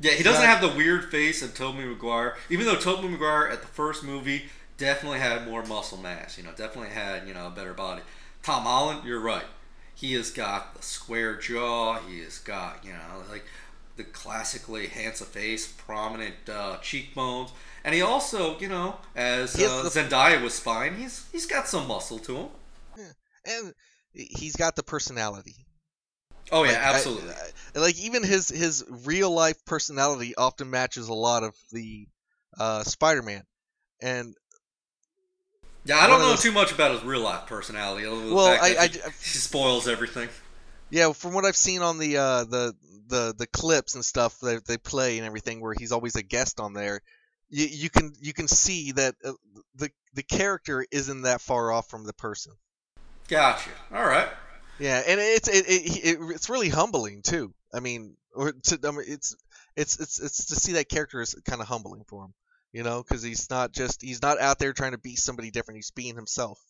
Yeah, 0.00 0.12
he 0.12 0.22
doesn't 0.22 0.42
Yeah. 0.42 0.54
have 0.58 0.60
the 0.60 0.76
weird 0.76 1.10
face 1.10 1.42
of 1.42 1.54
Tobey 1.54 1.84
Maguire. 1.84 2.36
Even 2.50 2.66
though 2.66 2.76
Tobey 2.76 3.08
Maguire 3.08 3.48
at 3.48 3.60
the 3.62 3.66
first 3.68 4.02
movie 4.02 4.50
definitely 4.76 5.18
had 5.20 5.46
more 5.46 5.64
muscle 5.64 5.98
mass, 5.98 6.36
you 6.36 6.44
know, 6.44 6.50
definitely 6.52 6.90
had, 6.90 7.26
you 7.26 7.32
know, 7.34 7.46
a 7.46 7.50
better 7.50 7.72
body. 7.74 8.02
Tom 8.42 8.64
Holland, 8.64 9.04
you're 9.06 9.20
right. 9.20 9.46
He 9.94 10.12
has 10.14 10.30
got 10.30 10.74
the 10.74 10.82
square 10.82 11.36
jaw. 11.36 11.98
He 12.00 12.20
has 12.20 12.38
got, 12.38 12.84
you 12.84 12.92
know, 12.92 13.22
like 13.30 13.44
the 13.96 14.04
classically 14.04 14.88
handsome 14.88 15.26
face, 15.28 15.66
prominent 15.66 16.34
uh, 16.50 16.76
cheekbones, 16.82 17.50
and 17.82 17.94
he 17.94 18.02
also, 18.02 18.58
you 18.58 18.68
know, 18.68 18.98
as 19.14 19.54
uh, 19.56 19.82
the- 19.82 19.88
Zendaya 19.88 20.42
was 20.42 20.60
fine, 20.60 20.96
he's 20.96 21.24
he's 21.32 21.46
got 21.46 21.66
some 21.66 21.88
muscle 21.88 22.18
to 22.18 22.36
him. 22.36 22.48
and 23.46 23.74
he's 24.12 24.54
got 24.56 24.76
the 24.76 24.82
personality. 24.82 25.65
Oh 26.52 26.62
yeah, 26.64 26.72
Like, 26.72 26.78
absolutely. 26.96 27.30
I- 27.32 27.78
like 27.78 27.98
even 27.98 28.22
his 28.22 28.48
his 28.48 28.84
real 29.04 29.30
life 29.30 29.62
personality 29.64 30.34
often 30.36 30.70
matches 30.70 31.08
a 31.08 31.14
lot 31.14 31.42
of 31.42 31.54
the 31.72 32.06
uh, 32.58 32.82
Spider-Man, 32.84 33.42
and 34.00 34.34
yeah, 35.84 35.98
I 35.98 36.06
don't 36.06 36.20
know 36.20 36.28
those- 36.30 36.42
too 36.42 36.52
much 36.52 36.72
about 36.72 36.92
his 36.92 37.02
real 37.04 37.20
life 37.20 37.46
personality. 37.46 38.06
Other 38.06 38.16
than 38.16 38.28
the 38.30 38.34
Well, 38.34 38.46
I- 38.46 38.76
I- 38.78 38.86
he, 38.88 39.02
I- 39.02 39.10
he 39.10 39.38
spoils 39.38 39.88
everything. 39.88 40.28
yeah, 40.90 41.12
from 41.12 41.34
what 41.34 41.44
I've 41.44 41.56
seen 41.56 41.82
on 41.82 41.98
the 41.98 42.16
uh, 42.16 42.44
the 42.44 42.74
the 43.08 43.34
the 43.36 43.46
clips 43.46 43.94
and 43.94 44.04
stuff 44.04 44.38
that 44.40 44.64
they 44.66 44.78
play 44.78 45.18
and 45.18 45.26
everything, 45.26 45.60
where 45.60 45.74
he's 45.78 45.92
always 45.92 46.16
a 46.16 46.22
guest 46.22 46.58
on 46.60 46.72
there, 46.72 47.02
you, 47.50 47.66
you 47.66 47.90
can 47.90 48.14
you 48.20 48.32
can 48.32 48.48
see 48.48 48.92
that 48.92 49.14
uh, 49.24 49.32
the 49.74 49.90
the 50.14 50.22
character 50.22 50.86
isn't 50.90 51.22
that 51.22 51.40
far 51.40 51.70
off 51.72 51.88
from 51.90 52.04
the 52.04 52.14
person. 52.14 52.52
Gotcha. 53.28 53.70
All 53.92 54.06
right. 54.06 54.28
Yeah, 54.78 55.02
and 55.06 55.20
it's 55.20 55.48
it, 55.48 55.66
it, 55.68 56.04
it 56.04 56.18
it's 56.34 56.50
really 56.50 56.68
humbling 56.68 57.22
too. 57.22 57.54
I 57.72 57.80
mean, 57.80 58.16
or 58.34 58.52
to 58.52 58.78
I 58.84 58.90
mean, 58.90 59.04
it's 59.06 59.36
it's 59.76 59.98
it's 60.00 60.20
it's 60.20 60.46
to 60.46 60.56
see 60.56 60.72
that 60.74 60.88
character 60.88 61.20
is 61.20 61.34
kind 61.46 61.60
of 61.60 61.68
humbling 61.68 62.04
for 62.06 62.24
him, 62.24 62.34
you 62.72 62.82
know, 62.82 63.02
because 63.02 63.22
he's 63.22 63.48
not 63.50 63.72
just 63.72 64.02
he's 64.02 64.22
not 64.22 64.40
out 64.40 64.58
there 64.58 64.72
trying 64.72 64.92
to 64.92 64.98
be 64.98 65.16
somebody 65.16 65.50
different. 65.50 65.76
He's 65.76 65.90
being 65.90 66.16
himself. 66.16 66.60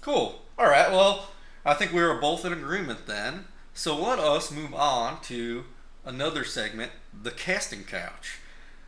Cool. 0.00 0.40
All 0.58 0.66
right. 0.66 0.90
Well, 0.90 1.28
I 1.64 1.74
think 1.74 1.92
we 1.92 2.02
were 2.02 2.14
both 2.20 2.44
in 2.44 2.52
agreement 2.52 3.06
then. 3.06 3.46
So 3.74 3.96
let 3.96 4.18
us 4.18 4.50
move 4.50 4.74
on 4.74 5.20
to 5.22 5.64
another 6.04 6.44
segment, 6.44 6.92
the 7.22 7.30
casting 7.30 7.84
couch. 7.84 8.38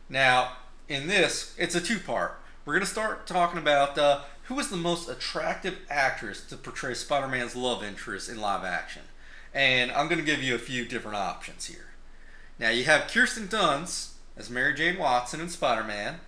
Now, 0.09 0.57
in 0.87 1.07
this, 1.07 1.55
it's 1.57 1.73
a 1.73 1.81
two-part. 1.81 2.39
We're 2.65 2.73
gonna 2.73 2.85
start 2.85 3.25
talking 3.27 3.59
about 3.59 3.97
uh, 3.97 4.21
who 4.45 4.59
is 4.59 4.69
the 4.69 4.77
most 4.77 5.09
attractive 5.09 5.77
actress 5.89 6.43
to 6.45 6.57
portray 6.57 6.93
Spider-Man's 6.93 7.55
love 7.55 7.83
interest 7.83 8.29
in 8.29 8.39
live 8.39 8.63
action, 8.63 9.03
and 9.53 9.91
I'm 9.91 10.07
gonna 10.07 10.21
give 10.21 10.43
you 10.43 10.55
a 10.55 10.59
few 10.59 10.85
different 10.85 11.17
options 11.17 11.65
here. 11.65 11.87
Now, 12.57 12.69
you 12.69 12.85
have 12.85 13.09
Kirsten 13.11 13.47
Dunst 13.47 14.13
as 14.37 14.49
Mary 14.49 14.73
Jane 14.73 14.97
Watson 14.97 15.41
in 15.41 15.49
Spider-Man. 15.49 16.19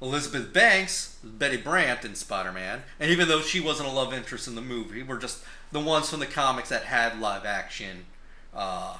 Elizabeth 0.00 0.52
Banks, 0.52 1.18
Betty 1.24 1.56
Brant 1.56 2.04
in 2.04 2.14
Spider 2.14 2.52
Man, 2.52 2.82
and 3.00 3.10
even 3.10 3.28
though 3.28 3.40
she 3.40 3.60
wasn't 3.60 3.88
a 3.88 3.92
love 3.92 4.12
interest 4.12 4.46
in 4.46 4.54
the 4.54 4.60
movie, 4.60 5.02
we're 5.02 5.18
just 5.18 5.42
the 5.72 5.80
ones 5.80 6.10
from 6.10 6.20
the 6.20 6.26
comics 6.26 6.68
that 6.68 6.84
had 6.84 7.18
live 7.18 7.46
action 7.46 8.04
uh, 8.54 8.98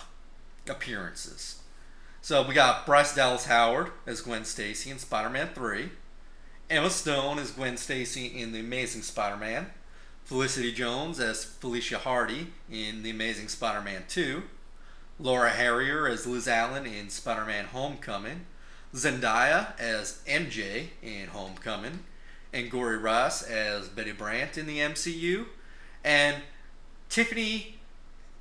appearances. 0.69 1.61
So 2.23 2.47
we 2.47 2.55
got 2.55 2.87
Bryce 2.87 3.15
Dallas 3.15 3.47
Howard 3.47 3.93
as 4.07 4.23
Gwen 4.23 4.45
Stacy 4.45 4.91
in 4.91 4.99
Spider 4.99 5.29
Man 5.29 5.51
3, 5.55 5.91
Emma 6.69 6.91
Stone 6.91 7.39
as 7.39 7.53
Gwen 7.53 7.77
Stacy 7.77 8.27
in 8.27 8.51
The 8.51 8.59
Amazing 8.59 9.03
Spider 9.03 9.37
Man, 9.37 9.67
Felicity 10.25 10.73
Jones 10.73 11.21
as 11.21 11.45
Felicia 11.45 11.99
Hardy 11.99 12.49
in 12.69 13.05
The 13.05 13.11
Amazing 13.11 13.47
Spider 13.47 13.81
Man 13.81 14.03
2, 14.09 14.43
Laura 15.21 15.51
Harrier 15.51 16.09
as 16.09 16.27
Liz 16.27 16.49
Allan 16.49 16.85
in 16.85 17.09
Spider 17.09 17.45
Man 17.45 17.67
Homecoming, 17.67 18.47
Zendaya 18.93 19.79
as 19.79 20.23
MJ 20.27 20.89
in 21.03 21.29
Homecoming, 21.29 22.01
and 22.53 22.69
Gory 22.69 22.99
Ross 22.99 23.43
as 23.43 23.89
Betty 23.89 24.11
Brant 24.11 24.59
in 24.59 24.67
the 24.67 24.79
MCU, 24.79 25.47
and 26.03 26.43
Tiffany 27.09 27.79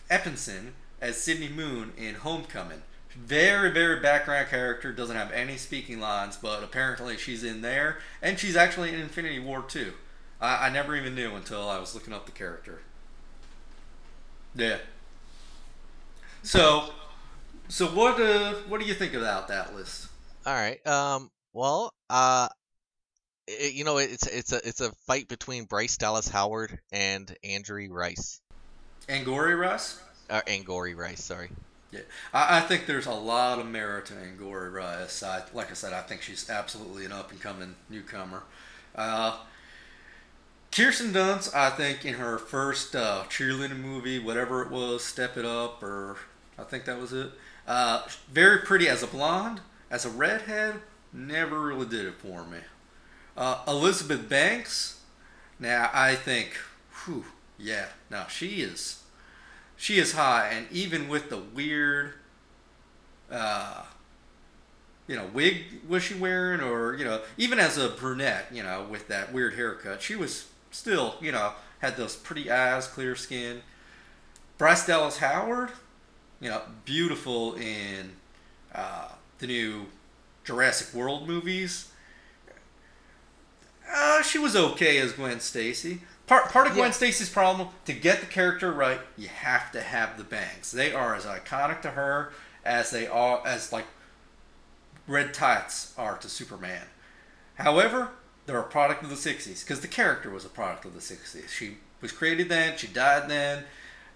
Eppenson 0.10 0.72
as 1.00 1.18
Cindy 1.18 1.50
Moon 1.50 1.94
in 1.96 2.16
Homecoming. 2.16 2.82
Very, 3.16 3.72
very 3.72 4.00
background 4.02 4.50
character, 4.50 4.92
doesn't 4.92 5.16
have 5.16 5.32
any 5.32 5.58
speaking 5.58 6.00
lines, 6.00 6.38
but 6.38 6.64
apparently 6.64 7.18
she's 7.18 7.44
in 7.44 7.62
there, 7.62 8.00
and 8.22 8.38
she's 8.38 8.56
actually 8.56 8.90
in 8.94 9.00
Infinity 9.00 9.40
War 9.40 9.62
too. 9.62 9.94
I, 10.42 10.68
I 10.68 10.70
never 10.70 10.96
even 10.96 11.16
knew 11.16 11.34
until 11.36 11.70
I 11.70 11.80
was 11.80 11.96
looking 11.96 12.14
up 12.14 12.26
the 12.26 12.34
character. 12.34 12.82
Yeah. 14.54 14.78
So, 16.44 16.90
so 17.68 17.88
what 17.88 18.20
uh, 18.20 18.54
what 18.68 18.80
do 18.80 18.86
you 18.86 18.94
think 18.94 19.14
about 19.14 19.48
that 19.48 19.76
list? 19.76 20.08
All 20.46 20.54
right. 20.54 20.86
Um. 20.86 21.32
Well. 21.54 21.94
Uh. 22.10 22.50
It, 23.48 23.74
you 23.76 23.84
know, 23.84 23.98
it's 23.98 24.28
it's 24.28 24.52
a 24.52 24.68
it's 24.68 24.82
a 24.82 24.92
fight 25.08 25.28
between 25.28 25.66
Bryce 25.66 25.98
Dallas 25.98 26.28
Howard 26.28 26.80
and 26.92 27.34
andrew 27.44 27.88
Rice. 27.92 28.42
Angourie 29.08 29.56
Rice. 29.56 30.02
Uh, 30.30 30.42
Angourie 30.48 30.96
Rice. 30.96 31.24
Sorry. 31.24 31.50
Yeah, 31.96 32.02
I, 32.34 32.58
I 32.58 32.62
think 32.62 32.86
there's 32.86 33.06
a 33.06 33.14
lot 33.14 33.60
of 33.60 33.68
merit 33.68 34.08
to 34.08 34.16
Angourie 34.16 34.70
Rice. 34.70 35.24
I, 35.24 35.44
like 35.54 35.72
I 35.72 35.74
said, 35.74 35.94
I 35.94 36.02
think 36.02 36.22
she's 36.22 36.50
absolutely 36.50 37.06
an 37.06 37.12
up 37.14 37.32
and 37.32 37.40
coming 37.40 37.76
newcomer. 37.90 38.44
Uh, 38.94 39.38
Kirsten 40.72 41.14
Dunst, 41.14 41.56
I 41.56 41.70
think 41.70 42.04
in 42.04 42.16
her 42.16 42.38
first 42.38 42.96
uh, 42.96 43.24
cheerleading 43.30 43.80
movie, 43.80 44.20
whatever 44.20 44.62
it 44.62 44.70
was, 44.70 45.06
Step 45.06 45.38
It 45.38 45.46
Up, 45.46 45.82
or 45.82 46.18
I 46.60 46.64
think 46.64 46.84
that 46.86 47.00
was 47.00 47.14
it. 47.14 47.32
Uh, 47.66 48.04
very 48.30 48.60
pretty 48.60 48.90
as 48.90 49.02
a 49.02 49.08
blonde, 49.08 49.62
as 49.90 50.06
a 50.06 50.10
redhead, 50.10 50.82
never 51.14 51.62
really 51.62 51.86
did 51.86 52.06
it 52.06 52.16
for 52.16 52.44
me. 52.46 52.58
Uh, 53.38 53.64
Elizabeth 53.68 54.28
Banks, 54.28 55.02
now 55.60 55.90
I 55.94 56.16
think, 56.16 56.58
whew, 57.06 57.26
yeah, 57.58 57.86
now 58.10 58.28
she 58.28 58.62
is, 58.62 59.02
she 59.78 59.98
is 59.98 60.14
hot, 60.14 60.50
and 60.52 60.68
even 60.72 61.08
with 61.08 61.30
the 61.30 61.38
weird, 61.38 62.14
uh, 63.32 63.84
you 65.08 65.16
know, 65.16 65.28
wig 65.34 65.64
was 65.88 66.04
she 66.04 66.16
wearing, 66.16 66.62
or 66.62 66.96
you 66.96 67.06
know, 67.06 67.22
even 67.38 67.60
as 67.60 67.78
a 67.78 67.90
brunette, 67.90 68.48
you 68.52 68.64
know, 68.64 68.86
with 68.90 69.08
that 69.08 69.34
weird 69.34 69.56
haircut, 69.56 70.02
she 70.02 70.16
was 70.16 70.48
still, 70.72 71.16
you 71.22 71.32
know, 71.32 71.54
had 71.80 71.98
those 71.98 72.16
pretty 72.16 72.50
eyes, 72.50 72.88
clear 72.88 73.16
skin. 73.16 73.62
Bryce 74.58 74.86
Dallas 74.86 75.18
Howard, 75.18 75.70
you 76.40 76.50
know, 76.50 76.62
beautiful 76.86 77.56
in 77.56 78.12
uh, 78.74 79.10
the 79.40 79.48
new 79.48 79.86
Jurassic 80.44 80.94
World 80.94 81.28
movies. 81.28 81.92
Uh, 83.92 84.22
she 84.22 84.38
was 84.40 84.56
okay 84.56 84.98
as 84.98 85.14
Gwen 85.14 85.40
Stacy. 85.40 86.02
Part 86.28 86.50
part 86.50 86.68
of 86.68 86.74
Gwen 86.74 86.88
Yeah. 86.88 86.92
Stacy's 86.92 87.30
problem 87.30 87.68
to 87.86 87.94
get 87.94 88.20
the 88.20 88.26
character 88.26 88.72
right, 88.72 89.00
you 89.18 89.28
have 89.28 89.72
to 89.74 89.82
have 89.82 90.18
the 90.18 90.24
bangs. 90.24 90.72
They 90.72 90.92
are 90.92 91.14
as 91.16 91.26
iconic 91.26 91.82
to 91.84 91.92
her 91.92 92.32
as 92.64 92.90
they 92.90 93.06
are 93.06 93.46
as 93.46 93.72
like 93.72 93.86
red 95.08 95.34
tights 95.34 95.94
are 95.98 96.18
to 96.18 96.28
Superman. 96.30 96.88
However, 97.56 98.10
they're 98.48 98.60
a 98.60 98.64
product 98.64 99.04
of 99.04 99.10
the 99.10 99.16
60s 99.16 99.62
because 99.64 99.82
the 99.82 99.88
character 99.88 100.30
was 100.30 100.46
a 100.46 100.50
product 100.50 100.86
of 100.86 100.94
the 100.94 101.00
60s. 101.00 101.50
She 101.50 101.78
was 102.02 102.12
created 102.12 102.50
then, 102.50 102.78
she 102.78 102.88
died 102.88 103.30
then, 103.30 103.64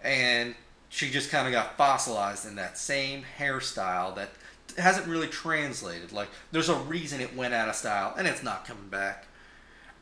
and 0.03 0.55
she 0.89 1.09
just 1.11 1.29
kind 1.29 1.47
of 1.47 1.53
got 1.53 1.77
fossilized 1.77 2.45
in 2.47 2.55
that 2.55 2.77
same 2.77 3.23
hairstyle 3.37 4.15
that 4.15 4.29
hasn't 4.77 5.07
really 5.07 5.27
translated. 5.27 6.11
Like, 6.11 6.29
there's 6.51 6.69
a 6.69 6.75
reason 6.75 7.21
it 7.21 7.35
went 7.35 7.53
out 7.53 7.69
of 7.69 7.75
style 7.75 8.13
and 8.17 8.27
it's 8.27 8.43
not 8.43 8.65
coming 8.65 8.89
back. 8.89 9.27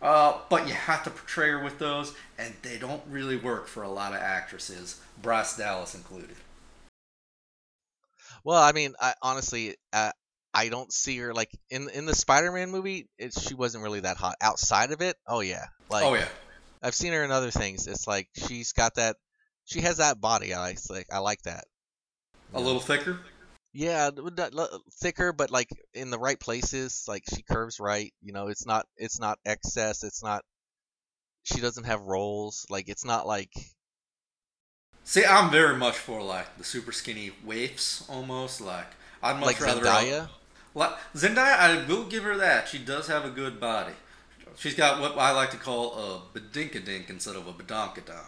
Uh, 0.02 0.38
but 0.50 0.68
you 0.68 0.74
have 0.74 1.04
to 1.04 1.10
portray 1.10 1.50
her 1.50 1.64
with 1.64 1.80
those, 1.80 2.14
and 2.38 2.54
they 2.62 2.78
don't 2.78 3.02
really 3.10 3.38
work 3.38 3.68
for 3.68 3.84
a 3.84 3.90
lot 3.90 4.14
of 4.14 4.20
actresses, 4.20 5.02
Bryce 5.22 5.58
Dallas 5.58 5.96
included. 5.96 6.36
Well, 8.44 8.62
I 8.62 8.72
mean, 8.74 8.94
I 9.02 9.14
honestly, 9.24 9.76
uh, 9.92 10.12
I 10.54 10.70
don't 10.70 10.92
see 10.94 11.18
her 11.18 11.34
like 11.34 11.50
in 11.70 11.90
in 11.90 12.06
the 12.06 12.16
Spider-Man 12.16 12.72
movie. 12.72 13.08
It, 13.18 13.34
she 13.34 13.56
wasn't 13.56 13.84
really 13.84 14.02
that 14.02 14.18
hot. 14.18 14.36
Outside 14.40 14.92
of 14.92 15.02
it, 15.02 15.16
oh 15.28 15.40
yeah, 15.40 15.66
like 15.90 16.06
oh, 16.06 16.14
yeah. 16.14 16.28
I've 16.82 16.96
seen 16.96 17.14
her 17.14 17.24
in 17.24 17.32
other 17.32 17.52
things. 17.52 17.88
It's 17.88 18.08
like 18.08 18.30
she's 18.36 18.74
got 18.74 18.96
that. 18.96 19.16
She 19.66 19.82
has 19.82 19.98
that 19.98 20.22
body. 20.22 20.54
I 20.54 20.60
like. 20.60 20.80
like 20.90 21.08
I 21.12 21.20
like 21.20 21.42
that. 21.44 21.66
A 22.54 22.62
little 22.62 22.80
thicker? 22.80 23.20
Yeah, 23.78 24.10
d- 24.10 24.24
d- 24.34 24.58
l- 24.58 24.82
thicker, 25.02 25.32
but 25.32 25.52
like 25.52 25.70
in 25.94 26.10
the 26.10 26.18
right 26.18 26.40
places. 26.40 27.06
Like 27.08 27.24
she 27.32 27.44
curves 27.44 27.80
right. 27.80 28.12
You 28.24 28.34
know, 28.34 28.48
it's 28.48 28.66
not. 28.66 28.88
It's 28.98 29.20
not 29.20 29.38
excess. 29.46 30.04
It's 30.04 30.24
not. 30.24 30.44
She 31.44 31.62
doesn't 31.62 31.84
have 31.84 32.02
rolls. 32.02 32.66
Like 32.72 32.90
it's 32.90 33.06
not 33.06 33.28
like. 33.28 33.52
See, 35.04 35.24
I'm 35.24 35.52
very 35.52 35.78
much 35.78 35.96
for 35.96 36.24
like 36.24 36.58
the 36.58 36.64
super 36.64 36.92
skinny 36.92 37.34
waifs 37.46 38.04
almost. 38.10 38.62
Like 38.62 38.88
I'd 39.22 39.36
much 39.36 39.46
like 39.46 39.62
rather 39.62 39.84
Zendaya. 39.84 40.30
Like, 40.74 40.98
Zendaya, 41.14 41.60
I 41.60 41.86
will 41.88 42.06
give 42.06 42.24
her 42.24 42.36
that. 42.36 42.68
She 42.68 42.80
does 42.80 43.06
have 43.06 43.26
a 43.26 43.30
good 43.30 43.60
body. 43.60 43.94
She's 44.56 44.74
got 44.74 45.00
what 45.00 45.16
I 45.20 45.34
like 45.34 45.52
to 45.52 45.58
call 45.58 45.94
a 45.94 46.40
badinkadink 46.40 47.12
instead 47.12 47.36
of 47.36 47.46
a 47.46 47.54
badonkadonk. 47.54 48.26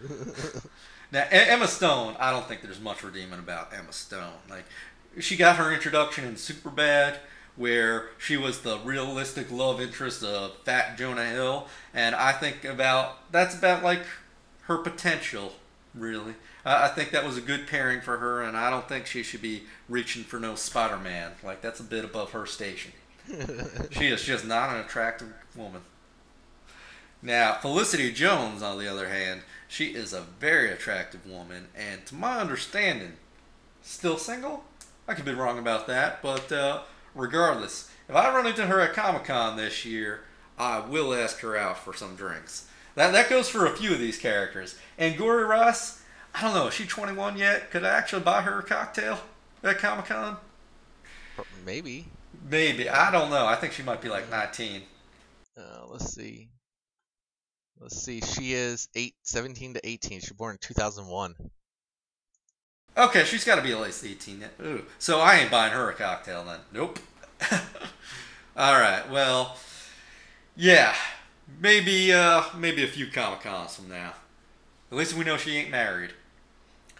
now, 1.12 1.24
Emma 1.30 1.68
Stone, 1.68 2.16
I 2.18 2.30
don't 2.30 2.46
think 2.46 2.62
there's 2.62 2.80
much 2.80 3.02
redeeming 3.02 3.38
about 3.38 3.72
Emma 3.72 3.92
Stone. 3.92 4.32
Like, 4.50 4.64
she 5.18 5.36
got 5.36 5.56
her 5.56 5.72
introduction 5.72 6.24
in 6.24 6.34
Superbad, 6.34 7.16
where 7.56 8.10
she 8.18 8.36
was 8.36 8.60
the 8.60 8.78
realistic 8.84 9.50
love 9.50 9.80
interest 9.80 10.22
of 10.22 10.56
Fat 10.64 10.98
Jonah 10.98 11.26
Hill, 11.26 11.68
and 11.94 12.14
I 12.14 12.32
think 12.32 12.64
about 12.64 13.32
that's 13.32 13.56
about 13.56 13.82
like 13.82 14.02
her 14.62 14.78
potential, 14.78 15.54
really. 15.94 16.34
I 16.64 16.84
I 16.84 16.88
think 16.88 17.12
that 17.12 17.24
was 17.24 17.38
a 17.38 17.40
good 17.40 17.66
pairing 17.66 18.00
for 18.00 18.18
her, 18.18 18.42
and 18.42 18.56
I 18.56 18.68
don't 18.68 18.88
think 18.88 19.06
she 19.06 19.22
should 19.22 19.42
be 19.42 19.62
reaching 19.88 20.22
for 20.22 20.38
no 20.38 20.54
Spider 20.54 20.98
Man. 20.98 21.32
Like, 21.42 21.62
that's 21.62 21.80
a 21.80 21.84
bit 21.84 22.04
above 22.04 22.32
her 22.32 22.44
station. 22.44 22.92
she 23.90 24.08
is 24.08 24.22
just 24.22 24.46
not 24.46 24.70
an 24.70 24.76
attractive 24.76 25.32
woman. 25.56 25.80
Now, 27.26 27.54
Felicity 27.54 28.12
Jones, 28.12 28.62
on 28.62 28.78
the 28.78 28.86
other 28.86 29.08
hand, 29.08 29.42
she 29.66 29.86
is 29.86 30.12
a 30.12 30.20
very 30.20 30.70
attractive 30.70 31.26
woman, 31.26 31.66
and 31.74 32.06
to 32.06 32.14
my 32.14 32.38
understanding, 32.38 33.14
still 33.82 34.16
single? 34.16 34.62
I 35.08 35.14
could 35.14 35.24
be 35.24 35.34
wrong 35.34 35.58
about 35.58 35.88
that, 35.88 36.22
but 36.22 36.52
uh, 36.52 36.82
regardless, 37.16 37.90
if 38.08 38.14
I 38.14 38.32
run 38.32 38.46
into 38.46 38.66
her 38.66 38.80
at 38.80 38.92
Comic 38.92 39.24
Con 39.24 39.56
this 39.56 39.84
year, 39.84 40.20
I 40.56 40.78
will 40.78 41.12
ask 41.12 41.40
her 41.40 41.56
out 41.56 41.78
for 41.78 41.92
some 41.92 42.14
drinks. 42.14 42.68
That, 42.94 43.10
that 43.10 43.28
goes 43.28 43.48
for 43.48 43.66
a 43.66 43.76
few 43.76 43.90
of 43.90 43.98
these 43.98 44.18
characters. 44.18 44.76
And 44.96 45.18
Gory 45.18 45.42
Ross, 45.42 46.04
I 46.32 46.42
don't 46.42 46.54
know, 46.54 46.68
is 46.68 46.74
she 46.74 46.86
21 46.86 47.38
yet? 47.38 47.72
Could 47.72 47.82
I 47.82 47.88
actually 47.88 48.22
buy 48.22 48.42
her 48.42 48.60
a 48.60 48.62
cocktail 48.62 49.18
at 49.64 49.78
Comic 49.78 50.04
Con? 50.04 50.36
Maybe. 51.64 52.06
Maybe. 52.48 52.88
I 52.88 53.10
don't 53.10 53.30
know. 53.30 53.46
I 53.46 53.56
think 53.56 53.72
she 53.72 53.82
might 53.82 54.00
be 54.00 54.08
like 54.08 54.30
19. 54.30 54.82
Uh, 55.58 55.62
let's 55.90 56.14
see. 56.14 56.50
Let's 57.80 58.02
see. 58.02 58.20
She 58.20 58.52
is 58.54 58.88
eight, 58.94 59.14
17 59.22 59.74
to 59.74 59.86
18. 59.86 60.20
She 60.20 60.30
was 60.30 60.36
born 60.36 60.52
in 60.52 60.58
2001. 60.58 61.34
Okay, 62.98 63.24
she's 63.24 63.44
got 63.44 63.56
to 63.56 63.62
be 63.62 63.72
at 63.72 63.80
least 63.80 64.04
18 64.04 64.40
yet. 64.40 64.52
Ooh. 64.62 64.84
So 64.98 65.20
I 65.20 65.36
ain't 65.36 65.50
buying 65.50 65.72
her 65.72 65.90
a 65.90 65.94
cocktail 65.94 66.44
then. 66.44 66.60
Nope. 66.72 66.98
All 68.56 68.80
right. 68.80 69.08
Well, 69.10 69.56
yeah. 70.56 70.94
Maybe 71.60 72.12
uh 72.12 72.42
maybe 72.56 72.82
a 72.82 72.88
few 72.88 73.08
Comic 73.08 73.40
Cons 73.40 73.76
from 73.76 73.88
now. 73.88 74.14
At 74.90 74.96
least 74.96 75.14
we 75.14 75.24
know 75.24 75.36
she 75.36 75.56
ain't 75.56 75.70
married. 75.70 76.12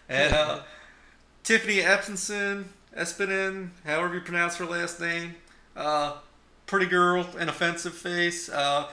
And 0.07 0.33
uh 0.33 0.59
Tiffany 1.43 1.77
Epsenson, 1.77 2.65
Espinen, 2.95 3.69
however 3.83 4.15
you 4.15 4.21
pronounce 4.21 4.55
her 4.57 4.65
last 4.65 5.01
name. 5.01 5.35
Uh 5.75 6.17
pretty 6.67 6.85
girl, 6.85 7.25
an 7.39 7.49
offensive 7.49 7.95
face. 7.95 8.47
Uh 8.49 8.87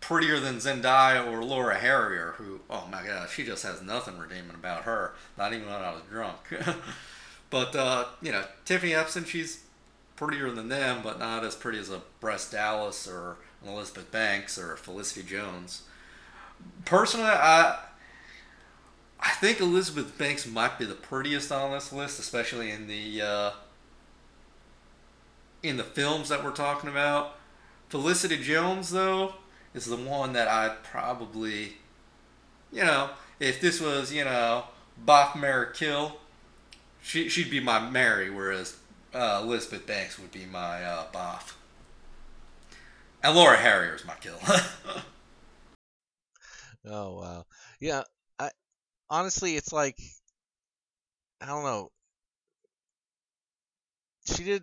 prettier 0.00 0.40
than 0.40 0.56
Zendaya 0.56 1.30
or 1.30 1.42
Laura 1.44 1.78
Harrier, 1.78 2.34
who, 2.38 2.60
oh 2.68 2.88
my 2.90 3.04
god, 3.04 3.28
she 3.28 3.44
just 3.44 3.62
has 3.64 3.82
nothing 3.82 4.18
redeeming 4.18 4.54
about 4.54 4.84
her. 4.84 5.12
Not 5.36 5.52
even 5.52 5.66
when 5.66 5.76
I 5.76 5.92
was 5.92 6.02
drunk. 6.10 6.38
but, 7.50 7.76
uh, 7.76 8.06
you 8.22 8.32
know, 8.32 8.44
Tiffany 8.64 8.92
Epson, 8.92 9.26
she's 9.26 9.62
prettier 10.16 10.50
than 10.50 10.68
them, 10.68 11.00
but 11.02 11.18
not 11.18 11.44
as 11.44 11.54
pretty 11.54 11.78
as 11.78 11.90
a 11.90 12.02
Bryce 12.20 12.50
Dallas 12.50 13.06
or 13.06 13.36
an 13.62 13.68
Elizabeth 13.68 14.10
Banks 14.10 14.58
or 14.58 14.76
Felicity 14.76 15.26
Jones. 15.26 15.82
Personally, 16.84 17.26
I. 17.26 17.78
I 19.22 19.32
think 19.32 19.60
Elizabeth 19.60 20.16
Banks 20.16 20.46
might 20.46 20.78
be 20.78 20.86
the 20.86 20.94
prettiest 20.94 21.52
on 21.52 21.72
this 21.72 21.92
list, 21.92 22.18
especially 22.18 22.70
in 22.70 22.86
the 22.86 23.20
uh, 23.20 23.50
in 25.62 25.76
the 25.76 25.84
films 25.84 26.30
that 26.30 26.42
we're 26.42 26.52
talking 26.52 26.88
about. 26.88 27.36
Felicity 27.90 28.38
Jones, 28.38 28.90
though, 28.90 29.34
is 29.74 29.86
the 29.86 29.96
one 29.96 30.32
that 30.32 30.48
I'd 30.48 30.82
probably, 30.82 31.74
you 32.72 32.84
know, 32.84 33.10
if 33.38 33.60
this 33.60 33.80
was, 33.80 34.12
you 34.12 34.24
know, 34.24 34.64
Boff 35.04 35.38
Mary 35.38 35.68
Kill, 35.74 36.16
she, 37.02 37.28
she'd 37.28 37.50
be 37.50 37.60
my 37.60 37.78
Mary, 37.78 38.30
whereas 38.30 38.76
uh, 39.14 39.40
Elizabeth 39.42 39.86
Banks 39.86 40.18
would 40.18 40.32
be 40.32 40.44
my 40.46 40.84
uh, 40.84 41.06
Boff. 41.12 41.54
And 43.22 43.36
Laura 43.36 43.56
Harrier 43.56 43.94
is 43.94 44.04
my 44.06 44.14
kill. 44.14 44.38
oh 46.86 47.16
wow. 47.16 47.44
Yeah, 47.78 48.02
I 48.38 48.50
honestly 49.10 49.56
it's 49.56 49.72
like 49.72 49.98
I 51.40 51.46
don't 51.46 51.64
know. 51.64 51.90
She 54.24 54.44
did 54.44 54.62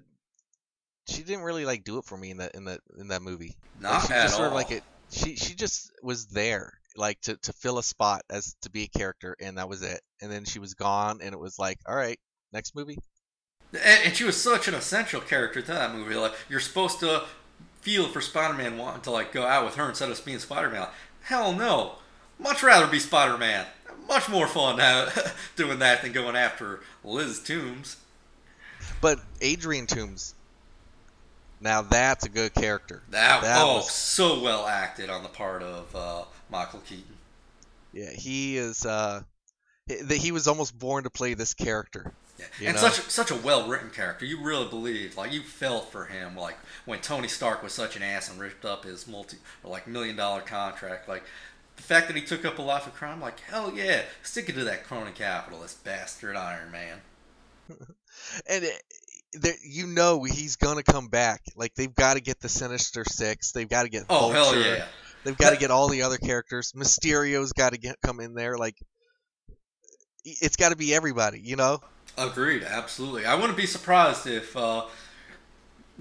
she 1.07 1.21
didn't 1.23 1.43
really 1.43 1.65
like 1.65 1.83
do 1.83 1.99
it 1.99 2.05
for 2.05 2.17
me 2.17 2.31
in 2.31 2.37
that 2.37 2.55
in 2.55 2.65
that 2.65 2.79
in 2.99 3.09
that 3.09 3.21
movie. 3.21 3.55
Not 3.79 3.93
like, 3.93 4.07
she 4.07 4.13
at 4.13 4.23
just 4.23 4.33
all. 4.33 4.39
sort 4.39 4.47
of 4.47 4.55
like 4.55 4.71
it 4.71 4.83
she 5.11 5.35
she 5.35 5.55
just 5.55 5.91
was 6.03 6.27
there 6.27 6.73
like 6.95 7.19
to 7.21 7.37
to 7.37 7.53
fill 7.53 7.77
a 7.77 7.83
spot 7.83 8.23
as 8.29 8.55
to 8.61 8.69
be 8.69 8.83
a 8.83 8.97
character 8.97 9.35
and 9.39 9.57
that 9.57 9.69
was 9.69 9.81
it. 9.81 10.01
And 10.21 10.31
then 10.31 10.45
she 10.45 10.59
was 10.59 10.73
gone 10.73 11.19
and 11.21 11.33
it 11.33 11.39
was 11.39 11.59
like, 11.59 11.77
all 11.87 11.95
right, 11.95 12.19
next 12.51 12.75
movie. 12.75 12.97
And, 13.73 14.05
and 14.05 14.15
she 14.15 14.23
was 14.23 14.41
such 14.41 14.67
an 14.67 14.73
essential 14.73 15.21
character 15.21 15.61
to 15.61 15.71
that 15.71 15.93
movie. 15.93 16.15
Like 16.15 16.33
you're 16.49 16.59
supposed 16.59 16.99
to 17.01 17.23
feel 17.81 18.07
for 18.07 18.21
Spider-Man 18.21 18.77
wanting 18.77 19.01
to 19.01 19.11
like 19.11 19.31
go 19.31 19.45
out 19.45 19.65
with 19.65 19.75
her 19.75 19.89
instead 19.89 20.09
of 20.09 20.25
being 20.25 20.39
Spider-Man. 20.39 20.87
Hell 21.21 21.53
no. 21.53 21.95
Much 22.39 22.63
rather 22.63 22.87
be 22.87 22.99
Spider-Man. 22.99 23.65
Much 24.07 24.29
more 24.29 24.47
fun 24.47 24.79
uh, 24.79 25.09
doing 25.55 25.79
that 25.79 26.01
than 26.01 26.11
going 26.11 26.35
after 26.35 26.81
Liz 27.03 27.39
Toombs. 27.41 27.97
But 29.01 29.19
Adrian 29.41 29.85
Toombs 29.85 30.35
now 31.61 31.81
that's 31.81 32.25
a 32.25 32.29
good 32.29 32.53
character. 32.53 33.03
That, 33.09 33.41
That 33.41 33.61
oh, 33.61 33.75
was- 33.75 33.91
so 33.91 34.41
well 34.41 34.67
acted 34.67 35.09
on 35.09 35.23
the 35.23 35.29
part 35.29 35.63
of 35.63 35.95
uh, 35.95 36.23
Michael 36.49 36.79
Keaton. 36.79 37.15
Yeah, 37.93 38.11
he 38.11 38.57
is 38.57 38.85
uh 38.85 39.21
he, 39.87 40.17
he 40.17 40.31
was 40.31 40.47
almost 40.47 40.77
born 40.77 41.03
to 41.05 41.09
play 41.09 41.33
this 41.33 41.53
character. 41.53 42.13
Yeah. 42.37 42.69
And 42.69 42.75
know? 42.75 42.89
such 42.89 43.09
such 43.09 43.31
a 43.31 43.35
well 43.35 43.67
written 43.67 43.89
character. 43.89 44.25
You 44.25 44.43
really 44.43 44.67
believed, 44.67 45.17
like 45.17 45.31
you 45.31 45.41
felt 45.41 45.91
for 45.91 46.05
him, 46.05 46.35
like 46.35 46.57
when 46.85 46.99
Tony 46.99 47.27
Stark 47.27 47.63
was 47.63 47.73
such 47.73 47.95
an 47.95 48.03
ass 48.03 48.29
and 48.29 48.39
ripped 48.39 48.65
up 48.65 48.83
his 48.83 49.07
multi 49.07 49.37
or 49.63 49.71
like 49.71 49.87
million 49.87 50.15
dollar 50.15 50.41
contract. 50.41 51.07
Like 51.09 51.23
the 51.75 51.83
fact 51.83 52.07
that 52.07 52.15
he 52.15 52.21
took 52.21 52.45
up 52.45 52.59
a 52.59 52.61
life 52.61 52.85
of 52.85 52.93
crime, 52.93 53.21
like 53.21 53.39
hell 53.39 53.73
yeah, 53.73 54.03
stick 54.21 54.49
it 54.49 54.53
to 54.53 54.63
that 54.65 54.83
crony 54.83 55.11
capitalist 55.11 55.83
bastard 55.83 56.35
Iron 56.35 56.71
Man. 56.71 57.01
and 58.47 58.63
it, 58.63 58.83
you 59.63 59.87
know 59.87 60.23
he's 60.23 60.55
gonna 60.55 60.83
come 60.83 61.07
back. 61.07 61.41
Like 61.55 61.73
they've 61.75 61.93
got 61.93 62.15
to 62.15 62.21
get 62.21 62.39
the 62.39 62.49
Sinister 62.49 63.03
Six. 63.05 63.51
They've 63.51 63.69
got 63.69 63.83
to 63.83 63.89
get 63.89 64.05
Oh 64.09 64.31
hell 64.31 64.57
yeah. 64.57 64.85
They've 65.23 65.37
got 65.37 65.51
to 65.51 65.57
get 65.57 65.71
all 65.71 65.89
the 65.89 66.03
other 66.03 66.17
characters. 66.17 66.73
Mysterio's 66.73 67.51
got 67.53 67.73
to 67.73 67.77
get 67.77 67.97
come 68.01 68.19
in 68.19 68.33
there. 68.33 68.57
Like 68.57 68.75
it's 70.23 70.55
got 70.55 70.69
to 70.69 70.75
be 70.75 70.93
everybody. 70.93 71.39
You 71.39 71.55
know. 71.55 71.81
Agreed, 72.17 72.63
absolutely. 72.63 73.25
I 73.25 73.35
wouldn't 73.35 73.57
be 73.57 73.67
surprised 73.67 74.25
if 74.25 74.57
uh, 74.57 74.85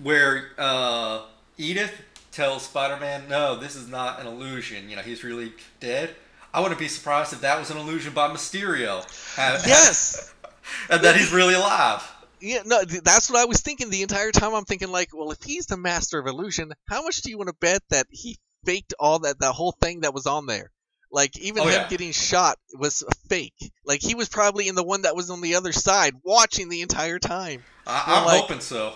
where 0.03 0.49
uh, 0.57 1.23
Edith 1.59 1.93
tells 2.33 2.63
Spider-Man, 2.63 3.29
"No, 3.29 3.57
this 3.57 3.77
is 3.77 3.89
not 3.89 4.21
an 4.21 4.27
illusion. 4.27 4.89
You 4.89 4.97
know, 4.97 5.03
he's 5.03 5.23
really 5.23 5.53
dead." 5.81 6.15
I 6.55 6.61
wouldn't 6.61 6.81
be 6.81 6.89
surprised 6.89 7.35
if 7.35 7.43
that 7.43 7.59
was 7.59 7.71
an 7.71 7.77
illusion 7.77 8.15
by 8.15 8.29
Mysterio. 8.29 9.05
Yes. 9.37 10.33
and 10.91 11.03
that 11.05 11.15
he's 11.15 11.31
really 11.31 11.53
alive. 11.53 12.03
Yeah, 12.41 12.63
no, 12.67 12.85
that's 12.85 13.31
what 13.31 13.41
I 13.41 13.47
was 13.47 13.61
thinking 13.61 13.89
the 13.91 14.03
entire 14.03 14.31
time. 14.31 14.55
I'm 14.55 14.65
thinking 14.65 14.91
like, 14.93 15.09
well, 15.15 15.31
if 15.31 15.43
he's 15.43 15.67
the 15.67 15.77
master 15.77 16.19
of 16.19 16.27
illusion, 16.27 16.73
how 16.89 17.03
much 17.03 17.23
do 17.23 17.31
you 17.31 17.39
want 17.39 17.49
to 17.49 17.55
bet 17.61 17.83
that 17.91 18.07
he 18.11 18.39
faked 18.65 18.93
all 18.99 19.21
that 19.21 19.39
that 19.41 19.53
whole 19.53 19.73
thing 19.73 20.01
that 20.01 20.13
was 20.15 20.27
on 20.27 20.47
there? 20.47 20.71
Like 21.11 21.39
even 21.39 21.63
Oh, 21.63 21.67
him 21.67 21.73
yeah. 21.83 21.89
getting 21.89 22.13
shot 22.13 22.59
was 22.79 23.03
fake. 23.29 23.55
Like 23.87 24.03
he 24.03 24.15
was 24.15 24.29
probably 24.29 24.69
in 24.69 24.75
the 24.75 24.83
one 24.85 25.03
that 25.03 25.17
was 25.17 25.31
on 25.31 25.41
the 25.41 25.55
other 25.55 25.73
side 25.73 26.15
watching 26.25 26.69
the 26.69 26.83
entire 26.83 27.19
time. 27.19 27.63
I- 27.87 28.05
I'm 28.19 28.27
like- 28.27 28.41
hoping 28.43 28.61
so. 28.61 28.93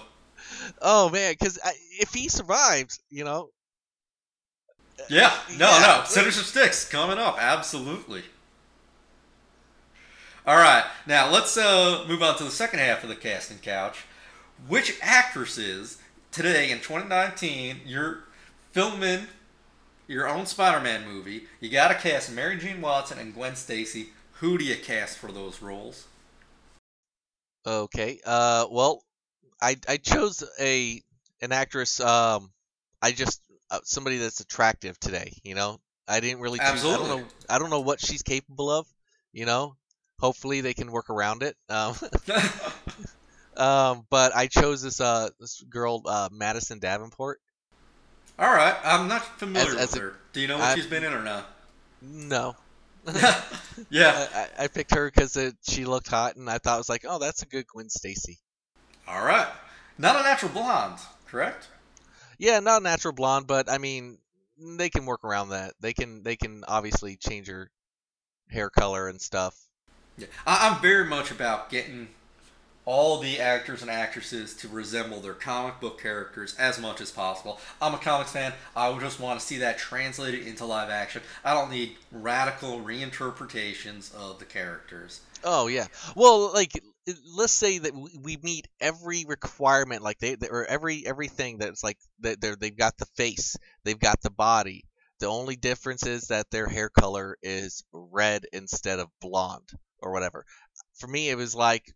Oh 0.83 1.09
man, 1.11 1.33
because 1.39 1.59
if 2.01 2.13
he 2.13 2.29
survives, 2.29 3.01
you 3.09 3.25
know, 3.25 3.51
uh, 4.99 5.05
Yeah, 5.09 5.33
no, 5.57 5.71
Yeah. 5.71 6.01
no. 6.03 6.05
Sinister 6.07 6.43
Sticks 6.43 6.85
coming 6.87 7.19
up, 7.19 7.37
absolutely. 7.39 8.25
All 10.47 10.57
right, 10.57 10.85
now 11.07 11.31
let's 11.31 11.55
uh, 11.59 12.07
move 12.09 12.23
on 12.23 12.37
to 12.39 12.45
the 12.45 12.51
second 12.51 12.79
half 12.79 13.03
of 13.03 13.11
the 13.11 13.17
casting 13.17 13.59
couch. 13.59 14.05
Which 14.69 14.99
actresses 15.03 15.99
today 16.33 16.71
in 16.71 16.79
2019 16.79 17.83
you're 17.85 18.25
filming 18.73 19.27
your 20.07 20.27
own 20.27 20.47
Spider-Man 20.47 21.07
movie? 21.07 21.45
You 21.61 21.69
got 21.69 21.89
to 21.89 21.95
cast 21.95 22.33
Mary 22.33 22.57
Jane 22.57 22.81
Watson 22.81 23.19
and 23.19 23.35
Gwen 23.35 23.55
Stacy. 23.55 24.11
Who 24.35 24.57
do 24.57 24.65
you 24.65 24.77
cast 24.77 25.19
for 25.19 25.31
those 25.31 25.61
roles? 25.61 26.07
Okay. 27.67 28.21
Uh, 28.25 28.67
well, 28.71 29.05
I 29.61 29.77
I 29.87 29.99
chose 29.99 30.43
a 30.59 31.03
an 31.43 31.53
actress. 31.53 32.01
Um, 32.01 32.51
I 33.03 33.13
just 33.13 33.43
uh, 33.71 33.81
somebody 33.85 34.17
that's 34.17 34.41
attractive 34.41 34.99
today. 34.99 35.33
You 35.43 35.55
know, 35.55 35.81
I 36.09 36.21
didn't 36.21 36.41
really. 36.41 36.59
Choose, 36.59 36.83
I 36.83 36.97
don't 36.97 37.09
know. 37.09 37.27
I 37.51 37.59
don't 37.59 37.69
know 37.69 37.81
what 37.81 38.01
she's 38.01 38.23
capable 38.23 38.71
of. 38.71 38.87
You 39.33 39.45
know, 39.45 39.77
hopefully 40.21 40.61
they 40.61 40.75
can 40.75 40.93
work 40.93 41.11
around 41.11 41.43
it. 41.43 41.57
Um, 41.69 41.95
um, 43.57 44.07
but 44.11 44.35
I 44.35 44.47
chose 44.47 44.83
this 44.83 45.01
uh 45.01 45.31
this 45.39 45.63
girl 45.63 46.03
uh 46.07 46.29
Madison 46.33 46.79
Davenport. 46.79 47.41
All 48.39 48.53
right, 48.53 48.77
I'm 48.85 49.09
not 49.09 49.23
familiar 49.39 49.73
As- 49.73 49.77
as 49.77 49.93
with 49.93 49.97
a- 49.97 50.05
her. 50.05 50.15
Do 50.33 50.41
you 50.41 50.49
know 50.49 50.59
what 50.59 50.65
I- 50.67 50.75
she's 50.75 50.87
been 50.87 51.05
in 51.05 51.13
or 51.13 51.23
not? 51.23 51.47
No. 52.03 52.57
yeah. 53.91 54.27
I, 54.35 54.39
I 54.59 54.65
I 54.65 54.69
picked 54.69 54.95
her 54.95 55.11
because 55.11 55.37
she 55.63 55.85
looked 55.85 56.09
hot, 56.09 56.37
and 56.37 56.49
I 56.49 56.59
thought 56.59 56.77
it 56.77 56.79
was 56.79 56.89
like, 56.89 57.05
oh, 57.09 57.19
that's 57.19 57.43
a 57.43 57.47
good 57.47 57.67
Gwen 57.67 57.89
Stacy. 57.89 58.39
All 59.09 59.25
right. 59.25 59.49
Not 59.99 60.17
a 60.17 60.23
natural 60.23 60.53
blonde, 60.53 60.99
correct? 61.27 61.69
Yeah, 62.39 62.61
not 62.61 62.81
a 62.81 62.85
natural 62.85 63.13
blonde, 63.13 63.47
but 63.47 63.71
I 63.71 63.79
mean, 63.79 64.19
they 64.59 64.89
can 64.89 65.05
work 65.05 65.25
around 65.25 65.51
that. 65.51 65.75
They 65.81 65.93
can 65.93 66.23
they 66.23 66.37
can 66.37 66.65
obviously 66.67 67.17
change 67.17 67.49
her 67.49 67.71
hair 68.49 68.71
color 68.71 69.09
and 69.09 69.21
stuff. 69.21 69.55
Yeah, 70.21 70.27
I, 70.47 70.69
I'm 70.69 70.83
very 70.83 71.07
much 71.07 71.31
about 71.31 71.71
getting 71.71 72.09
all 72.91 73.19
the 73.21 73.39
actors 73.39 73.83
and 73.83 73.91
actresses 73.91 74.55
to 74.55 74.67
resemble 74.67 75.21
their 75.21 75.35
comic 75.35 75.79
book 75.81 76.01
characters 76.01 76.57
as 76.59 76.81
much 76.81 77.01
as 77.01 77.11
possible. 77.11 77.61
I'm 77.81 77.95
a 77.95 77.99
comics 77.99 78.33
fan. 78.33 78.53
I 78.75 78.97
just 78.99 79.21
want 79.21 79.39
to 79.39 79.47
see 79.47 79.59
that 79.59 79.79
translated 79.79 80.47
into 80.47 80.65
live 80.65 80.91
action. 80.91 81.23
I 81.45 81.55
don't 81.55 81.71
need 81.71 81.97
radical 82.11 82.81
reinterpretations 82.81 84.15
of 84.15 84.39
the 84.39 84.45
characters. 84.45 85.21
Oh 85.45 85.69
yeah. 85.69 85.87
Well, 86.17 86.53
like 86.53 86.73
let's 87.37 87.53
say 87.53 87.79
that 87.79 87.95
we 87.95 88.39
meet 88.43 88.67
every 88.81 89.25
requirement, 89.25 90.03
like 90.03 90.19
they, 90.19 90.35
they 90.35 90.49
or 90.49 90.65
every 90.65 91.07
everything 91.07 91.59
that's 91.59 91.85
like 91.85 91.99
that 92.21 92.41
they're 92.41 92.57
they've 92.57 92.77
got 92.77 92.97
the 92.99 93.07
face, 93.17 93.57
they've 93.85 94.01
got 94.01 94.21
the 94.23 94.31
body. 94.31 94.85
The 95.21 95.27
only 95.27 95.57
difference 95.57 96.07
is 96.07 96.29
that 96.29 96.51
their 96.51 96.67
hair 96.67 96.89
color 96.89 97.37
is 97.43 97.85
red 97.93 98.47
instead 98.53 99.01
of 99.01 99.09
blonde 99.21 99.71
or 100.03 100.13
whatever. 100.13 100.45
For 100.99 101.07
me, 101.07 101.31
it 101.31 101.37
was 101.37 101.55
like 101.55 101.93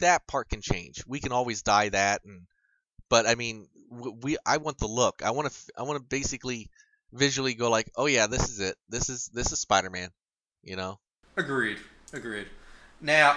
that 0.00 0.26
part 0.26 0.48
can 0.48 0.60
change. 0.60 1.04
We 1.06 1.20
can 1.20 1.32
always 1.32 1.62
dye 1.62 1.88
that, 1.90 2.22
and 2.24 2.42
but 3.08 3.26
I 3.26 3.34
mean, 3.34 3.68
we 3.90 4.36
I 4.44 4.58
want 4.58 4.78
the 4.78 4.86
look. 4.86 5.22
I 5.24 5.30
want 5.30 5.50
to 5.50 5.72
I 5.78 5.82
want 5.82 5.98
to 5.98 6.04
basically 6.04 6.70
visually 7.12 7.54
go 7.54 7.70
like, 7.70 7.90
oh 7.96 8.06
yeah, 8.06 8.26
this 8.26 8.48
is 8.48 8.60
it. 8.60 8.76
This 8.88 9.08
is 9.08 9.30
this 9.32 9.52
is 9.52 9.60
Spider-Man. 9.60 10.10
You 10.62 10.76
know. 10.76 10.98
Agreed. 11.36 11.78
Agreed. 12.12 12.46
Now, 13.00 13.36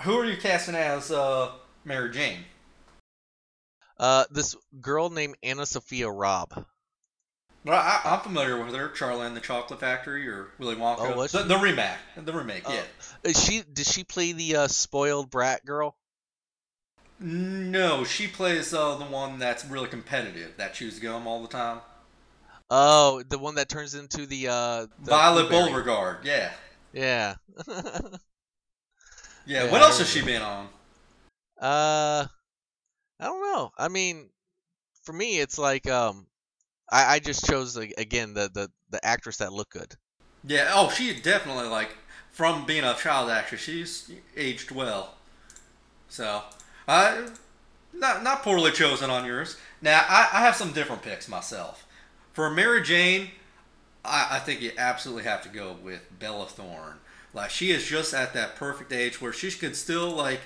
who 0.00 0.18
are 0.18 0.24
you 0.24 0.36
casting 0.36 0.74
as 0.74 1.10
uh, 1.10 1.52
Mary 1.84 2.10
Jane? 2.10 2.44
Uh, 3.98 4.24
this 4.30 4.54
girl 4.80 5.10
named 5.10 5.36
AnnaSophia 5.44 6.10
Robb. 6.12 6.64
Well, 7.68 7.78
I, 7.78 8.00
I'm 8.02 8.20
familiar 8.20 8.64
with 8.64 8.74
her. 8.74 8.88
Charlie 8.88 9.26
and 9.26 9.36
the 9.36 9.42
Chocolate 9.42 9.78
Factory 9.78 10.26
or 10.26 10.48
Willy 10.58 10.74
Wonka. 10.74 11.00
Oh, 11.00 11.26
the, 11.26 11.42
the 11.42 11.58
remake. 11.58 11.98
The 12.16 12.32
remake, 12.32 12.62
Oh. 12.64 12.72
yeah. 12.72 12.82
Is 13.24 13.44
she 13.44 13.62
did 13.70 13.86
she 13.86 14.04
play 14.04 14.32
the 14.32 14.56
uh, 14.56 14.68
spoiled 14.68 15.30
brat 15.30 15.66
girl? 15.66 15.94
No, 17.20 18.04
she 18.04 18.26
plays 18.26 18.72
uh, 18.72 18.94
the 18.96 19.04
one 19.04 19.38
that's 19.38 19.64
really 19.66 19.88
competitive, 19.88 20.56
that 20.56 20.72
chews 20.72 20.98
gum 20.98 21.26
all 21.26 21.42
the 21.42 21.48
time. 21.48 21.80
Oh, 22.70 23.22
the 23.28 23.38
one 23.38 23.56
that 23.56 23.68
turns 23.68 23.94
into 23.94 24.24
the 24.26 24.48
uh 24.48 24.86
the 25.04 25.10
Violet 25.10 25.48
blueberry. 25.48 25.70
Beauregard, 25.70 26.24
yeah. 26.24 26.52
Yeah. 26.92 27.34
Yeah, 29.46 29.64
Yeah, 29.64 29.72
what 29.72 29.80
else 29.80 29.98
has 29.98 30.08
she 30.10 30.22
been 30.22 30.42
on? 30.42 30.66
uh, 31.60 32.26
I 33.18 33.24
don't 33.24 33.40
know. 33.40 33.72
I 33.78 33.88
mean, 33.88 34.28
for 35.04 35.12
me, 35.14 35.38
it's 35.40 35.58
like 35.58 35.88
um, 35.88 36.26
I, 36.90 37.14
I 37.14 37.18
just 37.20 37.46
chose 37.46 37.76
again 37.76 38.34
the, 38.34 38.50
the 38.52 38.70
the 38.90 39.04
actress 39.04 39.38
that 39.38 39.52
looked 39.52 39.72
good. 39.72 39.94
Yeah, 40.44 40.70
oh, 40.72 40.88
she 40.90 41.14
definitely, 41.20 41.66
like, 41.68 41.96
from 42.30 42.64
being 42.64 42.84
a 42.84 42.94
child 42.94 43.28
actress, 43.30 43.60
she's 43.60 44.10
aged 44.36 44.70
well. 44.70 45.14
So, 46.08 46.42
uh, 46.86 47.28
not, 47.92 48.22
not 48.22 48.42
poorly 48.42 48.70
chosen 48.70 49.10
on 49.10 49.24
yours. 49.24 49.56
Now, 49.82 50.04
I, 50.08 50.28
I 50.32 50.40
have 50.42 50.56
some 50.56 50.72
different 50.72 51.02
picks 51.02 51.28
myself. 51.28 51.86
for 52.38 52.48
Mary 52.50 52.80
Jane, 52.82 53.32
I, 54.04 54.36
I 54.36 54.38
think 54.38 54.60
you 54.60 54.70
absolutely 54.78 55.24
have 55.24 55.42
to 55.42 55.48
go 55.48 55.74
with 55.82 56.06
Bella 56.20 56.46
Thorne. 56.46 56.98
Like 57.34 57.50
she 57.50 57.72
is 57.72 57.84
just 57.84 58.14
at 58.14 58.32
that 58.34 58.54
perfect 58.54 58.92
age 58.92 59.20
where 59.20 59.32
she 59.32 59.50
could 59.50 59.74
still 59.74 60.10
like, 60.10 60.42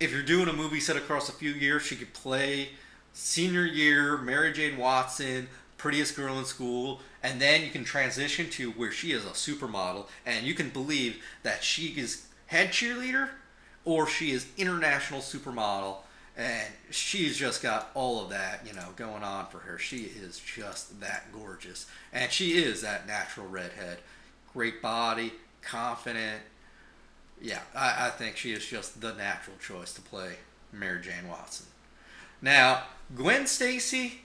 if 0.00 0.10
you're 0.10 0.24
doing 0.24 0.48
a 0.48 0.52
movie 0.52 0.80
set 0.80 0.96
across 0.96 1.28
a 1.28 1.32
few 1.32 1.52
years, 1.52 1.82
she 1.82 1.94
could 1.94 2.12
play 2.14 2.70
senior 3.14 3.64
year 3.64 4.18
Mary 4.18 4.52
Jane 4.52 4.76
Watson, 4.76 5.48
prettiest 5.78 6.16
girl 6.16 6.38
in 6.38 6.44
school, 6.44 7.00
and 7.22 7.40
then 7.40 7.62
you 7.62 7.70
can 7.70 7.84
transition 7.84 8.50
to 8.50 8.72
where 8.72 8.92
she 8.92 9.12
is 9.12 9.24
a 9.24 9.30
supermodel, 9.30 10.06
and 10.26 10.44
you 10.44 10.52
can 10.52 10.68
believe 10.68 11.22
that 11.42 11.64
she 11.64 11.86
is 11.98 12.26
head 12.46 12.68
cheerleader 12.68 13.30
or 13.84 14.06
she 14.06 14.30
is 14.30 14.46
international 14.56 15.20
supermodel 15.20 15.96
and 16.36 16.66
she's 16.90 17.36
just 17.36 17.62
got 17.62 17.90
all 17.94 18.22
of 18.22 18.30
that 18.30 18.60
you 18.66 18.72
know 18.72 18.88
going 18.96 19.22
on 19.22 19.46
for 19.46 19.58
her. 19.58 19.78
She 19.78 19.98
is 19.98 20.38
just 20.38 21.00
that 21.00 21.26
gorgeous 21.32 21.86
and 22.12 22.30
she 22.30 22.52
is 22.52 22.82
that 22.82 23.06
natural 23.06 23.46
redhead. 23.46 23.98
Great 24.52 24.82
body 24.82 25.32
confident. 25.62 26.42
Yeah 27.40 27.60
i, 27.74 28.06
I 28.06 28.10
think 28.10 28.36
she 28.36 28.52
is 28.52 28.66
just 28.66 29.00
the 29.00 29.14
natural 29.14 29.56
choice 29.58 29.92
to 29.94 30.00
play 30.00 30.36
mary 30.72 31.00
jane 31.00 31.28
watson. 31.28 31.66
Now 32.42 32.82
gwen 33.16 33.46
stacy 33.46 34.20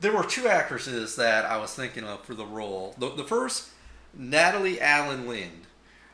there 0.00 0.12
were 0.12 0.24
two 0.24 0.48
actresses 0.48 1.16
that 1.16 1.44
i 1.44 1.56
was 1.56 1.74
thinking 1.74 2.04
of 2.04 2.22
for 2.24 2.34
the 2.34 2.46
role 2.46 2.94
the, 2.98 3.10
the 3.10 3.24
first 3.24 3.70
natalie 4.14 4.78
Alyn 4.78 5.26
Lind 5.26 5.66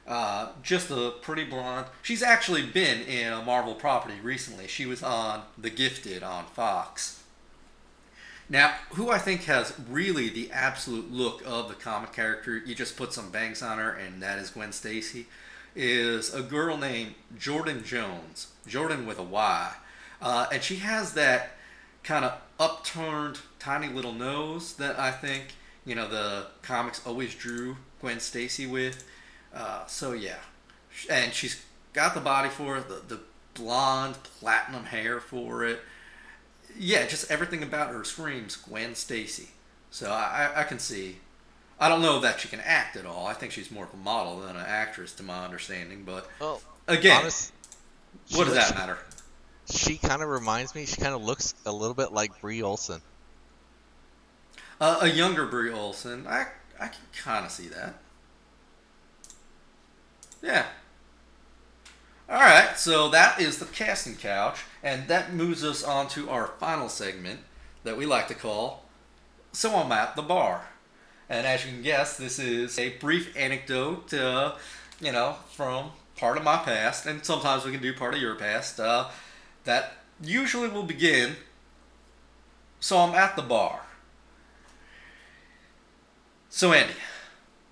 uh, 0.08 0.48
just 0.62 0.90
a 0.90 1.12
pretty 1.20 1.44
blonde. 1.44 1.86
She's 2.00 2.22
actually 2.22 2.64
been 2.64 3.02
in 3.02 3.30
a 3.30 3.42
Marvel 3.42 3.74
property 3.74 4.14
recently. 4.22 4.66
She 4.66 4.86
was 4.86 5.02
on 5.02 5.42
The 5.58 5.68
Gifted 5.68 6.22
on 6.22 6.46
Fox. 6.46 7.22
Now, 8.48 8.74
who 8.92 9.10
I 9.10 9.18
think 9.18 9.44
has 9.44 9.74
really 9.90 10.30
the 10.30 10.50
absolute 10.50 11.12
look 11.12 11.42
of 11.44 11.68
the 11.68 11.74
comic 11.74 12.14
character, 12.14 12.56
you 12.56 12.74
just 12.74 12.96
put 12.96 13.12
some 13.12 13.30
bangs 13.30 13.62
on 13.62 13.76
her, 13.76 13.90
and 13.90 14.22
that 14.22 14.38
is 14.38 14.48
Gwen 14.48 14.72
Stacy, 14.72 15.26
is 15.76 16.32
a 16.32 16.40
girl 16.40 16.78
named 16.78 17.14
Jordyn 17.38 17.84
Jones. 17.84 18.48
Jordan 18.66 19.06
with 19.06 19.18
a 19.18 19.22
Y. 19.22 19.74
Uh, 20.22 20.46
and 20.50 20.62
she 20.62 20.76
has 20.76 21.12
that 21.12 21.50
kind 22.08 22.24
of 22.24 22.32
upturned, 22.58 23.38
tiny 23.58 23.86
little 23.86 24.14
nose 24.14 24.72
that 24.76 24.98
I 24.98 25.10
think, 25.10 25.54
you 25.84 25.94
know, 25.94 26.08
the 26.08 26.46
comics 26.62 27.06
always 27.06 27.34
drew 27.34 27.76
Gwen 28.00 28.18
Stacy 28.18 28.66
with. 28.66 29.04
Uh, 29.54 29.84
so 29.86 30.12
yeah, 30.12 30.38
and 31.10 31.34
she's 31.34 31.62
got 31.92 32.14
the 32.14 32.20
body 32.20 32.48
for 32.48 32.78
it, 32.78 32.88
the, 32.88 33.02
the 33.14 33.20
blonde 33.52 34.16
platinum 34.40 34.84
hair 34.84 35.20
for 35.20 35.64
it. 35.66 35.80
Yeah, 36.78 37.06
just 37.06 37.30
everything 37.30 37.62
about 37.62 37.90
her 37.90 38.04
screams 38.04 38.56
Gwen 38.56 38.94
Stacy. 38.94 39.48
So 39.90 40.10
I, 40.10 40.50
I 40.56 40.64
can 40.64 40.78
see. 40.78 41.18
I 41.78 41.90
don't 41.90 42.00
know 42.00 42.20
that 42.20 42.40
she 42.40 42.48
can 42.48 42.60
act 42.60 42.96
at 42.96 43.04
all. 43.04 43.26
I 43.26 43.34
think 43.34 43.52
she's 43.52 43.70
more 43.70 43.84
of 43.84 43.92
a 43.92 43.98
model 43.98 44.40
than 44.40 44.56
an 44.56 44.64
actress, 44.66 45.12
to 45.14 45.22
my 45.22 45.44
understanding. 45.44 46.04
But 46.04 46.26
well, 46.40 46.62
again, 46.86 47.20
honest, 47.20 47.52
what 48.32 48.46
does 48.46 48.54
that 48.54 48.74
matter? 48.74 48.98
She 49.70 49.98
kind 49.98 50.22
of 50.22 50.28
reminds 50.28 50.74
me. 50.74 50.86
She 50.86 50.96
kind 51.00 51.14
of 51.14 51.22
looks 51.22 51.54
a 51.66 51.72
little 51.72 51.94
bit 51.94 52.12
like 52.12 52.40
Bree 52.40 52.62
Olson. 52.62 53.02
Uh, 54.80 54.98
a 55.02 55.08
younger 55.08 55.46
Bree 55.46 55.72
Olson. 55.72 56.26
I 56.26 56.46
I 56.80 56.88
can 56.88 57.04
kind 57.12 57.44
of 57.44 57.50
see 57.52 57.68
that. 57.68 58.00
Yeah. 60.42 60.66
All 62.28 62.40
right, 62.40 62.78
so 62.78 63.08
that 63.08 63.40
is 63.40 63.58
the 63.58 63.64
casting 63.64 64.14
couch, 64.16 64.60
and 64.82 65.08
that 65.08 65.32
moves 65.32 65.64
us 65.64 65.82
on 65.82 66.08
to 66.08 66.28
our 66.28 66.46
final 66.60 66.88
segment 66.90 67.40
that 67.84 67.96
we 67.96 68.04
like 68.06 68.28
to 68.28 68.34
call 68.34 68.84
So 69.52 69.76
I'm 69.76 69.92
at 69.92 70.16
the 70.16 70.22
Bar. 70.22 70.68
And 71.28 71.46
as 71.46 71.64
you 71.64 71.72
can 71.72 71.82
guess, 71.82 72.16
this 72.16 72.38
is 72.38 72.78
a 72.78 72.96
brief 72.98 73.36
anecdote, 73.36 74.12
uh, 74.14 74.54
you 75.00 75.12
know, 75.12 75.36
from 75.52 75.92
part 76.16 76.36
of 76.38 76.44
my 76.44 76.56
past, 76.58 77.06
and 77.06 77.24
sometimes 77.24 77.64
we 77.64 77.72
can 77.72 77.82
do 77.82 77.94
part 77.94 78.14
of 78.14 78.20
your 78.20 78.34
past, 78.36 78.80
uh, 78.80 79.08
that 79.68 79.92
usually 80.22 80.66
will 80.66 80.82
begin 80.82 81.36
So 82.80 82.96
I'm 82.98 83.14
at 83.14 83.36
the 83.36 83.42
bar. 83.42 83.82
So, 86.48 86.72
Andy, 86.72 86.94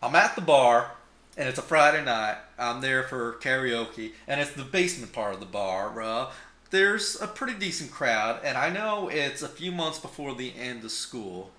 I'm 0.03 0.15
at 0.15 0.35
the 0.35 0.43
bar 0.43 0.91
and 1.39 1.49
it's 1.49 1.59
a 1.59 1.63
Friday 1.63 2.05
night. 2.05 2.37
I'm 2.59 2.83
there 2.83 3.03
for 3.05 3.39
karaoke, 3.41 4.13
and 4.27 4.41
it's 4.41 4.53
the 4.53 4.65
basement 4.65 5.13
part 5.13 5.35
of 5.35 5.41
the 5.41 5.47
bar. 5.47 6.01
Uh, 6.01 6.31
there's 6.71 7.21
a 7.21 7.27
pretty 7.27 7.59
decent 7.59 7.91
crowd, 7.91 8.41
and 8.43 8.59
I 8.59 8.69
know 8.71 9.09
it's 9.09 9.43
a 9.43 9.49
few 9.49 9.73
months 9.73 9.99
before 9.99 10.35
the 10.35 10.53
end 10.59 10.85
of 10.85 10.91
school. 10.91 11.51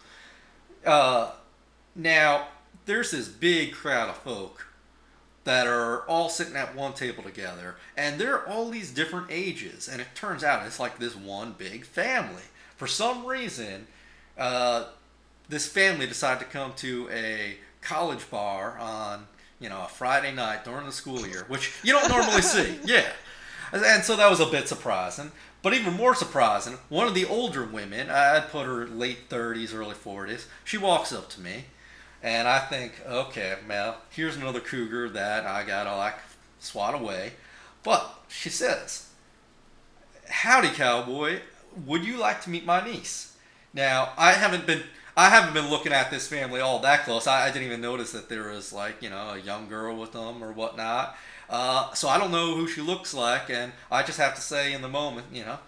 Uh, 0.85 1.31
now, 1.95 2.47
there's 2.85 3.11
this 3.11 3.27
big 3.27 3.73
crowd 3.73 4.09
of 4.09 4.17
folk 4.17 4.66
that 5.47 5.65
are 5.65 6.01
all 6.07 6.29
sitting 6.29 6.55
at 6.55 6.75
one 6.75 6.93
table 6.93 7.23
together, 7.23 7.75
and 7.95 8.19
they're 8.19 8.47
all 8.47 8.69
these 8.69 8.91
different 8.91 9.27
ages, 9.29 9.87
and 9.87 10.01
it 10.01 10.07
turns 10.13 10.43
out 10.43 10.65
it's 10.65 10.79
like 10.79 10.99
this 10.99 11.15
one 11.15 11.55
big 11.57 11.85
family. 11.85 12.43
For 12.75 12.87
some 12.87 13.25
reason, 13.25 13.87
uh, 14.37 14.85
this 15.49 15.67
family 15.67 16.05
decided 16.05 16.39
to 16.39 16.45
come 16.45 16.73
to 16.77 17.09
a 17.11 17.57
college 17.81 18.29
bar 18.29 18.77
on 18.77 19.27
you 19.59 19.69
know, 19.69 19.83
a 19.83 19.87
Friday 19.87 20.33
night 20.33 20.63
during 20.63 20.85
the 20.85 20.91
school 20.91 21.25
year, 21.25 21.45
which 21.47 21.73
you 21.83 21.93
don't 21.93 22.09
normally 22.09 22.41
see. 22.43 22.77
Yeah. 22.85 23.07
And 23.73 24.03
so 24.03 24.15
that 24.15 24.29
was 24.29 24.39
a 24.39 24.45
bit 24.45 24.67
surprising. 24.67 25.31
But 25.61 25.73
even 25.73 25.93
more 25.93 26.15
surprising, 26.15 26.77
one 26.89 27.07
of 27.07 27.15
the 27.15 27.25
older 27.25 27.65
women, 27.65 28.09
I'd 28.09 28.49
put 28.49 28.65
her 28.65 28.87
late 28.87 29.29
30s, 29.29 29.73
early 29.73 29.95
40s, 29.95 30.45
she 30.63 30.77
walks 30.77 31.11
up 31.11 31.29
to 31.31 31.41
me. 31.41 31.65
And 32.23 32.47
I 32.47 32.59
think, 32.59 32.93
okay, 33.07 33.55
well, 33.67 33.97
here's 34.09 34.35
another 34.35 34.59
cougar 34.59 35.09
that 35.09 35.45
I 35.45 35.63
got 35.63 35.83
to 35.83 35.95
like 35.95 36.15
swat 36.59 36.95
away. 36.95 37.33
But 37.83 38.23
she 38.27 38.49
says, 38.49 39.07
Howdy, 40.29 40.69
cowboy. 40.69 41.39
Would 41.85 42.03
you 42.03 42.17
like 42.17 42.41
to 42.41 42.49
meet 42.49 42.65
my 42.65 42.83
niece? 42.83 43.35
Now, 43.73 44.09
I 44.17 44.33
haven't 44.33 44.65
been 44.65 44.83
I 45.15 45.29
haven't 45.29 45.55
been 45.55 45.69
looking 45.71 45.93
at 45.93 46.11
this 46.11 46.27
family 46.27 46.59
all 46.59 46.79
that 46.79 47.03
close. 47.03 47.25
I, 47.25 47.47
I, 47.47 47.51
didn't 47.51 47.65
even 47.65 47.81
notice 47.81 48.11
that 48.11 48.29
there 48.29 48.49
was 48.49 48.71
like 48.71 49.01
you 49.01 49.09
know 49.09 49.31
a 49.31 49.39
young 49.39 49.67
girl 49.67 49.97
with 49.97 50.11
them 50.11 50.43
or 50.43 50.51
whatnot. 50.51 51.15
Uh, 51.49 51.93
so 51.93 52.07
I 52.07 52.17
don't 52.17 52.31
know 52.31 52.55
who 52.55 52.67
she 52.67 52.81
looks 52.81 53.13
like, 53.13 53.49
and 53.49 53.71
I 53.91 54.03
just 54.03 54.19
have 54.19 54.35
to 54.35 54.41
say 54.41 54.73
in 54.73 54.81
the 54.81 54.89
moment, 54.89 55.27
you 55.31 55.45
know, 55.45 55.59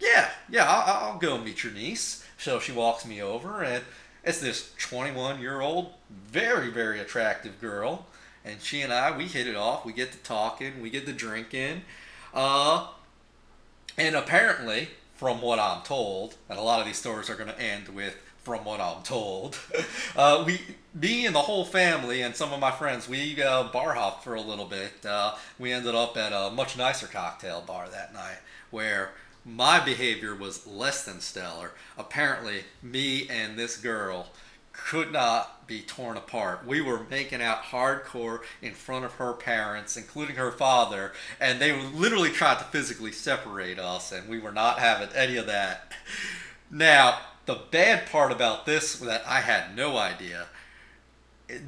yeah, 0.00 0.30
yeah, 0.48 0.64
I'll, 0.66 1.12
I'll 1.12 1.18
go 1.18 1.36
meet 1.36 1.64
your 1.64 1.72
niece. 1.72 2.24
So 2.38 2.60
she 2.60 2.72
walks 2.72 3.04
me 3.04 3.20
over, 3.20 3.62
and 3.62 3.84
it's 4.26 4.40
this 4.40 4.72
21 4.78 5.40
year 5.40 5.60
old, 5.60 5.92
very 6.10 6.70
very 6.70 7.00
attractive 7.00 7.60
girl, 7.60 8.06
and 8.44 8.60
she 8.60 8.82
and 8.82 8.92
I 8.92 9.16
we 9.16 9.24
hit 9.24 9.46
it 9.46 9.56
off. 9.56 9.86
We 9.86 9.92
get 9.92 10.12
to 10.12 10.18
talking, 10.18 10.82
we 10.82 10.90
get 10.90 11.06
to 11.06 11.12
drinking, 11.12 11.82
uh, 12.34 12.88
and 13.96 14.14
apparently, 14.14 14.88
from 15.14 15.40
what 15.40 15.58
I'm 15.58 15.82
told, 15.82 16.34
and 16.50 16.58
a 16.58 16.62
lot 16.62 16.80
of 16.80 16.86
these 16.86 16.98
stories 16.98 17.30
are 17.30 17.36
going 17.36 17.48
to 17.48 17.60
end 17.60 17.88
with 17.88 18.16
from 18.42 18.64
what 18.64 18.80
I'm 18.80 19.02
told. 19.02 19.58
Uh, 20.16 20.42
we, 20.46 20.58
me 20.94 21.26
and 21.26 21.34
the 21.34 21.40
whole 21.40 21.66
family 21.66 22.22
and 22.22 22.34
some 22.34 22.50
of 22.50 22.58
my 22.58 22.70
friends, 22.70 23.06
we 23.06 23.42
uh, 23.42 23.64
bar 23.64 23.92
hopped 23.92 24.24
for 24.24 24.34
a 24.34 24.40
little 24.40 24.64
bit. 24.64 25.04
Uh, 25.04 25.34
we 25.58 25.70
ended 25.70 25.94
up 25.94 26.16
at 26.16 26.32
a 26.32 26.50
much 26.50 26.78
nicer 26.78 27.06
cocktail 27.06 27.62
bar 27.66 27.86
that 27.90 28.14
night 28.14 28.38
where 28.70 29.10
my 29.46 29.78
behavior 29.78 30.34
was 30.34 30.66
less 30.66 31.04
than 31.04 31.20
stellar. 31.20 31.70
Apparently, 31.96 32.64
me 32.82 33.28
and 33.28 33.56
this 33.56 33.76
girl 33.76 34.26
could 34.72 35.12
not 35.12 35.66
be 35.66 35.80
torn 35.80 36.16
apart. 36.16 36.66
We 36.66 36.80
were 36.80 37.06
making 37.08 37.40
out 37.40 37.62
hardcore 37.62 38.40
in 38.60 38.74
front 38.74 39.04
of 39.04 39.14
her 39.14 39.32
parents, 39.32 39.96
including 39.96 40.36
her 40.36 40.50
father, 40.50 41.12
and 41.40 41.60
they 41.60 41.80
literally 41.80 42.30
tried 42.30 42.58
to 42.58 42.64
physically 42.64 43.12
separate 43.12 43.78
us, 43.78 44.12
and 44.12 44.28
we 44.28 44.38
were 44.38 44.52
not 44.52 44.80
having 44.80 45.08
any 45.14 45.36
of 45.36 45.46
that. 45.46 45.92
Now, 46.70 47.20
the 47.46 47.60
bad 47.70 48.10
part 48.10 48.32
about 48.32 48.66
this 48.66 48.96
that 48.96 49.22
I 49.26 49.40
had 49.40 49.76
no 49.76 49.96
idea. 49.96 50.46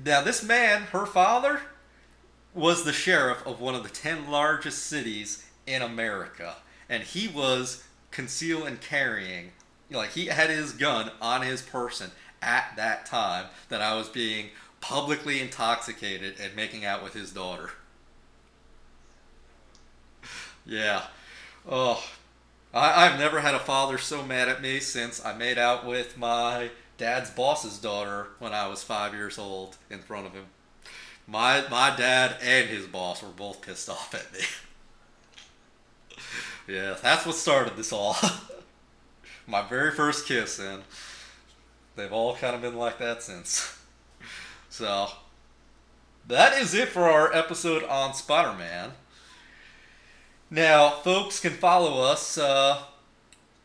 Now, 0.05 0.21
this 0.23 0.43
man, 0.43 0.83
her 0.93 1.07
father, 1.07 1.63
was 2.53 2.85
the 2.85 2.93
sheriff 2.93 3.47
of 3.47 3.61
one 3.61 3.77
of 3.77 3.85
the 3.85 3.89
10 3.89 4.31
largest 4.31 4.87
cities 4.87 5.47
in 5.67 5.81
America. 5.81 6.57
And 6.89 7.03
he 7.03 7.29
was 7.29 7.85
conceal 8.11 8.65
and 8.65 8.81
carrying. 8.81 9.53
Like, 9.91 10.11
he 10.11 10.27
had 10.27 10.51
his 10.51 10.73
gun 10.73 11.11
on 11.21 11.43
his 11.43 11.63
person 11.63 12.11
at 12.43 12.75
that 12.77 13.07
time 13.07 13.47
that 13.69 13.83
I 13.83 13.97
was 13.97 14.09
being 14.09 14.51
publicly 14.81 15.41
intoxicated 15.41 16.35
and 16.41 16.55
making 16.55 16.85
out 16.85 17.03
with 17.03 17.15
his 17.15 17.33
daughter. 17.33 17.71
Yeah. 20.67 21.05
Oh, 21.67 22.05
I, 22.75 23.07
I've 23.07 23.19
never 23.19 23.41
had 23.41 23.55
a 23.55 23.59
father 23.59 23.97
so 23.97 24.23
mad 24.23 24.49
at 24.49 24.61
me 24.61 24.81
since 24.81 25.25
I 25.25 25.33
made 25.35 25.57
out 25.57 25.87
with 25.87 26.19
my 26.19 26.71
dad's 26.99 27.31
boss's 27.31 27.79
daughter 27.79 28.29
when 28.39 28.53
I 28.53 28.67
was 28.67 28.83
five 28.83 29.15
years 29.15 29.39
old 29.39 29.79
in 29.89 30.01
front 30.01 30.27
of 30.27 30.35
him. 30.35 30.45
My 31.27 31.65
my 31.71 31.95
dad 31.97 32.37
and 32.43 32.69
his 32.69 32.87
boss 32.87 33.23
were 33.23 33.29
both 33.31 33.63
pissed 33.63 33.89
off 33.89 34.15
at 34.15 34.33
me. 34.33 34.41
yeah, 36.69 36.97
that's 37.03 37.27
what 37.27 37.35
started 37.35 37.77
this 37.77 37.93
all. 37.93 38.17
my 39.47 39.63
very 39.63 39.91
first 39.91 40.27
kiss, 40.27 40.59
and 40.59 40.83
they've 41.97 42.13
all 42.13 42.37
kind 42.37 42.55
of 42.55 42.63
been 42.63 42.77
like 42.77 42.99
that 42.99 43.23
since. 43.23 43.75
So, 44.71 45.09
that 46.29 46.57
is 46.61 46.75
it 46.75 46.89
for 46.89 47.05
our 47.05 47.33
episode 47.35 47.83
on 47.85 48.15
Spider 48.15 48.57
Man. 48.57 48.93
Now, 50.51 50.91
folks 50.91 51.41
can 51.41 51.53
follow 51.53 52.03
us 52.03 52.39
uh, 52.39 52.83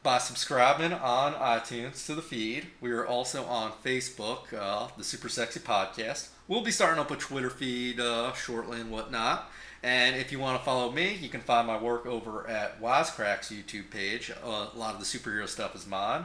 by 0.02 0.18
subscribing 0.18 0.94
on 0.94 1.34
iTunes 1.34 2.06
to 2.08 2.16
the 2.16 2.22
feed. 2.22 2.68
We 2.82 2.92
are 2.92 3.06
also 3.06 3.46
on 3.46 3.74
Facebook, 3.86 4.54
uh, 4.58 4.88
the 4.98 5.04
Super 5.04 5.30
Sexy 5.30 5.60
Podcast. 5.60 6.30
We'll 6.48 6.62
be 6.62 6.72
starting 6.72 7.00
up 7.00 7.12
a 7.12 7.16
Twitter 7.16 7.50
feed 7.50 8.00
uh, 8.00 8.34
shortly 8.34 8.82
and 8.82 8.90
whatnot. 8.90 9.52
And 9.84 10.16
if 10.16 10.32
you 10.32 10.40
want 10.40 10.58
to 10.58 10.64
follow 10.64 10.92
me, 10.92 11.14
you 11.22 11.28
can 11.28 11.42
find 11.42 11.68
my 11.68 11.78
work 11.78 12.06
over 12.06 12.48
at 12.48 12.82
Wisecrack's 12.82 13.52
YouTube 13.52 13.92
page. 13.92 14.32
Uh, 14.32 14.68
a 14.74 14.78
lot 14.78 14.94
of 14.94 15.00
the 15.00 15.06
superhero 15.06 15.48
stuff 15.48 15.76
is 15.76 15.86
mine. 15.86 16.24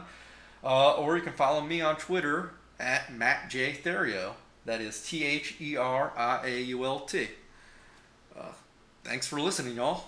Uh, 0.63 0.93
or 0.93 1.17
you 1.17 1.21
can 1.21 1.33
follow 1.33 1.59
me 1.59 1.81
on 1.81 1.97
Twitter 1.97 2.51
at 2.79 3.13
Matt 3.13 3.49
J. 3.49 3.73
Theriault. 3.73 4.35
That 4.65 4.79
is 4.79 5.01
T 5.05 5.25
H 5.25 5.55
E 5.59 5.75
R 5.75 6.13
I 6.15 6.41
A 6.45 6.61
U 6.61 6.85
L 6.85 7.01
T. 7.01 7.27
Uh, 8.37 8.53
thanks 9.03 9.27
for 9.27 9.41
listening, 9.41 9.75
y'all. 9.75 10.05